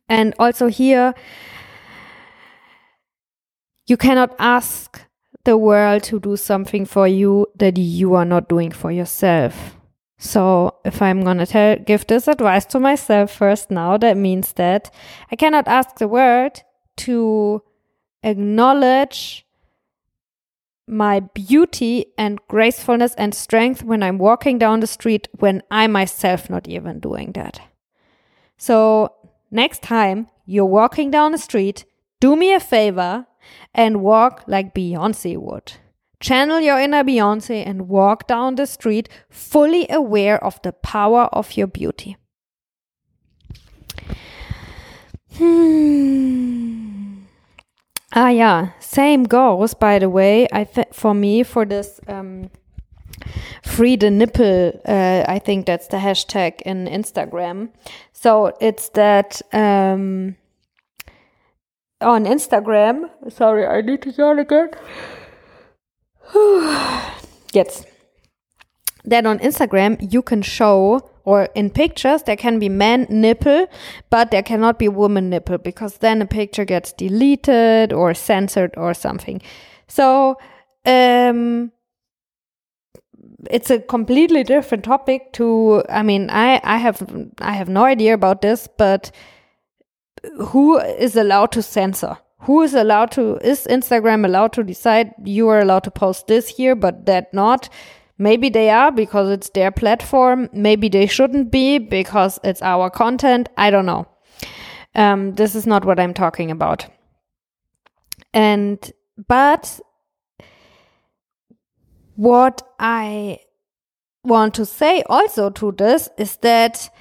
And 0.08 0.34
also 0.36 0.66
here, 0.66 1.14
you 3.86 3.96
cannot 3.96 4.34
ask 4.40 5.00
the 5.44 5.56
world 5.56 6.02
to 6.02 6.18
do 6.18 6.36
something 6.36 6.84
for 6.84 7.06
you 7.06 7.46
that 7.56 7.78
you 7.78 8.14
are 8.14 8.24
not 8.24 8.48
doing 8.48 8.72
for 8.72 8.90
yourself. 8.90 9.76
So 10.18 10.74
if 10.84 11.00
I'm 11.00 11.22
gonna 11.22 11.46
tell, 11.46 11.76
give 11.76 12.04
this 12.08 12.26
advice 12.26 12.66
to 12.72 12.80
myself 12.80 13.30
first 13.30 13.70
now, 13.70 13.96
that 13.96 14.16
means 14.16 14.54
that 14.54 14.92
I 15.30 15.36
cannot 15.36 15.68
ask 15.68 15.98
the 15.98 16.08
world 16.08 16.64
to 17.06 17.62
acknowledge 18.24 19.46
my 20.88 21.20
beauty 21.20 22.06
and 22.16 22.40
gracefulness 22.48 23.14
and 23.14 23.34
strength 23.34 23.82
when 23.82 24.02
I'm 24.02 24.18
walking 24.18 24.58
down 24.58 24.80
the 24.80 24.86
street 24.86 25.28
when 25.38 25.62
I 25.70 25.86
myself 25.86 26.48
not 26.48 26.68
even 26.68 27.00
doing 27.00 27.32
that. 27.32 27.60
So 28.56 29.14
next 29.50 29.82
time 29.82 30.28
you're 30.46 30.64
walking 30.64 31.10
down 31.10 31.32
the 31.32 31.38
street, 31.38 31.84
do 32.20 32.34
me 32.34 32.54
a 32.54 32.60
favor 32.60 33.26
and 33.74 34.02
walk 34.02 34.44
like 34.46 34.74
Beyonce 34.74 35.36
would. 35.36 35.74
Channel 36.20 36.60
your 36.60 36.80
inner 36.80 37.04
Beyonce 37.04 37.64
and 37.64 37.88
walk 37.88 38.26
down 38.26 38.56
the 38.56 38.66
street 38.66 39.08
fully 39.30 39.86
aware 39.88 40.42
of 40.42 40.60
the 40.62 40.72
power 40.72 41.24
of 41.32 41.56
your 41.56 41.68
beauty. 41.68 42.16
Hmm. 45.36 46.77
Ah, 48.14 48.30
yeah. 48.30 48.70
Same 48.80 49.24
goes, 49.24 49.74
by 49.74 49.98
the 49.98 50.08
way. 50.08 50.48
I 50.52 50.64
th- 50.64 50.88
for 50.92 51.14
me 51.14 51.42
for 51.42 51.66
this 51.66 52.00
um, 52.08 52.50
free 53.62 53.96
the 53.96 54.10
nipple. 54.10 54.80
Uh, 54.86 55.24
I 55.28 55.38
think 55.38 55.66
that's 55.66 55.88
the 55.88 55.98
hashtag 55.98 56.60
in 56.62 56.86
Instagram. 56.86 57.68
So 58.12 58.52
it's 58.60 58.88
that 58.90 59.42
um, 59.52 60.36
on 62.00 62.24
Instagram. 62.24 63.10
Sorry, 63.30 63.66
I 63.66 63.82
need 63.82 64.02
to 64.02 64.10
yawn 64.10 64.38
again. 64.38 64.70
yes. 67.52 67.84
Then 69.04 69.26
on 69.26 69.38
Instagram, 69.38 70.12
you 70.12 70.22
can 70.22 70.42
show, 70.42 71.10
or 71.28 71.50
in 71.54 71.68
pictures, 71.68 72.22
there 72.22 72.36
can 72.36 72.58
be 72.58 72.70
man 72.70 73.06
nipple, 73.10 73.66
but 74.08 74.30
there 74.30 74.42
cannot 74.42 74.78
be 74.78 74.88
woman 74.88 75.28
nipple 75.28 75.58
because 75.58 75.98
then 75.98 76.22
a 76.22 76.26
picture 76.26 76.64
gets 76.64 76.90
deleted 76.94 77.92
or 77.92 78.14
censored 78.14 78.72
or 78.78 78.94
something. 78.94 79.42
So, 79.88 80.38
um, 80.86 81.70
it's 83.50 83.70
a 83.70 83.78
completely 83.78 84.42
different 84.42 84.84
topic 84.84 85.32
to 85.32 85.82
i 85.88 86.02
mean 86.02 86.28
i 86.30 86.60
i 86.64 86.76
have 86.76 87.02
i 87.40 87.52
have 87.52 87.68
no 87.68 87.84
idea 87.84 88.12
about 88.14 88.42
this 88.42 88.68
but 88.78 89.12
who 90.48 90.76
is 90.78 91.14
allowed 91.14 91.52
to 91.52 91.62
censor 91.62 92.16
who 92.40 92.62
is 92.62 92.74
allowed 92.74 93.12
to 93.12 93.36
is 93.52 93.66
instagram 93.70 94.24
allowed 94.24 94.52
to 94.52 94.64
decide 94.64 95.12
you 95.24 95.46
are 95.48 95.60
allowed 95.60 95.84
to 95.84 95.90
post 95.90 96.26
this 96.26 96.48
here 96.48 96.74
but 96.74 97.06
that 97.06 97.32
not 97.32 97.68
maybe 98.18 98.48
they 98.48 98.70
are 98.70 98.90
because 98.90 99.30
it's 99.30 99.50
their 99.50 99.70
platform. 99.70 100.48
Maybe 100.52 100.88
they 100.88 101.06
shouldn't 101.06 101.50
be 101.50 101.78
because 101.78 102.38
it's 102.44 102.62
our 102.62 102.90
content. 102.90 103.48
I 103.56 103.70
don't 103.70 103.86
know. 103.86 104.06
Um, 104.94 105.34
this 105.34 105.54
is 105.54 105.66
not 105.66 105.84
what 105.84 106.00
i'm 106.00 106.14
talking 106.14 106.50
about. 106.50 106.86
And 108.34 108.92
but 109.26 109.80
what 112.14 112.62
i 112.80 113.38
want 114.24 114.52
to 114.54 114.66
say 114.66 115.02
also 115.08 115.50
to 115.50 115.72
this 115.72 116.08
is 116.18 116.36
that 116.38 116.92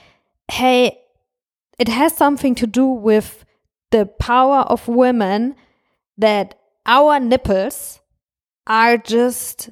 hey 0.51 0.99
it 1.79 1.87
has 1.87 2.15
something 2.15 2.53
to 2.55 2.67
do 2.67 2.85
with 2.85 3.43
the 3.91 4.05
power 4.05 4.59
of 4.59 4.87
women 4.87 5.55
that 6.17 6.59
our 6.85 7.19
nipples 7.19 7.99
are 8.67 8.97
just 8.97 9.69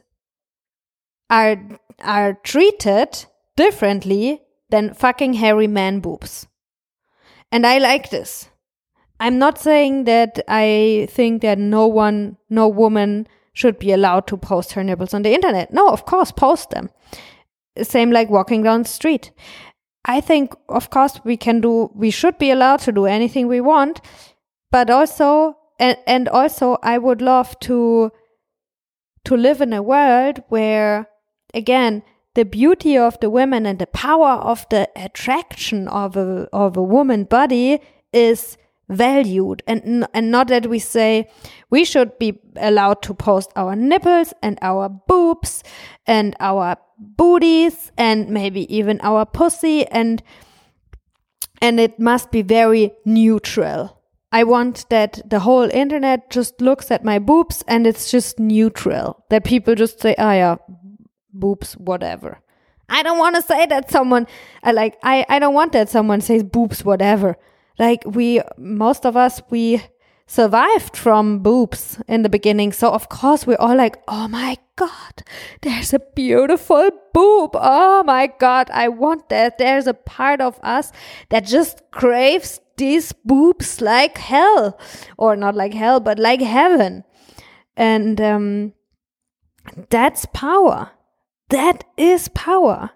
are 1.29 1.57
are 2.03 2.33
treated 2.43 3.25
differently 3.55 4.41
than 4.69 4.93
fucking 4.93 5.33
hairy 5.33 5.67
man 5.67 5.99
boobs. 5.99 6.47
And 7.51 7.65
I 7.65 7.77
like 7.77 8.09
this. 8.09 8.49
I'm 9.19 9.39
not 9.39 9.57
saying 9.57 10.03
that 10.05 10.39
I 10.47 11.07
think 11.09 11.41
that 11.41 11.57
no 11.57 11.87
one, 11.87 12.37
no 12.49 12.67
woman 12.67 13.27
should 13.53 13.79
be 13.79 13.93
allowed 13.93 14.27
to 14.27 14.37
post 14.37 14.73
her 14.73 14.83
nipples 14.83 15.13
on 15.13 15.21
the 15.21 15.33
internet. 15.33 15.71
No, 15.71 15.87
of 15.89 16.05
course, 16.05 16.31
post 16.31 16.71
them. 16.71 16.89
Same 17.81 18.11
like 18.11 18.29
walking 18.29 18.63
down 18.63 18.83
the 18.83 18.89
street. 18.89 19.31
I 20.03 20.21
think, 20.21 20.53
of 20.67 20.89
course, 20.89 21.21
we 21.23 21.37
can 21.37 21.61
do, 21.61 21.89
we 21.95 22.11
should 22.11 22.37
be 22.37 22.51
allowed 22.51 22.81
to 22.81 22.91
do 22.91 23.05
anything 23.05 23.47
we 23.47 23.61
want, 23.61 24.01
but 24.71 24.89
also, 24.89 25.57
and, 25.79 25.97
and 26.05 26.27
also, 26.27 26.77
I 26.83 26.97
would 26.97 27.21
love 27.21 27.57
to, 27.61 28.11
to 29.23 29.37
live 29.37 29.61
in 29.61 29.73
a 29.73 29.81
world 29.81 30.43
where, 30.49 31.07
again, 31.55 32.03
the 32.35 32.45
beauty 32.45 32.97
of 32.97 33.19
the 33.21 33.29
women 33.29 33.65
and 33.65 33.79
the 33.79 33.87
power 33.87 34.33
of 34.33 34.67
the 34.69 34.89
attraction 34.95 35.87
of 35.87 36.15
a, 36.17 36.47
of 36.53 36.77
a 36.77 36.83
woman 36.83 37.23
body 37.23 37.79
is 38.13 38.57
valued 38.87 39.63
and 39.65 40.05
and 40.13 40.29
not 40.29 40.47
that 40.47 40.67
we 40.67 40.77
say 40.77 41.27
we 41.71 41.83
should 41.83 42.17
be 42.19 42.39
allowed 42.57 43.01
to 43.01 43.15
post 43.15 43.51
our 43.55 43.75
nipples 43.75 44.31
and 44.43 44.59
our 44.61 44.87
boobs 44.89 45.63
and 46.05 46.35
our 46.39 46.77
booties 46.99 47.91
and 47.97 48.29
maybe 48.29 48.73
even 48.75 48.99
our 49.01 49.25
pussy 49.25 49.87
and 49.87 50.21
and 51.61 51.79
it 51.79 51.99
must 51.99 52.31
be 52.31 52.41
very 52.41 52.91
neutral. 53.05 54.01
I 54.31 54.43
want 54.43 54.89
that 54.89 55.21
the 55.27 55.39
whole 55.39 55.69
internet 55.71 56.29
just 56.29 56.59
looks 56.59 56.91
at 56.91 57.05
my 57.05 57.19
boobs 57.19 57.63
and 57.67 57.87
it's 57.87 58.11
just 58.11 58.37
neutral. 58.37 59.23
That 59.29 59.45
people 59.45 59.75
just 59.75 60.01
say, 60.01 60.13
"Ah, 60.17 60.29
oh, 60.29 60.33
yeah, 60.33 60.55
boobs, 61.39 61.73
whatever." 61.73 62.39
I 62.87 63.03
don't 63.03 63.17
want 63.17 63.35
to 63.35 63.41
say 63.41 63.65
that 63.65 63.89
someone 63.89 64.27
I 64.63 64.71
like 64.71 64.97
I 65.03 65.25
I 65.29 65.39
don't 65.39 65.53
want 65.53 65.71
that 65.73 65.89
someone 65.89 66.21
says 66.21 66.43
boobs 66.43 66.85
whatever. 66.85 67.35
Like 67.79 68.03
we 68.05 68.41
most 68.57 69.05
of 69.05 69.17
us 69.17 69.41
we 69.49 69.81
survived 70.27 70.97
from 70.97 71.39
boobs 71.39 71.99
in 72.07 72.23
the 72.23 72.29
beginning. 72.29 72.71
So 72.71 72.91
of 72.91 73.09
course 73.09 73.45
we're 73.45 73.57
all 73.59 73.75
like, 73.75 73.97
oh 74.07 74.27
my 74.27 74.57
God, 74.75 75.23
there's 75.61 75.93
a 75.93 75.99
beautiful 75.99 76.89
boob. 77.13 77.51
Oh 77.53 78.03
my 78.03 78.27
God, 78.39 78.69
I 78.71 78.89
want 78.89 79.29
that. 79.29 79.57
There's 79.57 79.87
a 79.87 79.93
part 79.93 80.41
of 80.41 80.59
us 80.63 80.91
that 81.29 81.45
just 81.45 81.81
craves 81.91 82.59
these 82.77 83.13
boobs 83.13 83.81
like 83.81 84.17
hell 84.17 84.79
or 85.17 85.35
not 85.35 85.55
like 85.55 85.73
hell, 85.73 85.99
but 85.99 86.19
like 86.19 86.41
heaven. 86.41 87.03
And, 87.77 88.19
um, 88.21 88.73
that's 89.89 90.25
power. 90.27 90.91
That 91.49 91.83
is 91.97 92.27
power. 92.29 92.91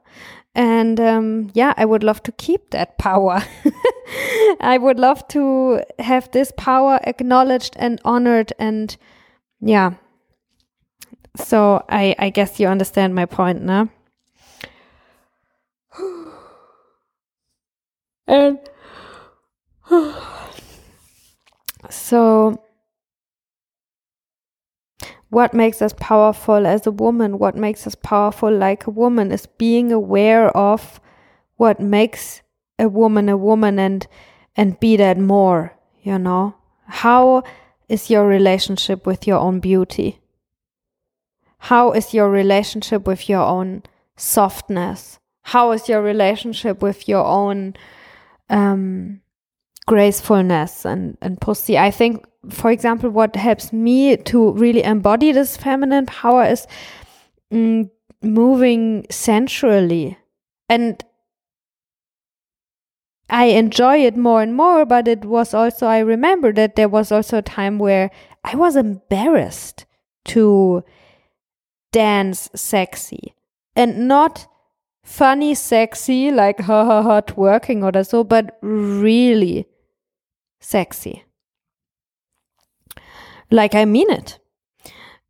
And 0.55 0.99
um, 0.99 1.51
yeah, 1.53 1.73
I 1.77 1.85
would 1.85 2.03
love 2.03 2.23
to 2.23 2.31
keep 2.31 2.71
that 2.71 2.97
power. 2.97 3.43
I 4.59 4.77
would 4.77 4.99
love 4.99 5.27
to 5.29 5.83
have 5.99 6.31
this 6.31 6.51
power 6.57 6.99
acknowledged 7.03 7.75
and 7.77 8.01
honored. 8.03 8.51
And 8.57 8.97
yeah, 9.61 9.93
so 11.37 11.85
I, 11.89 12.15
I 12.17 12.29
guess 12.31 12.59
you 12.59 12.67
understand 12.67 13.13
my 13.13 13.25
point 13.25 13.61
now. 13.61 13.89
and 18.27 18.59
so 21.89 22.61
what 25.29 25.53
makes 25.53 25.81
us 25.81 25.93
powerful 25.99 26.65
as 26.65 26.87
a 26.87 26.91
woman, 26.91 27.37
what 27.37 27.55
makes 27.55 27.85
us 27.85 27.95
powerful 27.95 28.55
like 28.55 28.87
a 28.87 28.91
woman 28.91 29.31
is 29.31 29.45
being 29.45 29.91
aware 29.91 30.49
of 30.57 30.99
what 31.57 31.79
makes 31.79 32.41
a 32.79 32.87
woman 32.89 33.29
a 33.29 33.37
woman 33.37 33.77
and 33.77 34.07
and 34.55 34.79
be 34.79 34.97
that 34.97 35.17
more, 35.17 35.73
you 36.01 36.17
know? 36.17 36.55
How 36.85 37.43
is 37.87 38.09
your 38.09 38.27
relationship 38.27 39.05
with 39.05 39.27
your 39.27 39.37
own 39.37 39.59
beauty? 39.59 40.19
How 41.59 41.91
is 41.91 42.13
your 42.13 42.29
relationship 42.29 43.05
with 43.05 43.29
your 43.29 43.41
own 43.41 43.83
softness? 44.15 45.19
How 45.43 45.71
is 45.71 45.89
your 45.89 46.01
relationship 46.01 46.81
with 46.81 47.07
your 47.07 47.25
own 47.25 47.75
um, 48.49 49.21
gracefulness 49.87 50.85
and, 50.85 51.17
and 51.21 51.39
pussy? 51.39 51.77
I 51.77 51.91
think, 51.91 52.25
for 52.47 52.71
example, 52.71 53.09
what 53.09 53.35
helps 53.35 53.73
me 53.73 54.15
to 54.15 54.51
really 54.53 54.83
embody 54.83 55.31
this 55.31 55.57
feminine 55.57 56.05
power 56.05 56.45
is 56.45 56.67
mm, 57.51 57.89
moving 58.21 59.05
sensually. 59.09 60.17
And 60.69 61.03
I 63.29 63.45
enjoy 63.45 63.97
it 64.05 64.15
more 64.15 64.41
and 64.41 64.55
more, 64.55 64.85
but 64.85 65.07
it 65.07 65.25
was 65.25 65.53
also, 65.53 65.87
I 65.87 65.99
remember 65.99 66.53
that 66.53 66.75
there 66.75 66.89
was 66.89 67.11
also 67.11 67.39
a 67.39 67.43
time 67.43 67.77
where 67.77 68.09
I 68.43 68.55
was 68.55 68.75
embarrassed 68.75 69.85
to 70.25 70.83
dance 71.91 72.49
sexy 72.55 73.33
and 73.75 74.07
not 74.07 74.47
funny 75.03 75.55
sexy, 75.55 76.31
like 76.31 76.61
ha 76.61 76.85
ha 76.85 77.01
ha 77.01 77.21
twerking 77.21 77.83
or 77.83 78.03
so, 78.03 78.23
but 78.23 78.57
really 78.61 79.67
sexy. 80.59 81.23
Like 83.51 83.75
I 83.75 83.85
mean 83.85 84.09
it. 84.11 84.39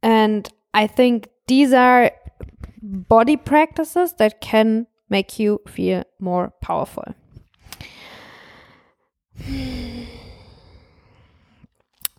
And 0.02 0.50
I 0.74 0.88
think 0.88 1.30
these 1.48 1.74
are 1.74 2.12
body 2.82 3.38
practices 3.38 4.14
that 4.14 4.42
can 4.42 4.88
make 5.10 5.40
you 5.40 5.62
feel 5.68 6.04
more 6.20 6.54
powerful. 6.62 7.06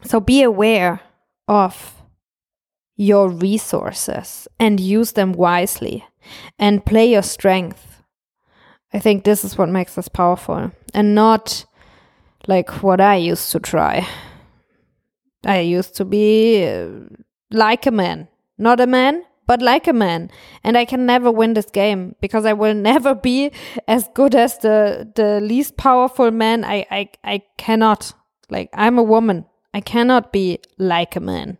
So 0.02 0.18
be 0.18 0.42
aware 0.42 1.02
of 1.46 2.00
your 2.96 3.28
resources 3.28 4.48
and 4.58 4.80
use 4.80 5.12
them 5.12 5.32
wisely 5.32 6.04
and 6.58 6.84
play 6.84 7.10
your 7.12 7.22
strength. 7.22 8.02
I 8.92 8.98
think 8.98 9.24
this 9.24 9.44
is 9.44 9.58
what 9.58 9.68
makes 9.68 9.96
us 9.98 10.08
powerful 10.08 10.72
and 10.94 11.14
not 11.14 11.64
like 12.46 12.82
what 12.82 13.00
I 13.00 13.16
used 13.16 13.52
to 13.52 13.60
try. 13.60 14.06
I 15.44 15.60
used 15.60 15.94
to 15.96 16.04
be 16.04 16.66
uh, 16.66 16.88
like 17.50 17.86
a 17.86 17.90
man, 17.90 18.28
not 18.58 18.80
a 18.80 18.86
man, 18.86 19.24
but 19.46 19.62
like 19.62 19.88
a 19.88 19.92
man. 19.92 20.30
And 20.62 20.76
I 20.76 20.84
can 20.84 21.06
never 21.06 21.30
win 21.30 21.54
this 21.54 21.70
game 21.70 22.14
because 22.20 22.44
I 22.44 22.52
will 22.52 22.74
never 22.90 23.14
be 23.14 23.50
as 23.88 24.08
good 24.14 24.34
as 24.34 24.58
the 24.58 25.10
the 25.14 25.40
least 25.40 25.76
powerful 25.76 26.30
man. 26.30 26.64
I 26.64 26.86
I, 26.90 27.08
I 27.24 27.42
cannot. 27.56 28.12
Like 28.50 28.70
I'm 28.74 28.98
a 28.98 29.02
woman. 29.02 29.46
I 29.72 29.80
cannot 29.80 30.32
be 30.32 30.58
like 30.78 31.16
a 31.16 31.20
man. 31.20 31.58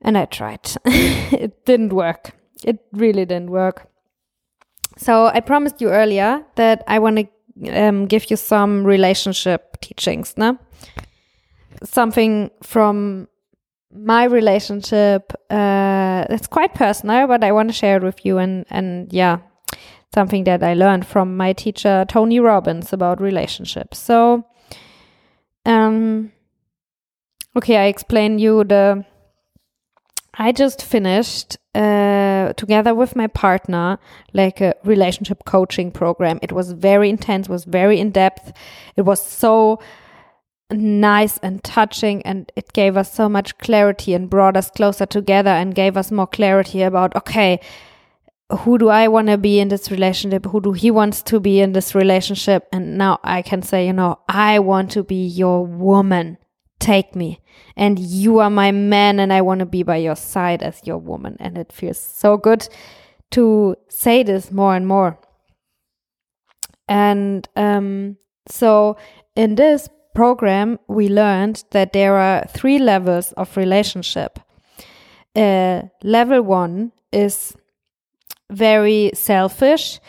And 0.00 0.18
I 0.18 0.24
tried. 0.24 0.70
it 0.84 1.64
didn't 1.64 1.92
work. 1.92 2.32
It 2.64 2.80
really 2.92 3.24
didn't 3.24 3.50
work. 3.50 3.88
So 4.96 5.26
I 5.26 5.40
promised 5.40 5.80
you 5.80 5.90
earlier 5.90 6.44
that 6.56 6.82
I 6.86 6.98
want 6.98 7.16
to 7.18 7.86
um, 7.86 8.06
give 8.06 8.30
you 8.30 8.36
some 8.36 8.84
relationship 8.84 9.80
teachings, 9.80 10.34
no? 10.36 10.58
Something 11.84 12.50
from 12.62 13.28
my 13.94 14.24
relationship 14.24 15.32
uh, 15.50 16.24
quite 16.50 16.74
personal 16.74 17.26
but 17.26 17.44
i 17.44 17.52
want 17.52 17.68
to 17.68 17.72
share 17.72 17.96
it 17.98 18.02
with 18.02 18.24
you 18.24 18.38
and 18.38 18.64
and 18.70 19.12
yeah 19.12 19.38
something 20.14 20.44
that 20.44 20.62
i 20.62 20.74
learned 20.74 21.06
from 21.06 21.36
my 21.36 21.52
teacher 21.52 22.04
tony 22.08 22.40
robbins 22.40 22.92
about 22.92 23.20
relationships. 23.20 23.98
So 23.98 24.44
um 25.64 26.32
okay 27.56 27.76
i 27.76 27.84
explain 27.84 28.38
you 28.38 28.64
the 28.64 29.04
i 30.34 30.50
just 30.52 30.82
finished 30.82 31.58
uh, 31.74 32.52
together 32.54 32.94
with 32.94 33.14
my 33.14 33.26
partner 33.28 33.98
like 34.34 34.60
a 34.60 34.74
relationship 34.84 35.44
coaching 35.46 35.90
program. 35.90 36.38
It 36.42 36.52
was 36.52 36.72
very 36.72 37.08
intense 37.08 37.48
was 37.48 37.64
very 37.64 38.00
in 38.00 38.10
depth 38.10 38.52
it 38.96 39.02
was 39.02 39.24
so 39.24 39.78
nice 40.72 41.38
and 41.38 41.62
touching 41.62 42.22
and 42.22 42.50
it 42.56 42.72
gave 42.72 42.96
us 42.96 43.12
so 43.12 43.28
much 43.28 43.56
clarity 43.58 44.14
and 44.14 44.30
brought 44.30 44.56
us 44.56 44.70
closer 44.70 45.06
together 45.06 45.50
and 45.50 45.74
gave 45.74 45.96
us 45.96 46.10
more 46.10 46.26
clarity 46.26 46.82
about 46.82 47.14
okay 47.16 47.60
who 48.60 48.78
do 48.78 48.88
I 48.88 49.08
want 49.08 49.28
to 49.28 49.38
be 49.38 49.58
in 49.60 49.68
this 49.68 49.90
relationship? 49.90 50.44
Who 50.46 50.60
do 50.60 50.72
he 50.72 50.90
wants 50.90 51.22
to 51.22 51.40
be 51.40 51.60
in 51.60 51.72
this 51.72 51.94
relationship? 51.94 52.68
And 52.72 52.98
now 52.98 53.18
I 53.24 53.42
can 53.42 53.62
say, 53.62 53.86
you 53.86 53.92
know, 53.92 54.18
I 54.28 54.58
want 54.58 54.90
to 54.92 55.02
be 55.02 55.26
your 55.26 55.64
woman. 55.64 56.38
Take 56.78 57.14
me. 57.14 57.40
And 57.76 57.98
you 57.98 58.40
are 58.40 58.50
my 58.50 58.72
man, 58.72 59.20
and 59.20 59.32
I 59.32 59.40
want 59.40 59.60
to 59.60 59.66
be 59.66 59.82
by 59.82 59.96
your 59.96 60.16
side 60.16 60.62
as 60.62 60.80
your 60.84 60.98
woman. 60.98 61.36
And 61.40 61.56
it 61.56 61.72
feels 61.72 61.98
so 61.98 62.36
good 62.36 62.68
to 63.30 63.76
say 63.88 64.22
this 64.22 64.50
more 64.50 64.74
and 64.74 64.86
more. 64.86 65.18
And 66.88 67.48
um, 67.56 68.18
so 68.46 68.96
in 69.36 69.54
this 69.54 69.88
program, 70.14 70.78
we 70.88 71.08
learned 71.08 71.64
that 71.70 71.92
there 71.92 72.16
are 72.16 72.44
three 72.48 72.78
levels 72.78 73.32
of 73.32 73.56
relationship. 73.56 74.38
Uh, 75.34 75.82
level 76.02 76.42
one 76.42 76.92
is 77.12 77.54
very 78.50 79.10
selfish. 79.14 80.00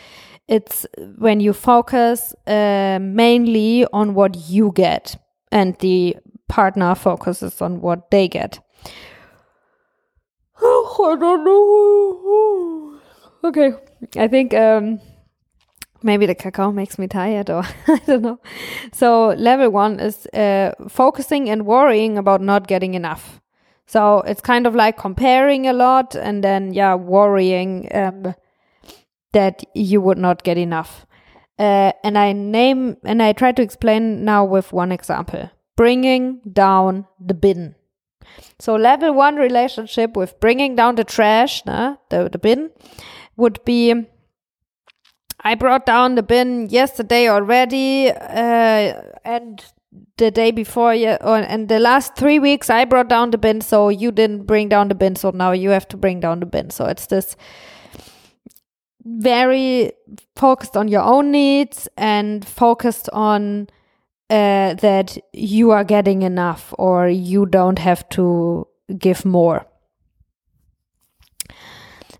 It's 0.48 0.86
when 1.16 1.40
you 1.40 1.52
focus 1.52 2.34
uh, 2.46 2.98
mainly 3.00 3.86
on 3.92 4.14
what 4.14 4.36
you 4.48 4.72
get, 4.74 5.16
and 5.50 5.76
the 5.78 6.16
partner 6.48 6.94
focuses 6.94 7.62
on 7.62 7.80
what 7.80 8.10
they 8.10 8.28
get. 8.28 8.60
I 10.62 11.16
don't 11.18 11.44
know. 11.44 13.00
Okay, 13.44 13.74
I 14.16 14.26
think 14.26 14.54
um, 14.54 15.00
maybe 16.04 16.26
the 16.26 16.34
cacao 16.34 16.70
makes 16.70 16.98
me 16.98 17.08
tired 17.08 17.50
or 17.50 17.64
i 17.88 18.00
don't 18.06 18.22
know. 18.22 18.38
So 18.92 19.28
level 19.30 19.70
one 19.70 19.98
is 19.98 20.26
uh, 20.26 20.72
focusing 20.88 21.48
and 21.48 21.66
worrying 21.66 22.18
about 22.18 22.40
not 22.40 22.68
getting 22.68 22.94
enough. 22.94 23.40
So 23.86 24.20
it's 24.20 24.40
kind 24.40 24.66
of 24.66 24.74
like 24.74 24.96
comparing 24.96 25.66
a 25.66 25.72
lot 25.72 26.14
and 26.14 26.44
then 26.44 26.72
yeah 26.72 26.94
worrying 26.94 27.88
um, 27.94 28.34
that 29.32 29.64
you 29.74 30.00
would 30.00 30.18
not 30.18 30.44
get 30.44 30.58
enough. 30.58 31.06
Uh, 31.58 31.92
and 32.02 32.18
i 32.18 32.32
name 32.32 32.96
and 33.04 33.22
i 33.22 33.32
try 33.32 33.52
to 33.52 33.62
explain 33.62 34.24
now 34.24 34.44
with 34.44 34.72
one 34.72 34.92
example. 34.92 35.50
Bringing 35.76 36.40
down 36.52 37.06
the 37.18 37.34
bin. 37.34 37.74
So 38.58 38.76
level 38.76 39.12
one 39.14 39.36
relationship 39.36 40.16
with 40.16 40.38
bringing 40.38 40.76
down 40.76 40.94
the 40.94 41.04
trash 41.04 41.64
nah, 41.66 41.96
the, 42.10 42.28
the 42.30 42.38
bin 42.38 42.70
would 43.36 43.64
be 43.64 44.06
I 45.44 45.54
brought 45.54 45.84
down 45.84 46.14
the 46.14 46.22
bin 46.22 46.68
yesterday 46.70 47.28
already, 47.28 48.10
uh, 48.10 49.02
and 49.24 49.62
the 50.16 50.30
day 50.30 50.50
before, 50.50 50.94
yeah, 50.94 51.18
and 51.22 51.68
the 51.68 51.78
last 51.78 52.16
three 52.16 52.38
weeks 52.38 52.70
I 52.70 52.86
brought 52.86 53.08
down 53.08 53.30
the 53.30 53.38
bin, 53.38 53.60
so 53.60 53.90
you 53.90 54.10
didn't 54.10 54.46
bring 54.46 54.70
down 54.70 54.88
the 54.88 54.94
bin, 54.94 55.16
so 55.16 55.30
now 55.30 55.52
you 55.52 55.70
have 55.70 55.86
to 55.88 55.96
bring 55.96 56.20
down 56.20 56.40
the 56.40 56.46
bin. 56.46 56.70
So 56.70 56.86
it's 56.86 57.06
this 57.06 57.36
very 59.04 59.92
focused 60.34 60.76
on 60.76 60.88
your 60.88 61.02
own 61.02 61.30
needs 61.30 61.88
and 61.96 62.46
focused 62.46 63.10
on 63.12 63.68
uh, 64.30 64.74
that 64.74 65.18
you 65.32 65.72
are 65.72 65.84
getting 65.84 66.22
enough 66.22 66.72
or 66.78 67.08
you 67.08 67.44
don't 67.44 67.78
have 67.78 68.08
to 68.08 68.66
give 68.98 69.26
more. 69.26 69.66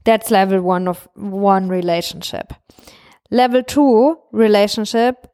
That's 0.04 0.30
level 0.30 0.60
one 0.60 0.86
of 0.86 1.08
one 1.14 1.68
relationship. 1.68 2.52
Level 3.34 3.64
two 3.64 4.16
relationship, 4.30 5.26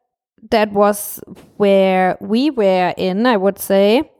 that 0.50 0.72
was 0.72 1.20
where 1.58 2.16
we 2.22 2.48
were 2.48 2.94
in, 2.96 3.26
I 3.26 3.36
would 3.36 3.58
say. 3.58 4.10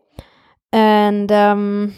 And 0.71 1.33
um, 1.33 1.95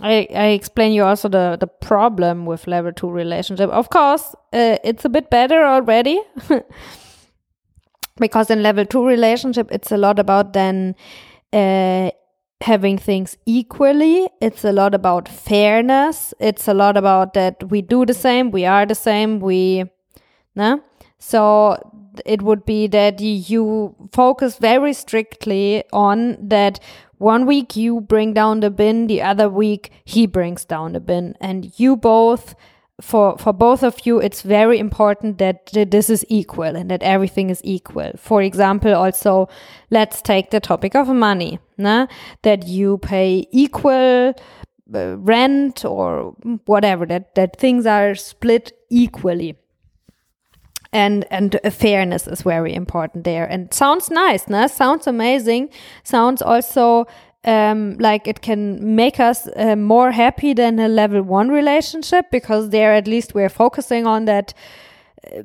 I, 0.00 0.26
I 0.34 0.46
explain 0.46 0.92
you 0.92 1.04
also 1.04 1.28
the, 1.28 1.58
the 1.60 1.66
problem 1.66 2.46
with 2.46 2.66
level 2.66 2.90
two 2.90 3.10
relationship. 3.10 3.68
Of 3.68 3.90
course, 3.90 4.34
uh, 4.54 4.78
it's 4.82 5.04
a 5.04 5.10
bit 5.10 5.28
better 5.28 5.62
already. 5.62 6.22
because 8.16 8.50
in 8.50 8.62
level 8.62 8.86
two 8.86 9.06
relationship, 9.06 9.68
it's 9.70 9.92
a 9.92 9.98
lot 9.98 10.18
about 10.18 10.54
then 10.54 10.94
uh, 11.52 12.12
having 12.62 12.96
things 12.96 13.36
equally. 13.44 14.26
It's 14.40 14.64
a 14.64 14.72
lot 14.72 14.94
about 14.94 15.28
fairness. 15.28 16.32
It's 16.40 16.66
a 16.66 16.72
lot 16.72 16.96
about 16.96 17.34
that 17.34 17.70
we 17.70 17.82
do 17.82 18.06
the 18.06 18.14
same, 18.14 18.50
we 18.50 18.64
are 18.64 18.86
the 18.86 18.94
same, 18.94 19.40
we 19.40 19.84
no? 20.56 20.82
So 21.18 21.76
it 22.24 22.42
would 22.42 22.64
be 22.64 22.86
that 22.88 23.20
you 23.20 23.94
focus 24.12 24.56
very 24.56 24.92
strictly 24.92 25.84
on 25.92 26.36
that 26.48 26.80
one 27.18 27.46
week 27.46 27.76
you 27.76 28.00
bring 28.00 28.34
down 28.34 28.60
the 28.60 28.70
bin, 28.70 29.06
the 29.06 29.22
other 29.22 29.48
week 29.48 29.90
he 30.04 30.26
brings 30.26 30.64
down 30.64 30.92
the 30.92 31.00
bin, 31.00 31.34
and 31.40 31.72
you 31.78 31.96
both 31.96 32.54
for 33.00 33.36
for 33.36 33.52
both 33.52 33.82
of 33.82 34.06
you 34.06 34.18
it's 34.18 34.40
very 34.40 34.78
important 34.78 35.36
that, 35.38 35.66
this 35.66 36.08
is 36.08 36.24
equal 36.28 36.74
and 36.76 36.90
that 36.90 37.02
everything 37.02 37.50
is 37.50 37.60
equal 37.62 38.10
for 38.16 38.40
example 38.40 38.94
also 38.94 39.48
let's 39.90 40.22
take 40.22 40.50
the 40.50 40.60
topic 40.60 40.94
of 40.94 41.08
money 41.08 41.58
nah? 41.76 42.06
that 42.40 42.66
you 42.66 42.96
pay 42.98 43.46
equal 43.52 44.32
uh, 44.94 45.16
rent 45.18 45.84
or 45.84 46.34
whatever 46.64 47.04
that 47.04 47.34
that 47.34 47.58
things 47.58 47.84
are 47.84 48.14
split 48.14 48.72
equally 48.88 49.54
and 50.92 51.24
and 51.30 51.58
fairness 51.70 52.26
is 52.26 52.42
very 52.42 52.74
important 52.74 53.24
there 53.24 53.44
and 53.44 53.72
sounds 53.72 54.10
nice 54.10 54.48
nah? 54.48 54.66
sounds 54.66 55.06
amazing 55.06 55.68
sounds 56.04 56.42
also 56.42 57.06
um, 57.44 57.96
like 57.98 58.26
it 58.26 58.42
can 58.42 58.96
make 58.96 59.20
us 59.20 59.48
uh, 59.56 59.76
more 59.76 60.10
happy 60.10 60.52
than 60.52 60.78
a 60.80 60.88
level 60.88 61.22
one 61.22 61.48
relationship 61.48 62.26
because 62.32 62.70
there 62.70 62.92
at 62.92 63.06
least 63.06 63.34
we're 63.34 63.48
focusing 63.48 64.06
on 64.06 64.24
that 64.24 64.52
uh, 65.32 65.42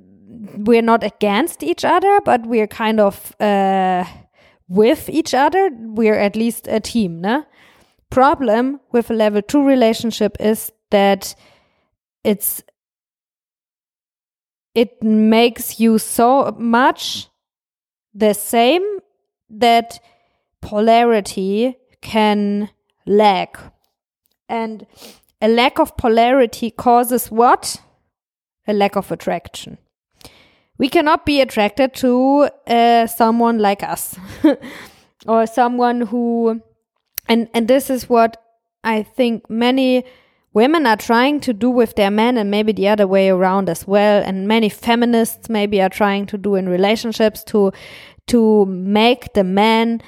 we're 0.57 0.81
not 0.81 1.03
against 1.03 1.61
each 1.63 1.85
other 1.85 2.19
but 2.25 2.45
we're 2.45 2.67
kind 2.67 2.99
of 2.99 3.35
uh, 3.39 4.03
with 4.67 5.09
each 5.09 5.33
other 5.33 5.69
we're 5.73 6.17
at 6.17 6.35
least 6.35 6.67
a 6.67 6.79
team 6.79 7.21
ne? 7.21 7.43
problem 8.09 8.79
with 8.91 9.11
a 9.11 9.13
level 9.13 9.41
two 9.41 9.63
relationship 9.63 10.35
is 10.39 10.71
that 10.89 11.35
it's 12.23 12.63
it 14.73 15.01
makes 15.03 15.79
you 15.79 15.97
so 15.97 16.55
much 16.57 17.27
the 18.13 18.33
same 18.33 18.83
that 19.49 19.99
polarity 20.61 21.77
can 22.01 22.69
lack. 23.05 23.57
And 24.47 24.85
a 25.41 25.47
lack 25.47 25.79
of 25.79 25.97
polarity 25.97 26.71
causes 26.71 27.31
what? 27.31 27.81
A 28.67 28.73
lack 28.73 28.95
of 28.95 29.11
attraction. 29.11 29.77
We 30.77 30.89
cannot 30.89 31.25
be 31.25 31.41
attracted 31.41 31.93
to 31.95 32.49
uh, 32.67 33.07
someone 33.07 33.59
like 33.59 33.83
us 33.83 34.17
or 35.27 35.45
someone 35.45 36.01
who, 36.01 36.61
and, 37.27 37.49
and 37.53 37.67
this 37.67 37.89
is 37.89 38.09
what 38.09 38.41
I 38.83 39.03
think 39.03 39.49
many 39.49 40.05
women 40.53 40.85
are 40.85 40.97
trying 40.97 41.39
to 41.41 41.53
do 41.53 41.69
with 41.69 41.95
their 41.95 42.11
men 42.11 42.37
and 42.37 42.51
maybe 42.51 42.71
the 42.71 42.87
other 42.87 43.07
way 43.07 43.29
around 43.29 43.69
as 43.69 43.87
well. 43.87 44.21
And 44.23 44.47
many 44.47 44.69
feminists 44.69 45.49
maybe 45.49 45.81
are 45.81 45.89
trying 45.89 46.25
to 46.27 46.37
do 46.37 46.55
in 46.55 46.67
relationships 46.69 47.43
to 47.45 47.71
to 48.27 48.65
make 48.65 49.33
the 49.33 49.43
man 49.43 50.01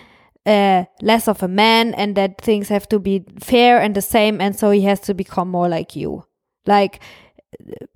uh, 0.45 0.85
less 1.01 1.27
of 1.27 1.41
a 1.41 1.47
man 1.47 1.93
and 1.95 2.15
that 2.15 2.39
things 2.39 2.69
have 2.69 2.87
to 2.89 2.99
be 2.99 3.25
fair 3.39 3.81
and 3.81 3.95
the 3.95 4.01
same. 4.01 4.39
And 4.39 4.57
so 4.57 4.71
he 4.71 4.81
has 4.81 4.99
to 5.01 5.13
become 5.13 5.49
more 5.49 5.69
like 5.69 5.95
you. 5.95 6.25
Like 6.65 6.99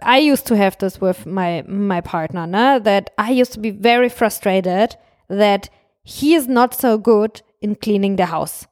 i 0.02 0.18
used 0.18 0.46
to 0.46 0.56
have 0.56 0.78
this 0.78 1.00
with 1.02 1.26
my 1.26 1.64
my 1.68 2.02
partner 2.02 2.46
no? 2.46 2.80
that 2.80 3.10
i 3.18 3.32
used 3.32 3.54
to 3.54 3.60
be 3.60 3.72
very 3.72 4.10
frustrated 4.10 4.96
that 5.30 5.70
he 6.04 6.36
is 6.36 6.48
not 6.48 6.74
so 6.74 6.98
good 6.98 7.42
in 7.62 7.76
cleaning 7.76 8.16
the 8.16 8.26
house 8.26 8.68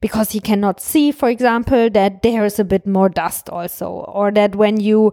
because 0.00 0.30
he 0.30 0.40
cannot 0.40 0.80
see 0.80 1.12
for 1.12 1.28
example 1.28 1.90
that 1.90 2.22
there 2.22 2.44
is 2.44 2.58
a 2.58 2.64
bit 2.64 2.86
more 2.86 3.08
dust 3.08 3.48
also 3.48 3.88
or 3.88 4.30
that 4.30 4.54
when 4.54 4.80
you 4.80 5.12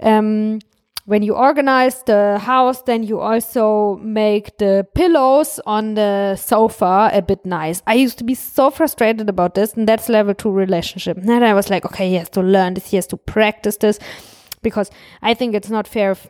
um 0.00 0.58
when 1.04 1.22
you 1.22 1.34
organize 1.34 2.02
the 2.04 2.38
house, 2.38 2.82
then 2.82 3.02
you 3.02 3.18
also 3.18 3.96
make 4.02 4.56
the 4.58 4.86
pillows 4.94 5.58
on 5.66 5.94
the 5.94 6.36
sofa 6.36 7.10
a 7.12 7.20
bit 7.20 7.44
nice. 7.44 7.82
I 7.88 7.94
used 7.94 8.18
to 8.18 8.24
be 8.24 8.34
so 8.34 8.70
frustrated 8.70 9.28
about 9.28 9.54
this, 9.54 9.74
and 9.74 9.88
that's 9.88 10.08
level 10.08 10.34
two 10.34 10.50
relationship. 10.50 11.18
Then 11.20 11.42
I 11.42 11.54
was 11.54 11.70
like, 11.70 11.84
okay, 11.84 12.08
he 12.08 12.14
has 12.14 12.28
to 12.30 12.40
learn 12.40 12.74
this, 12.74 12.90
he 12.90 12.96
has 12.96 13.08
to 13.08 13.16
practice 13.16 13.78
this, 13.78 13.98
because 14.62 14.90
I 15.22 15.34
think 15.34 15.54
it's 15.56 15.70
not 15.70 15.88
fair 15.88 16.12
if 16.12 16.28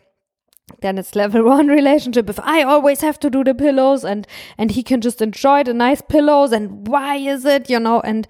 then 0.80 0.98
it's 0.98 1.14
level 1.14 1.44
one 1.56 1.68
relationship 1.68 2.28
if 2.30 2.38
i 2.40 2.62
always 2.62 3.00
have 3.00 3.18
to 3.18 3.30
do 3.30 3.44
the 3.44 3.54
pillows 3.54 4.04
and 4.04 4.26
and 4.58 4.72
he 4.72 4.82
can 4.82 5.00
just 5.00 5.20
enjoy 5.20 5.62
the 5.62 5.74
nice 5.74 6.02
pillows 6.02 6.52
and 6.52 6.86
why 6.88 7.16
is 7.16 7.44
it 7.44 7.68
you 7.68 7.80
know 7.80 8.00
and 8.00 8.26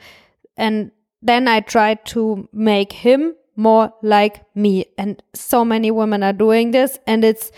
and 0.57 0.91
then 1.20 1.47
i 1.47 1.61
try 1.61 1.95
to 1.95 2.49
make 2.53 2.93
him 2.93 3.35
more 3.57 3.93
like 4.03 4.43
me. 4.55 4.87
And 4.99 5.22
so 5.35 5.64
many 5.64 5.91
women 5.91 6.22
are 6.22 6.33
doing 6.33 6.70
this, 6.70 6.99
and 7.07 7.24
it's 7.24 7.51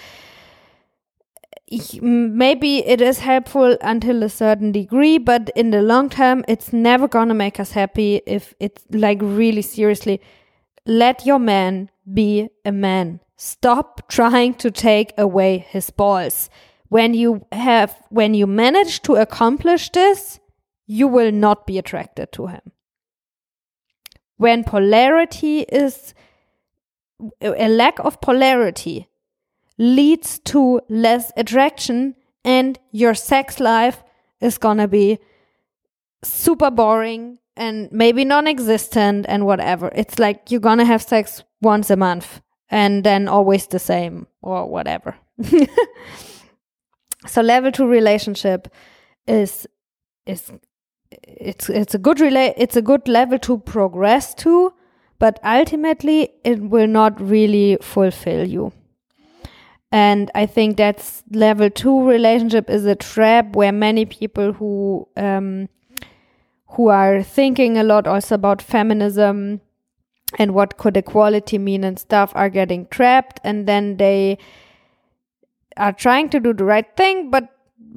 maybe 2.01 2.87
it 2.87 3.01
is 3.01 3.19
helpful 3.19 3.77
until 3.81 4.23
a 4.23 4.29
certain 4.29 4.71
degree, 4.71 5.19
but 5.19 5.51
in 5.57 5.71
the 5.71 5.83
long 5.83 6.09
term, 6.09 6.45
it's 6.47 6.73
never 6.73 7.09
gonna 7.09 7.35
make 7.35 7.59
us 7.59 7.73
happy 7.73 8.21
if 8.27 8.55
it's 8.61 8.85
like 8.91 9.19
really 9.21 9.63
seriously. 9.63 10.21
Let 10.87 11.25
your 11.25 11.39
man 11.39 11.91
be 12.13 12.51
a 12.65 12.73
man. 12.73 13.21
Stop 13.47 14.09
trying 14.09 14.55
to 14.55 14.71
take 14.71 15.13
away 15.19 15.59
his 15.59 15.91
balls. 15.91 16.49
When 16.89 17.13
you 17.13 17.45
have, 17.53 17.95
when 18.09 18.33
you 18.33 18.47
manage 18.47 19.03
to 19.03 19.17
accomplish 19.17 19.91
this, 19.91 20.41
you 20.87 21.07
will 21.07 21.31
not 21.31 21.67
be 21.67 21.77
attracted 21.77 22.33
to 22.33 22.47
him. 22.47 22.63
When 24.39 24.65
polarity 24.65 25.61
is 25.61 26.15
a 27.43 27.69
lack 27.69 27.99
of 27.99 28.19
polarity 28.23 29.09
leads 29.77 30.39
to 30.47 30.81
less 30.89 31.31
attraction 31.37 32.15
and 32.47 32.79
your 32.93 33.13
sex 33.13 33.61
life 33.61 34.03
is 34.41 34.57
gonna 34.57 34.89
be 34.89 35.19
super 36.23 36.71
boring 36.71 37.41
and 37.59 37.93
maybe 37.93 38.25
non-existent 38.25 39.27
and 39.29 39.45
whatever. 39.45 39.91
It's 39.95 40.19
like 40.19 40.51
you're 40.51 40.61
gonna 40.63 40.87
have 40.87 41.03
sex 41.03 41.45
once 41.61 41.91
a 41.91 41.97
month 41.97 42.41
and 42.71 43.05
then 43.05 43.29
always 43.29 43.67
the 43.67 43.79
same 43.79 44.27
or 44.43 44.67
whatever. 44.69 45.17
So 47.27 47.41
level 47.41 47.73
2 47.73 47.87
relationship 47.87 48.69
is 49.27 49.67
is 50.27 50.53
it's 51.11 51.69
it's 51.69 51.95
a 51.95 51.99
good 51.99 52.19
rela- 52.19 52.55
it's 52.57 52.77
a 52.77 52.83
good 52.83 53.09
level 53.09 53.39
to 53.41 53.59
progress 53.59 54.35
to 54.35 54.73
but 55.19 55.39
ultimately 55.45 56.31
it 56.45 56.61
will 56.61 56.87
not 56.87 57.21
really 57.21 57.79
fulfill 57.81 58.47
you. 58.47 58.73
And 59.93 60.31
i 60.35 60.45
think 60.47 60.77
that's 60.77 61.23
level 61.31 61.71
2 61.71 62.09
relationship 62.09 62.69
is 62.69 62.85
a 62.85 62.97
trap 62.97 63.55
where 63.57 63.73
many 63.73 64.05
people 64.05 64.53
who 64.53 65.09
um, 65.17 65.69
who 66.71 66.89
are 66.89 67.23
thinking 67.23 67.79
a 67.79 67.85
lot 67.85 68.07
also 68.07 68.35
about 68.35 68.61
feminism 68.61 69.61
and 70.39 70.55
what 70.55 70.77
could 70.77 70.97
equality 70.97 71.59
mean 71.59 71.85
and 71.85 71.99
stuff 71.99 72.33
are 72.35 72.49
getting 72.49 72.87
trapped 72.87 73.41
and 73.45 73.67
then 73.67 73.97
they 73.97 74.39
are 75.77 75.93
trying 75.93 76.29
to 76.31 76.41
do 76.41 76.53
the 76.53 76.65
right 76.65 76.97
thing 76.97 77.31
but 77.31 77.49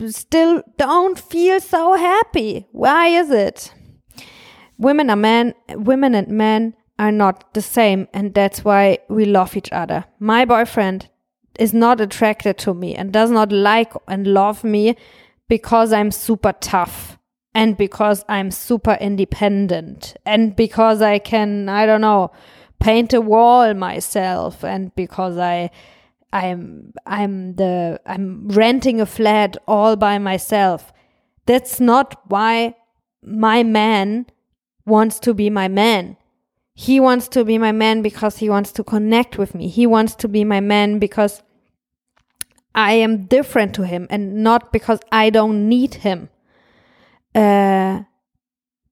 still 0.07 0.61
don't 0.77 1.19
feel 1.19 1.59
so 1.59 1.95
happy. 1.95 2.67
Why 2.71 3.07
is 3.07 3.31
it? 3.31 3.73
Women 4.77 5.09
are 5.09 5.15
men, 5.15 5.53
women 5.69 6.13
and 6.13 6.27
men 6.27 6.75
are 6.99 7.11
not 7.11 7.53
the 7.53 7.61
same, 7.61 8.07
and 8.13 8.33
that's 8.33 8.63
why 8.63 8.99
we 9.09 9.25
love 9.25 9.55
each 9.55 9.71
other. 9.71 10.05
My 10.19 10.45
boyfriend 10.45 11.09
is 11.59 11.73
not 11.73 11.99
attracted 12.01 12.57
to 12.59 12.73
me 12.73 12.95
and 12.95 13.11
does 13.11 13.31
not 13.31 13.51
like 13.51 13.93
and 14.07 14.27
love 14.27 14.63
me 14.63 14.95
because 15.47 15.91
I'm 15.93 16.11
super 16.11 16.53
tough 16.53 17.16
and 17.57 17.75
because 17.75 18.23
I'm 18.29 18.51
super 18.51 18.99
independent 19.01 20.15
and 20.27 20.55
because 20.55 21.01
I 21.01 21.17
can, 21.17 21.67
I 21.67 21.87
don't 21.87 22.01
know, 22.01 22.29
paint 22.79 23.15
a 23.15 23.19
wall 23.19 23.73
myself 23.73 24.63
and 24.63 24.93
because 24.93 25.39
I 25.39 25.71
I'm 26.31 26.93
I'm 27.07 27.55
the 27.55 27.99
I'm 28.05 28.47
renting 28.49 29.01
a 29.01 29.07
flat 29.07 29.57
all 29.67 29.95
by 29.95 30.19
myself. 30.19 30.93
That's 31.47 31.79
not 31.79 32.21
why 32.29 32.75
my 33.23 33.63
man 33.63 34.27
wants 34.85 35.19
to 35.21 35.33
be 35.33 35.49
my 35.49 35.67
man. 35.67 36.15
He 36.75 36.99
wants 36.99 37.27
to 37.29 37.43
be 37.43 37.57
my 37.57 37.71
man 37.71 38.03
because 38.03 38.37
he 38.37 38.51
wants 38.51 38.71
to 38.73 38.83
connect 38.83 39.39
with 39.39 39.55
me. 39.55 39.67
He 39.67 39.87
wants 39.87 40.13
to 40.17 40.27
be 40.27 40.43
my 40.43 40.59
man 40.59 40.99
because 40.99 41.41
I 42.75 42.93
am 42.93 43.25
different 43.25 43.73
to 43.73 43.81
him 43.81 44.05
and 44.11 44.43
not 44.43 44.71
because 44.71 44.99
I 45.11 45.31
don't 45.31 45.67
need 45.67 45.95
him. 45.95 46.29
Uh, 47.37 48.01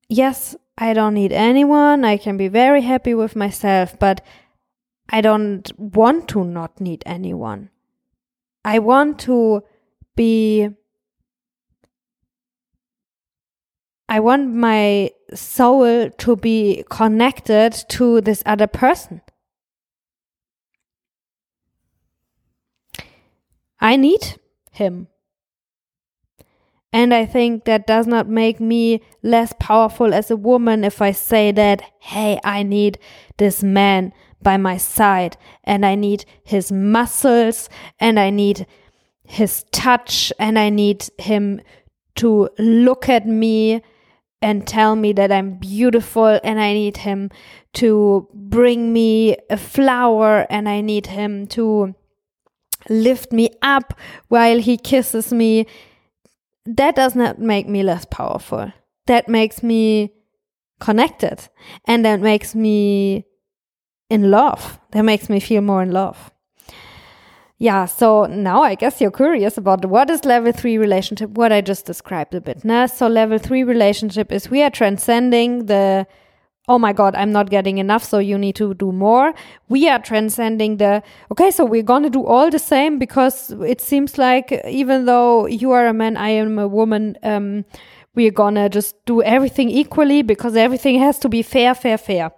yes, 0.07 0.55
I 0.77 0.93
don't 0.93 1.15
need 1.15 1.31
anyone. 1.31 2.05
I 2.05 2.17
can 2.17 2.37
be 2.37 2.47
very 2.47 2.81
happy 2.81 3.15
with 3.15 3.35
myself, 3.35 3.97
but 3.97 4.23
I 5.09 5.21
don't 5.21 5.71
want 5.79 6.27
to 6.29 6.43
not 6.43 6.79
need 6.79 7.01
anyone. 7.07 7.71
I 8.63 8.77
want 8.77 9.17
to 9.21 9.63
be. 10.15 10.69
I 14.07 14.19
want 14.19 14.53
my 14.53 15.09
soul 15.33 16.11
to 16.11 16.35
be 16.35 16.83
connected 16.87 17.73
to 17.89 18.21
this 18.21 18.43
other 18.45 18.67
person. 18.67 19.21
I 23.79 23.95
need 23.95 24.39
him. 24.71 25.07
And 26.95 27.13
I 27.13 27.25
think 27.25 27.65
that 27.65 27.85
does 27.85 28.07
not 28.07 28.29
make 28.29 28.61
me 28.61 29.01
less 29.21 29.53
powerful 29.59 30.13
as 30.13 30.31
a 30.31 30.37
woman 30.37 30.85
if 30.85 31.01
I 31.01 31.11
say 31.11 31.51
that, 31.51 31.81
hey, 31.99 32.39
I 32.41 32.63
need 32.63 32.99
this 33.35 33.61
man 33.61 34.13
by 34.41 34.55
my 34.55 34.77
side 34.77 35.35
and 35.65 35.85
I 35.85 35.95
need 35.95 36.23
his 36.45 36.71
muscles 36.71 37.67
and 37.99 38.17
I 38.17 38.29
need 38.29 38.65
his 39.25 39.65
touch 39.73 40.31
and 40.39 40.57
I 40.57 40.69
need 40.69 41.09
him 41.17 41.59
to 42.15 42.47
look 42.57 43.09
at 43.09 43.27
me 43.27 43.81
and 44.41 44.65
tell 44.65 44.95
me 44.95 45.11
that 45.11 45.33
I'm 45.33 45.55
beautiful 45.55 46.39
and 46.45 46.61
I 46.61 46.71
need 46.71 46.95
him 46.95 47.29
to 47.73 48.29
bring 48.33 48.93
me 48.93 49.35
a 49.49 49.57
flower 49.57 50.47
and 50.49 50.69
I 50.69 50.79
need 50.79 51.07
him 51.07 51.45
to 51.47 51.93
lift 52.87 53.33
me 53.33 53.49
up 53.61 53.99
while 54.29 54.59
he 54.59 54.77
kisses 54.77 55.33
me. 55.33 55.67
That 56.65 56.95
does 56.95 57.15
not 57.15 57.39
make 57.39 57.67
me 57.67 57.83
less 57.83 58.05
powerful. 58.05 58.71
That 59.07 59.29
makes 59.29 59.61
me 59.61 60.13
connected 60.79 61.47
and 61.85 62.03
that 62.05 62.19
makes 62.19 62.55
me 62.55 63.25
in 64.09 64.31
love. 64.31 64.79
That 64.91 65.03
makes 65.03 65.29
me 65.29 65.39
feel 65.39 65.61
more 65.61 65.83
in 65.83 65.91
love. 65.91 66.31
Yeah, 67.57 67.85
so 67.85 68.25
now 68.25 68.63
I 68.63 68.75
guess 68.75 68.99
you're 68.99 69.11
curious 69.11 69.57
about 69.57 69.85
what 69.85 70.09
is 70.09 70.25
level 70.25 70.51
three 70.51 70.77
relationship, 70.77 71.29
what 71.31 71.53
I 71.53 71.61
just 71.61 71.85
described 71.85 72.35
a 72.35 72.41
bit. 72.41 72.65
Nah? 72.65 72.87
So 72.87 73.07
level 73.07 73.37
three 73.37 73.63
relationship 73.63 74.31
is 74.31 74.49
we 74.49 74.61
are 74.61 74.69
transcending 74.69 75.67
the 75.67 76.05
oh 76.67 76.79
my 76.79 76.93
god, 76.93 77.15
I'm 77.15 77.31
not 77.31 77.49
getting 77.49 77.77
enough, 77.77 78.03
so 78.03 78.19
you 78.19 78.37
need 78.37 78.55
to 78.55 78.73
do 78.73 78.91
more. 78.91 79.33
We 79.69 79.87
are 79.87 79.99
transcending 79.99 80.77
the 80.77 81.03
okay, 81.31 81.51
so 81.51 81.65
we're 81.65 81.83
gonna 81.83 82.09
do 82.09 82.25
all 82.25 82.49
the 82.49 82.59
same 82.59 82.97
because 82.99 83.51
it 83.51 83.81
seems 83.81 84.17
like 84.17 84.51
even 84.67 85.05
though 85.05 85.45
you 85.45 85.71
are 85.71 85.87
a 85.87 85.93
man, 85.93 86.17
I 86.17 86.29
am 86.29 86.57
a 86.59 86.67
woman, 86.67 87.17
um, 87.23 87.65
we're 88.15 88.31
gonna 88.31 88.69
just 88.69 88.95
do 89.05 89.21
everything 89.21 89.69
equally 89.69 90.21
because 90.21 90.55
everything 90.55 90.99
has 90.99 91.19
to 91.19 91.29
be 91.29 91.41
fair, 91.41 91.75
fair, 91.75 91.97
fair. 91.97 92.31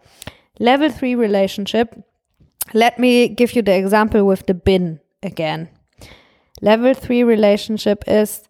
Level 0.59 0.89
three 0.89 1.15
relationship. 1.15 1.95
Let 2.73 2.99
me 2.99 3.29
give 3.29 3.53
you 3.53 3.61
the 3.61 3.75
example 3.75 4.25
with 4.25 4.45
the 4.45 4.53
bin 4.53 4.99
again. 5.23 5.69
Level 6.61 6.93
three 6.93 7.23
relationship 7.23 8.03
is 8.07 8.43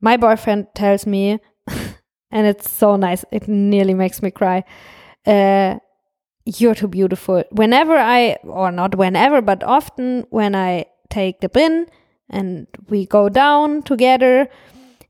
my 0.00 0.16
boyfriend 0.16 0.68
tells 0.74 1.06
me, 1.06 1.40
and 2.30 2.46
it's 2.46 2.70
so 2.70 2.96
nice, 2.96 3.24
it 3.32 3.48
nearly 3.48 3.94
makes 3.94 4.22
me 4.22 4.30
cry. 4.30 4.64
Uh, 5.26 5.78
you're 6.44 6.74
too 6.74 6.88
beautiful. 6.88 7.42
Whenever 7.50 7.96
I, 7.96 8.36
or 8.42 8.70
not 8.70 8.94
whenever, 8.96 9.40
but 9.40 9.62
often 9.62 10.26
when 10.30 10.54
I 10.54 10.86
take 11.08 11.40
the 11.40 11.48
bin 11.48 11.86
and 12.28 12.66
we 12.88 13.06
go 13.06 13.28
down 13.28 13.82
together, 13.82 14.48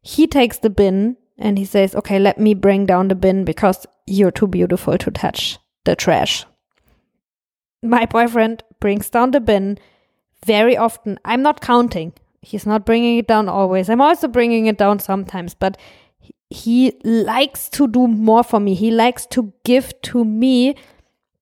he 0.02 0.26
takes 0.26 0.58
the 0.58 0.70
bin 0.70 1.16
and 1.38 1.58
he 1.58 1.64
says, 1.64 1.94
Okay, 1.94 2.18
let 2.18 2.38
me 2.38 2.54
bring 2.54 2.86
down 2.86 3.08
the 3.08 3.14
bin 3.14 3.44
because 3.44 3.86
you're 4.06 4.30
too 4.30 4.46
beautiful 4.46 4.96
to 4.98 5.10
touch 5.10 5.58
the 5.84 5.96
trash. 5.96 6.44
My 7.82 8.06
boyfriend 8.06 8.62
brings 8.80 9.10
down 9.10 9.32
the 9.32 9.40
bin 9.40 9.78
very 10.44 10.76
often. 10.76 11.18
I'm 11.24 11.42
not 11.42 11.60
counting. 11.60 12.12
He's 12.40 12.66
not 12.66 12.84
bringing 12.84 13.18
it 13.18 13.26
down 13.26 13.48
always. 13.48 13.88
I'm 13.88 14.00
also 14.00 14.28
bringing 14.28 14.66
it 14.66 14.78
down 14.78 14.98
sometimes, 14.98 15.54
but 15.54 15.78
he 16.50 16.92
likes 17.04 17.68
to 17.70 17.88
do 17.88 18.06
more 18.06 18.44
for 18.44 18.60
me. 18.60 18.74
He 18.74 18.90
likes 18.90 19.26
to 19.26 19.52
give 19.64 20.00
to 20.02 20.24
me 20.24 20.76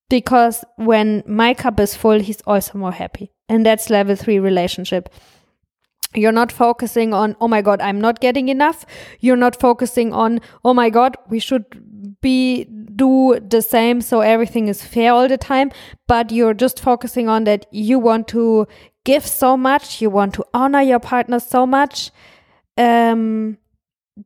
because 0.09 0.64
when 0.76 1.22
my 1.26 1.55
cup 1.55 1.80
is 1.80 1.94
full, 1.96 2.20
he's 2.20 2.40
also 2.42 2.78
more 2.78 2.92
happy. 2.92 3.32
And 3.48 3.64
that's 3.64 3.90
level 3.90 4.16
three 4.16 4.38
relationship. 4.38 5.09
You're 6.14 6.32
not 6.32 6.53
focusing 6.53 7.14
on, 7.14 7.36
oh 7.40 7.48
my 7.48 7.62
God, 7.62 7.80
I'm 7.80 8.00
not 8.00 8.20
getting 8.20 8.48
enough. 8.48 8.84
You're 9.20 9.36
not 9.36 9.59
focusing 9.59 10.12
on, 10.12 10.40
oh 10.64 10.74
my 10.74 10.90
God, 10.90 11.16
we 11.28 11.38
should 11.38 12.20
be 12.20 12.64
do 12.94 13.38
the 13.40 13.62
same 13.62 14.00
so 14.00 14.20
everything 14.20 14.68
is 14.68 14.82
fair 14.82 15.12
all 15.12 15.28
the 15.28 15.38
time 15.38 15.70
but 16.07 16.30
you're 16.30 16.55
just 16.55 16.78
focusing 16.78 17.28
on 17.28 17.44
that 17.44 17.66
you 17.70 17.98
want 17.98 18.28
to 18.28 18.66
give 19.05 19.26
so 19.26 19.57
much 19.57 20.00
you 20.00 20.11
want 20.11 20.34
to 20.34 20.44
honor 20.55 20.80
your 20.80 21.00
partner 21.00 21.40
so 21.40 21.66
much 21.66 22.11
um, 22.76 23.57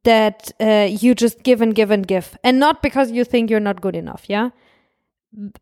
that 0.04 0.50
uh, 0.60 0.88
you 0.90 1.14
just 1.14 1.42
give 1.42 1.60
and 1.60 1.74
give 1.74 1.90
and 1.90 2.06
give 2.06 2.36
and 2.42 2.58
not 2.58 2.82
because 2.82 3.10
you 3.10 3.24
think 3.24 3.50
you're 3.50 3.60
not 3.60 3.80
good 3.80 3.96
enough 3.96 4.24
yeah 4.28 4.50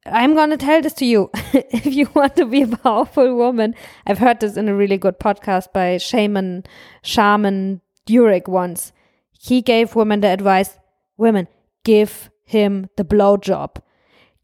i'm 0.06 0.34
going 0.34 0.50
to 0.50 0.56
tell 0.56 0.80
this 0.80 0.94
to 0.94 1.04
you 1.04 1.30
if 1.52 1.86
you 1.86 2.08
want 2.14 2.34
to 2.36 2.46
be 2.46 2.62
a 2.62 2.66
powerful 2.66 3.34
woman 3.34 3.74
i've 4.06 4.18
heard 4.18 4.40
this 4.40 4.56
in 4.56 4.68
a 4.68 4.74
really 4.74 4.96
good 4.96 5.18
podcast 5.18 5.72
by 5.72 5.98
shaman 5.98 6.64
shaman 7.02 7.80
durek 8.06 8.48
once 8.48 8.92
he 9.32 9.60
gave 9.60 9.94
women 9.94 10.20
the 10.20 10.28
advice 10.28 10.78
women 11.16 11.46
give 11.84 12.30
him 12.44 12.88
the 12.96 13.04
blowjob. 13.04 13.76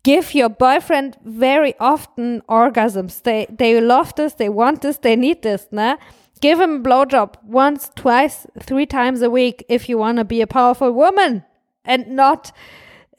Give 0.02 0.34
your 0.34 0.48
boyfriend 0.48 1.18
very 1.24 1.74
often 1.78 2.42
orgasms. 2.48 3.22
They 3.22 3.46
they 3.50 3.80
love 3.80 4.14
this, 4.14 4.34
they 4.34 4.48
want 4.48 4.80
this, 4.80 4.96
they 4.98 5.16
need 5.16 5.42
this, 5.42 5.66
nah? 5.70 5.96
Give 6.40 6.60
him 6.60 6.76
a 6.76 6.80
blowjob 6.80 7.34
once, 7.44 7.90
twice, 7.94 8.46
three 8.58 8.86
times 8.86 9.22
a 9.22 9.30
week 9.30 9.64
if 9.68 9.88
you 9.88 9.98
want 9.98 10.18
to 10.18 10.24
be 10.24 10.40
a 10.40 10.46
powerful 10.46 10.90
woman 10.90 11.44
and 11.84 12.08
not 12.08 12.52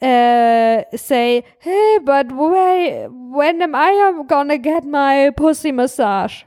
uh, 0.00 0.82
say, 0.96 1.44
hey, 1.60 1.98
but 2.02 2.32
wait, 2.32 3.06
when 3.08 3.62
am 3.62 3.74
I 3.74 4.24
gonna 4.26 4.58
get 4.58 4.84
my 4.84 5.30
pussy 5.36 5.70
massage? 5.70 6.42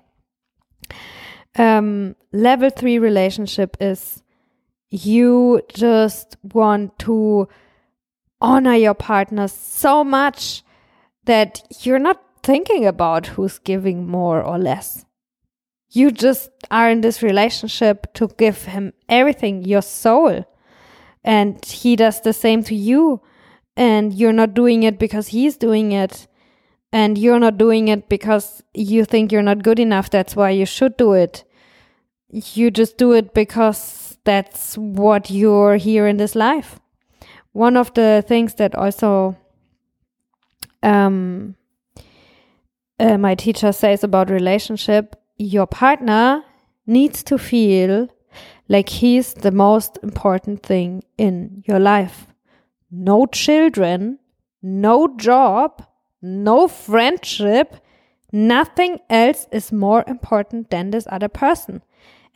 Um, 1.57 2.17
level 2.33 2.69
three 2.69 2.99
relationship 2.99 3.77
is 3.79 4.21
you 4.89 5.61
just 5.69 6.35
want 6.43 6.99
to 6.99 7.47
honor 8.41 8.75
your 8.75 8.93
partner 8.93 9.47
so 9.47 10.03
much 10.03 10.63
that 11.23 11.61
you're 11.81 11.99
not 11.99 12.21
thinking 12.43 12.85
about 12.85 13.27
who's 13.27 13.57
giving 13.59 14.05
more 14.05 14.43
or 14.43 14.59
less. 14.59 15.04
You 15.95 16.11
just 16.11 16.49
are 16.69 16.89
in 16.89 17.01
this 17.01 17.21
relationship 17.21 18.13
to 18.15 18.27
give 18.37 18.63
him 18.63 18.93
everything, 19.07 19.63
your 19.63 19.81
soul. 19.81 20.45
And 21.23 21.63
he 21.65 21.95
does 21.95 22.21
the 22.21 22.33
same 22.33 22.63
to 22.63 22.75
you. 22.75 23.21
And 23.77 24.13
you're 24.13 24.33
not 24.33 24.53
doing 24.53 24.83
it 24.83 24.99
because 24.99 25.27
he's 25.27 25.57
doing 25.57 25.91
it. 25.91 26.27
And 26.91 27.17
you're 27.17 27.39
not 27.39 27.57
doing 27.57 27.87
it 27.87 28.09
because 28.09 28.63
you 28.73 29.05
think 29.05 29.31
you're 29.31 29.41
not 29.41 29.63
good 29.63 29.79
enough. 29.79 30.09
That's 30.09 30.35
why 30.35 30.51
you 30.51 30.65
should 30.65 30.97
do 30.97 31.13
it. 31.13 31.43
You 32.29 32.71
just 32.71 32.97
do 32.97 33.13
it 33.13 33.33
because 33.33 34.17
that's 34.23 34.77
what 34.77 35.29
you're 35.29 35.77
here 35.77 36.07
in 36.07 36.17
this 36.17 36.35
life 36.35 36.79
one 37.55 37.77
of 37.77 37.93
the 37.93 38.21
things 38.27 38.55
that 38.55 38.75
also 38.75 39.33
um, 40.83 41.55
uh, 42.99 43.17
my 43.17 43.33
teacher 43.33 43.71
says 43.71 44.03
about 44.03 44.29
relationship 44.29 45.15
your 45.37 45.67
partner 45.67 46.43
needs 46.85 47.23
to 47.23 47.37
feel 47.37 48.07
like 48.67 48.89
he's 48.89 49.33
the 49.33 49.51
most 49.51 49.97
important 50.03 50.63
thing 50.63 51.03
in 51.17 51.63
your 51.67 51.79
life 51.79 52.27
no 52.91 53.25
children 53.25 54.17
no 54.61 55.15
job 55.17 55.85
no 56.21 56.67
friendship 56.67 57.75
nothing 58.31 58.99
else 59.09 59.47
is 59.51 59.71
more 59.71 60.03
important 60.07 60.69
than 60.69 60.91
this 60.91 61.07
other 61.09 61.27
person 61.27 61.81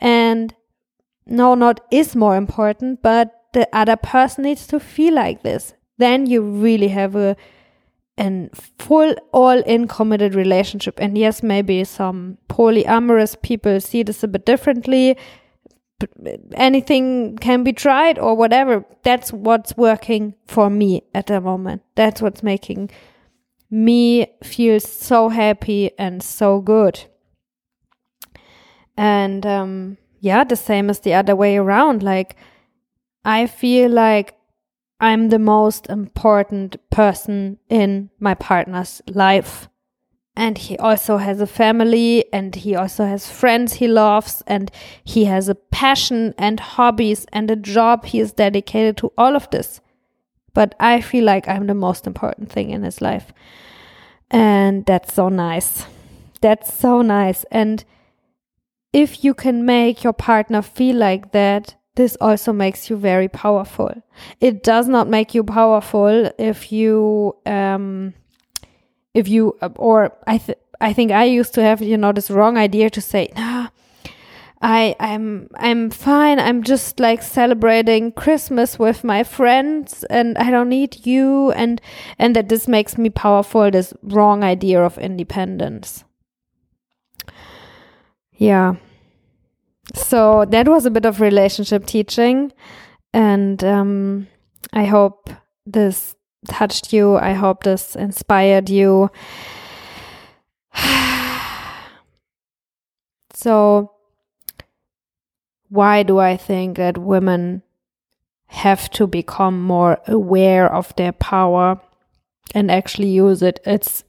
and 0.00 0.54
no 1.26 1.54
not 1.54 1.80
is 1.90 2.14
more 2.14 2.36
important 2.36 3.02
but 3.02 3.40
the 3.52 3.68
other 3.72 3.96
person 3.96 4.44
needs 4.44 4.66
to 4.68 4.80
feel 4.80 5.14
like 5.14 5.42
this. 5.42 5.74
Then 5.98 6.26
you 6.26 6.42
really 6.42 6.88
have 6.88 7.16
a 7.16 7.36
an 8.20 8.50
full 8.78 9.14
all 9.32 9.58
in 9.62 9.88
committed 9.88 10.34
relationship. 10.34 11.00
And 11.00 11.16
yes, 11.16 11.42
maybe 11.42 11.82
some 11.84 12.36
polyamorous 12.48 13.40
people 13.40 13.80
see 13.80 14.02
this 14.02 14.22
a 14.22 14.28
bit 14.28 14.44
differently. 14.44 15.16
Anything 16.54 17.36
can 17.38 17.64
be 17.64 17.72
tried 17.72 18.18
or 18.18 18.34
whatever. 18.34 18.84
That's 19.02 19.32
what's 19.32 19.76
working 19.76 20.34
for 20.46 20.68
me 20.70 21.02
at 21.14 21.26
the 21.26 21.40
moment. 21.40 21.82
That's 21.94 22.20
what's 22.22 22.42
making 22.42 22.90
me 23.70 24.26
feel 24.42 24.80
so 24.80 25.30
happy 25.30 25.90
and 25.98 26.22
so 26.22 26.60
good. 26.60 27.00
And 28.96 29.46
um, 29.46 29.96
yeah, 30.20 30.44
the 30.44 30.56
same 30.56 30.90
as 30.90 31.00
the 31.00 31.14
other 31.14 31.34
way 31.34 31.56
around. 31.56 32.02
Like, 32.02 32.36
I 33.24 33.46
feel 33.46 33.90
like 33.90 34.34
I'm 35.00 35.30
the 35.30 35.38
most 35.38 35.88
important 35.88 36.76
person 36.90 37.58
in 37.70 38.10
my 38.20 38.34
partner's 38.34 39.00
life. 39.08 39.68
And 40.36 40.56
he 40.56 40.76
also 40.78 41.16
has 41.16 41.40
a 41.40 41.46
family 41.46 42.24
and 42.32 42.54
he 42.54 42.76
also 42.76 43.04
has 43.04 43.30
friends 43.30 43.74
he 43.74 43.88
loves 43.88 44.42
and 44.46 44.70
he 45.02 45.24
has 45.24 45.48
a 45.48 45.54
passion 45.54 46.34
and 46.38 46.60
hobbies 46.60 47.26
and 47.32 47.50
a 47.50 47.56
job 47.56 48.04
he 48.04 48.20
is 48.20 48.32
dedicated 48.32 48.96
to 48.98 49.12
all 49.18 49.34
of 49.34 49.50
this. 49.50 49.80
But 50.54 50.74
I 50.78 51.00
feel 51.00 51.24
like 51.24 51.48
I'm 51.48 51.66
the 51.66 51.74
most 51.74 52.06
important 52.06 52.50
thing 52.50 52.70
in 52.70 52.82
his 52.82 53.00
life. 53.00 53.32
And 54.30 54.86
that's 54.86 55.14
so 55.14 55.28
nice. 55.28 55.86
That's 56.40 56.72
so 56.72 57.02
nice. 57.02 57.44
And 57.50 57.84
if 58.92 59.24
you 59.24 59.34
can 59.34 59.64
make 59.64 60.04
your 60.04 60.12
partner 60.12 60.62
feel 60.62 60.96
like 60.96 61.32
that, 61.32 61.74
this 62.00 62.16
also 62.18 62.50
makes 62.50 62.88
you 62.88 62.96
very 62.96 63.28
powerful. 63.28 63.92
It 64.40 64.62
does 64.62 64.88
not 64.88 65.06
make 65.06 65.34
you 65.34 65.44
powerful 65.44 66.30
if 66.38 66.72
you 66.72 67.36
um, 67.44 68.14
if 69.12 69.28
you 69.28 69.58
or 69.76 70.16
I 70.26 70.38
th- 70.38 70.58
I 70.80 70.94
think 70.94 71.12
I 71.12 71.24
used 71.24 71.52
to 71.54 71.62
have 71.62 71.82
you 71.82 71.98
know 71.98 72.12
this 72.12 72.30
wrong 72.30 72.56
idea 72.56 72.88
to 72.88 73.02
say 73.02 73.28
nah 73.36 73.68
I 74.62 74.96
I'm 74.98 75.50
I'm 75.56 75.90
fine. 75.90 76.38
I'm 76.38 76.62
just 76.62 77.00
like 77.00 77.22
celebrating 77.22 78.12
Christmas 78.12 78.78
with 78.78 79.04
my 79.04 79.22
friends 79.22 80.04
and 80.04 80.38
I 80.38 80.50
don't 80.50 80.70
need 80.70 81.04
you. 81.04 81.52
And 81.52 81.82
and 82.18 82.34
that 82.34 82.48
this 82.48 82.66
makes 82.66 82.96
me 82.96 83.10
powerful 83.10 83.70
this 83.70 83.92
wrong 84.02 84.42
idea 84.42 84.82
of 84.82 84.96
independence. 84.96 86.04
Yeah 88.38 88.76
so 89.94 90.44
that 90.46 90.68
was 90.68 90.86
a 90.86 90.90
bit 90.90 91.04
of 91.04 91.20
relationship 91.20 91.86
teaching 91.86 92.52
and 93.12 93.62
um 93.64 94.26
I 94.72 94.84
hope 94.84 95.30
this 95.66 96.14
touched 96.48 96.92
you. 96.92 97.16
I 97.16 97.32
hope 97.32 97.62
this 97.64 97.96
inspired 97.96 98.68
you. 98.70 99.10
so, 103.34 103.92
why 105.68 106.02
do 106.02 106.18
I 106.18 106.36
think 106.36 106.76
that 106.76 106.98
women 106.98 107.62
have 108.46 108.90
to 108.90 109.06
become 109.06 109.62
more 109.62 109.98
aware 110.06 110.72
of 110.72 110.94
their 110.96 111.12
power 111.12 111.80
and 112.54 112.70
actually 112.70 113.08
use 113.08 113.42
it? 113.42 113.60
It's 113.64 114.04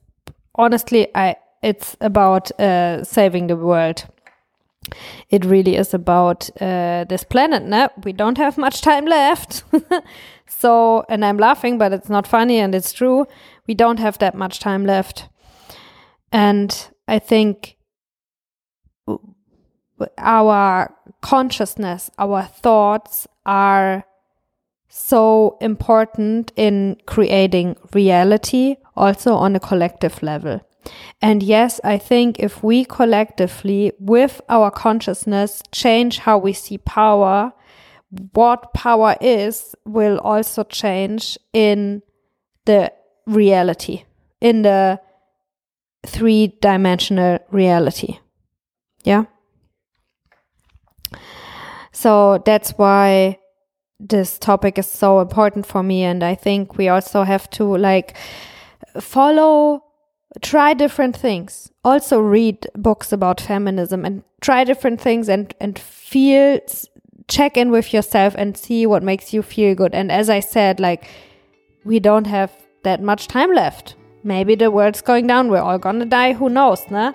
honestly, 0.56 1.08
I 1.16 1.36
it's 1.62 1.96
about 2.02 2.52
uh, 2.60 3.04
saving 3.04 3.48
the 3.48 3.56
world. 3.56 4.06
It 5.30 5.46
really 5.46 5.76
is 5.76 5.94
about 5.94 6.50
uh, 6.60 7.06
this 7.08 7.24
planet. 7.24 7.64
No, 7.64 7.90
we 8.04 8.14
don't 8.14 8.38
have 8.38 8.58
much 8.58 8.82
time 8.82 9.06
left. 9.06 9.64
So, 10.62 11.04
and 11.10 11.26
I'm 11.26 11.38
laughing, 11.38 11.78
but 11.80 11.92
it's 11.94 12.10
not 12.10 12.28
funny 12.28 12.60
and 12.60 12.76
it's 12.76 12.94
true. 12.94 13.26
We 13.68 13.74
don't 13.74 14.00
have 14.00 14.20
that 14.20 14.36
much 14.36 14.60
time 14.60 14.86
left. 14.86 15.28
And 16.32 16.90
I 17.08 17.18
think 17.18 17.78
our 20.18 20.94
consciousness, 21.22 22.12
our 22.20 22.44
thoughts 22.44 23.28
are 23.46 24.04
so 24.88 25.58
important 25.62 26.52
in 26.56 26.98
creating 27.08 27.78
reality, 27.94 28.76
also 28.96 29.34
on 29.34 29.56
a 29.56 29.60
collective 29.60 30.22
level. 30.22 30.62
And 31.22 31.44
yes, 31.44 31.80
I 31.84 31.98
think 31.98 32.40
if 32.40 32.64
we 32.64 32.86
collectively, 32.86 33.92
with 34.00 34.42
our 34.50 34.72
consciousness, 34.72 35.62
change 35.72 36.20
how 36.20 36.38
we 36.38 36.54
see 36.54 36.78
power, 36.80 37.54
what 38.34 38.74
power 38.74 39.16
is 39.22 39.76
will 39.86 40.20
also 40.20 40.64
change 40.64 41.38
in 41.54 42.02
the 42.66 42.92
reality, 43.26 44.04
in 44.42 44.64
the 44.64 45.00
three 46.06 46.58
dimensional 46.62 47.40
reality. 47.52 48.20
Yeah. 49.04 49.26
So 51.92 52.42
that's 52.46 52.72
why 52.72 53.38
this 54.00 54.40
topic 54.40 54.80
is 54.80 54.88
so 54.88 55.20
important 55.20 55.66
for 55.66 55.84
me. 55.84 56.04
And 56.04 56.24
I 56.24 56.36
think 56.36 56.78
we 56.78 56.90
also 56.90 57.24
have 57.24 57.50
to 57.52 57.78
like 57.78 58.18
follow, 59.00 59.84
try 60.42 60.74
different 60.74 61.16
things, 61.16 61.72
also 61.84 62.20
read 62.20 62.68
books 62.76 63.12
about 63.12 63.42
feminism 63.42 64.06
and 64.06 64.24
try 64.40 64.64
different 64.64 65.02
things 65.02 65.28
and, 65.28 65.54
and 65.60 65.78
feel 65.78 66.60
check 67.28 67.56
in 67.58 67.72
with 67.72 67.94
yourself 67.94 68.36
and 68.38 68.58
see 68.58 68.86
what 68.86 69.04
makes 69.04 69.34
you 69.34 69.42
feel 69.42 69.74
good. 69.76 69.94
And 69.94 70.12
as 70.12 70.30
I 70.30 70.40
said, 70.40 70.80
like, 70.80 71.08
we 71.84 72.00
don't 72.00 72.28
have 72.28 72.52
that 72.84 73.02
much 73.02 73.28
time 73.28 73.54
left. 73.54 73.96
Maybe 74.24 74.56
the 74.56 74.70
world's 74.70 75.02
going 75.02 75.28
down. 75.28 75.50
We're 75.50 75.62
all 75.62 75.80
gonna 75.80 76.06
die. 76.06 76.34
Who 76.34 76.50
knows, 76.50 76.90
ne? 76.90 77.14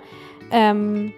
Um, 0.53 1.13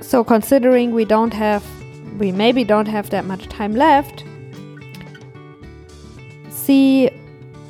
so 0.00 0.24
considering 0.24 0.92
we 0.92 1.04
don't 1.04 1.34
have, 1.34 1.64
we 2.18 2.32
maybe 2.32 2.64
don't 2.64 2.86
have 2.88 3.10
that 3.10 3.24
much 3.24 3.48
time 3.48 3.74
left, 3.74 4.24
see, 6.50 7.10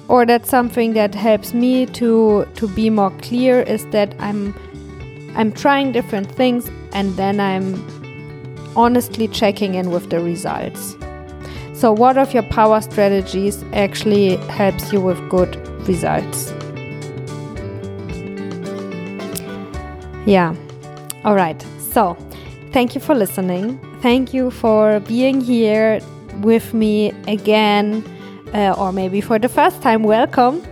or 0.09 0.25
that's 0.25 0.49
something 0.49 0.93
that 0.95 1.15
helps 1.15 1.53
me 1.53 1.87
to 1.87 2.47
to 2.55 2.69
be 2.69 2.91
more 2.91 3.11
clear 3.23 3.63
is 3.63 3.87
that 3.87 4.15
I'm 4.19 4.55
I'm 5.37 5.53
trying 5.53 5.93
different 5.93 6.31
things 6.31 6.71
and 6.93 7.15
then 7.17 7.41
I'm 7.41 7.75
honestly 8.77 9.29
checking 9.29 9.75
in 9.75 9.91
with 9.91 10.11
the 10.11 10.21
results. 10.21 10.97
So, 11.75 11.93
what 11.93 12.17
of 12.17 12.33
your 12.33 12.43
power 12.45 12.81
strategies 12.81 13.63
actually 13.75 14.37
helps 14.49 14.93
you 14.93 15.01
with 15.01 15.19
good 15.29 15.57
results? 15.87 16.53
Yeah. 20.27 20.55
All 21.25 21.35
right. 21.35 21.61
So, 21.93 22.17
thank 22.73 22.95
you 22.95 23.01
for 23.01 23.15
listening. 23.15 23.79
Thank 24.01 24.33
you 24.33 24.51
for 24.51 25.01
being 25.01 25.41
here 25.41 26.01
with 26.41 26.73
me 26.73 27.13
again, 27.29 28.03
uh, 28.55 28.75
or 28.79 28.93
maybe 28.93 29.21
for 29.21 29.39
the 29.39 29.49
first 29.49 29.83
time. 29.83 30.03
Welcome 30.03 30.63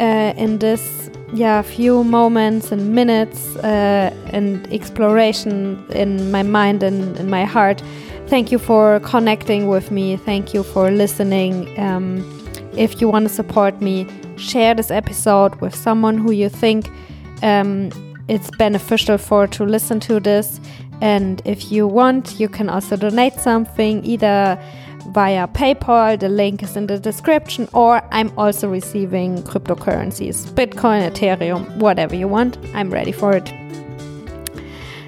uh, 0.00 0.32
in 0.36 0.58
this 0.58 1.10
yeah, 1.32 1.62
few 1.62 2.04
moments 2.04 2.72
and 2.72 2.94
minutes 2.94 3.56
uh, 3.56 4.14
and 4.32 4.66
exploration 4.72 5.84
in 5.90 6.30
my 6.30 6.42
mind 6.42 6.82
and 6.82 7.16
in 7.18 7.28
my 7.28 7.44
heart. 7.44 7.82
Thank 8.28 8.50
you 8.52 8.58
for 8.58 9.00
connecting 9.00 9.68
with 9.68 9.90
me. 9.90 10.16
Thank 10.16 10.54
you 10.54 10.62
for 10.62 10.90
listening. 10.90 11.78
Um, 11.78 12.24
if 12.76 13.00
you 13.00 13.08
want 13.08 13.28
to 13.28 13.34
support 13.34 13.80
me, 13.80 14.06
share 14.36 14.74
this 14.74 14.90
episode 14.90 15.54
with 15.60 15.74
someone 15.74 16.18
who 16.18 16.32
you 16.32 16.48
think 16.48 16.90
um, 17.42 17.90
it's 18.28 18.50
beneficial 18.56 19.18
for 19.18 19.46
to 19.48 19.64
listen 19.64 20.00
to 20.00 20.20
this. 20.20 20.60
And 21.00 21.42
if 21.44 21.70
you 21.70 21.86
want, 21.86 22.40
you 22.40 22.48
can 22.48 22.68
also 22.68 22.96
donate 22.96 23.34
something 23.34 24.04
either 24.04 24.58
via 25.08 25.48
PayPal. 25.48 26.18
The 26.18 26.28
link 26.28 26.62
is 26.62 26.76
in 26.76 26.86
the 26.86 26.98
description. 26.98 27.68
Or 27.72 28.02
I'm 28.12 28.32
also 28.38 28.68
receiving 28.68 29.42
cryptocurrencies 29.42 30.46
Bitcoin, 30.52 31.10
Ethereum, 31.10 31.76
whatever 31.76 32.14
you 32.14 32.28
want. 32.28 32.58
I'm 32.74 32.90
ready 32.90 33.12
for 33.12 33.32
it. 33.36 33.52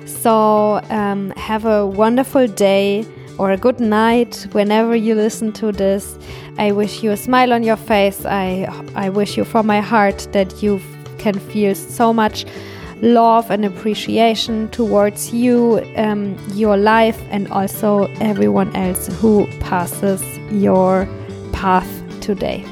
So, 0.07 0.81
um, 0.91 1.31
have 1.37 1.65
a 1.65 1.87
wonderful 1.87 2.47
day 2.47 3.07
or 3.39 3.53
a 3.53 3.57
good 3.57 3.81
night 3.81 4.47
whenever 4.53 4.95
you 4.95 5.15
listen 5.15 5.51
to 5.53 5.73
this. 5.73 6.19
I 6.59 6.73
wish 6.73 7.03
you 7.03 7.11
a 7.13 7.17
smile 7.17 7.55
on 7.55 7.63
your 7.63 7.77
face. 7.77 8.27
I, 8.27 8.69
I 8.95 9.09
wish 9.09 9.39
you 9.39 9.45
from 9.45 9.67
my 9.67 9.81
heart 9.81 10.29
that 10.33 10.63
you 10.63 10.81
can 11.17 11.39
feel 11.39 11.75
so 11.75 12.13
much 12.13 12.45
love 13.03 13.51
and 13.51 13.65
appreciation 13.65 14.69
towards 14.71 15.33
you, 15.33 15.81
um, 15.97 16.37
your 16.55 16.77
life, 16.77 17.21
and 17.31 17.49
also 17.49 18.05
everyone 18.21 18.75
else 18.77 19.07
who 19.21 19.47
passes 19.61 20.23
your 20.51 21.09
path 21.53 21.89
today. 22.21 22.65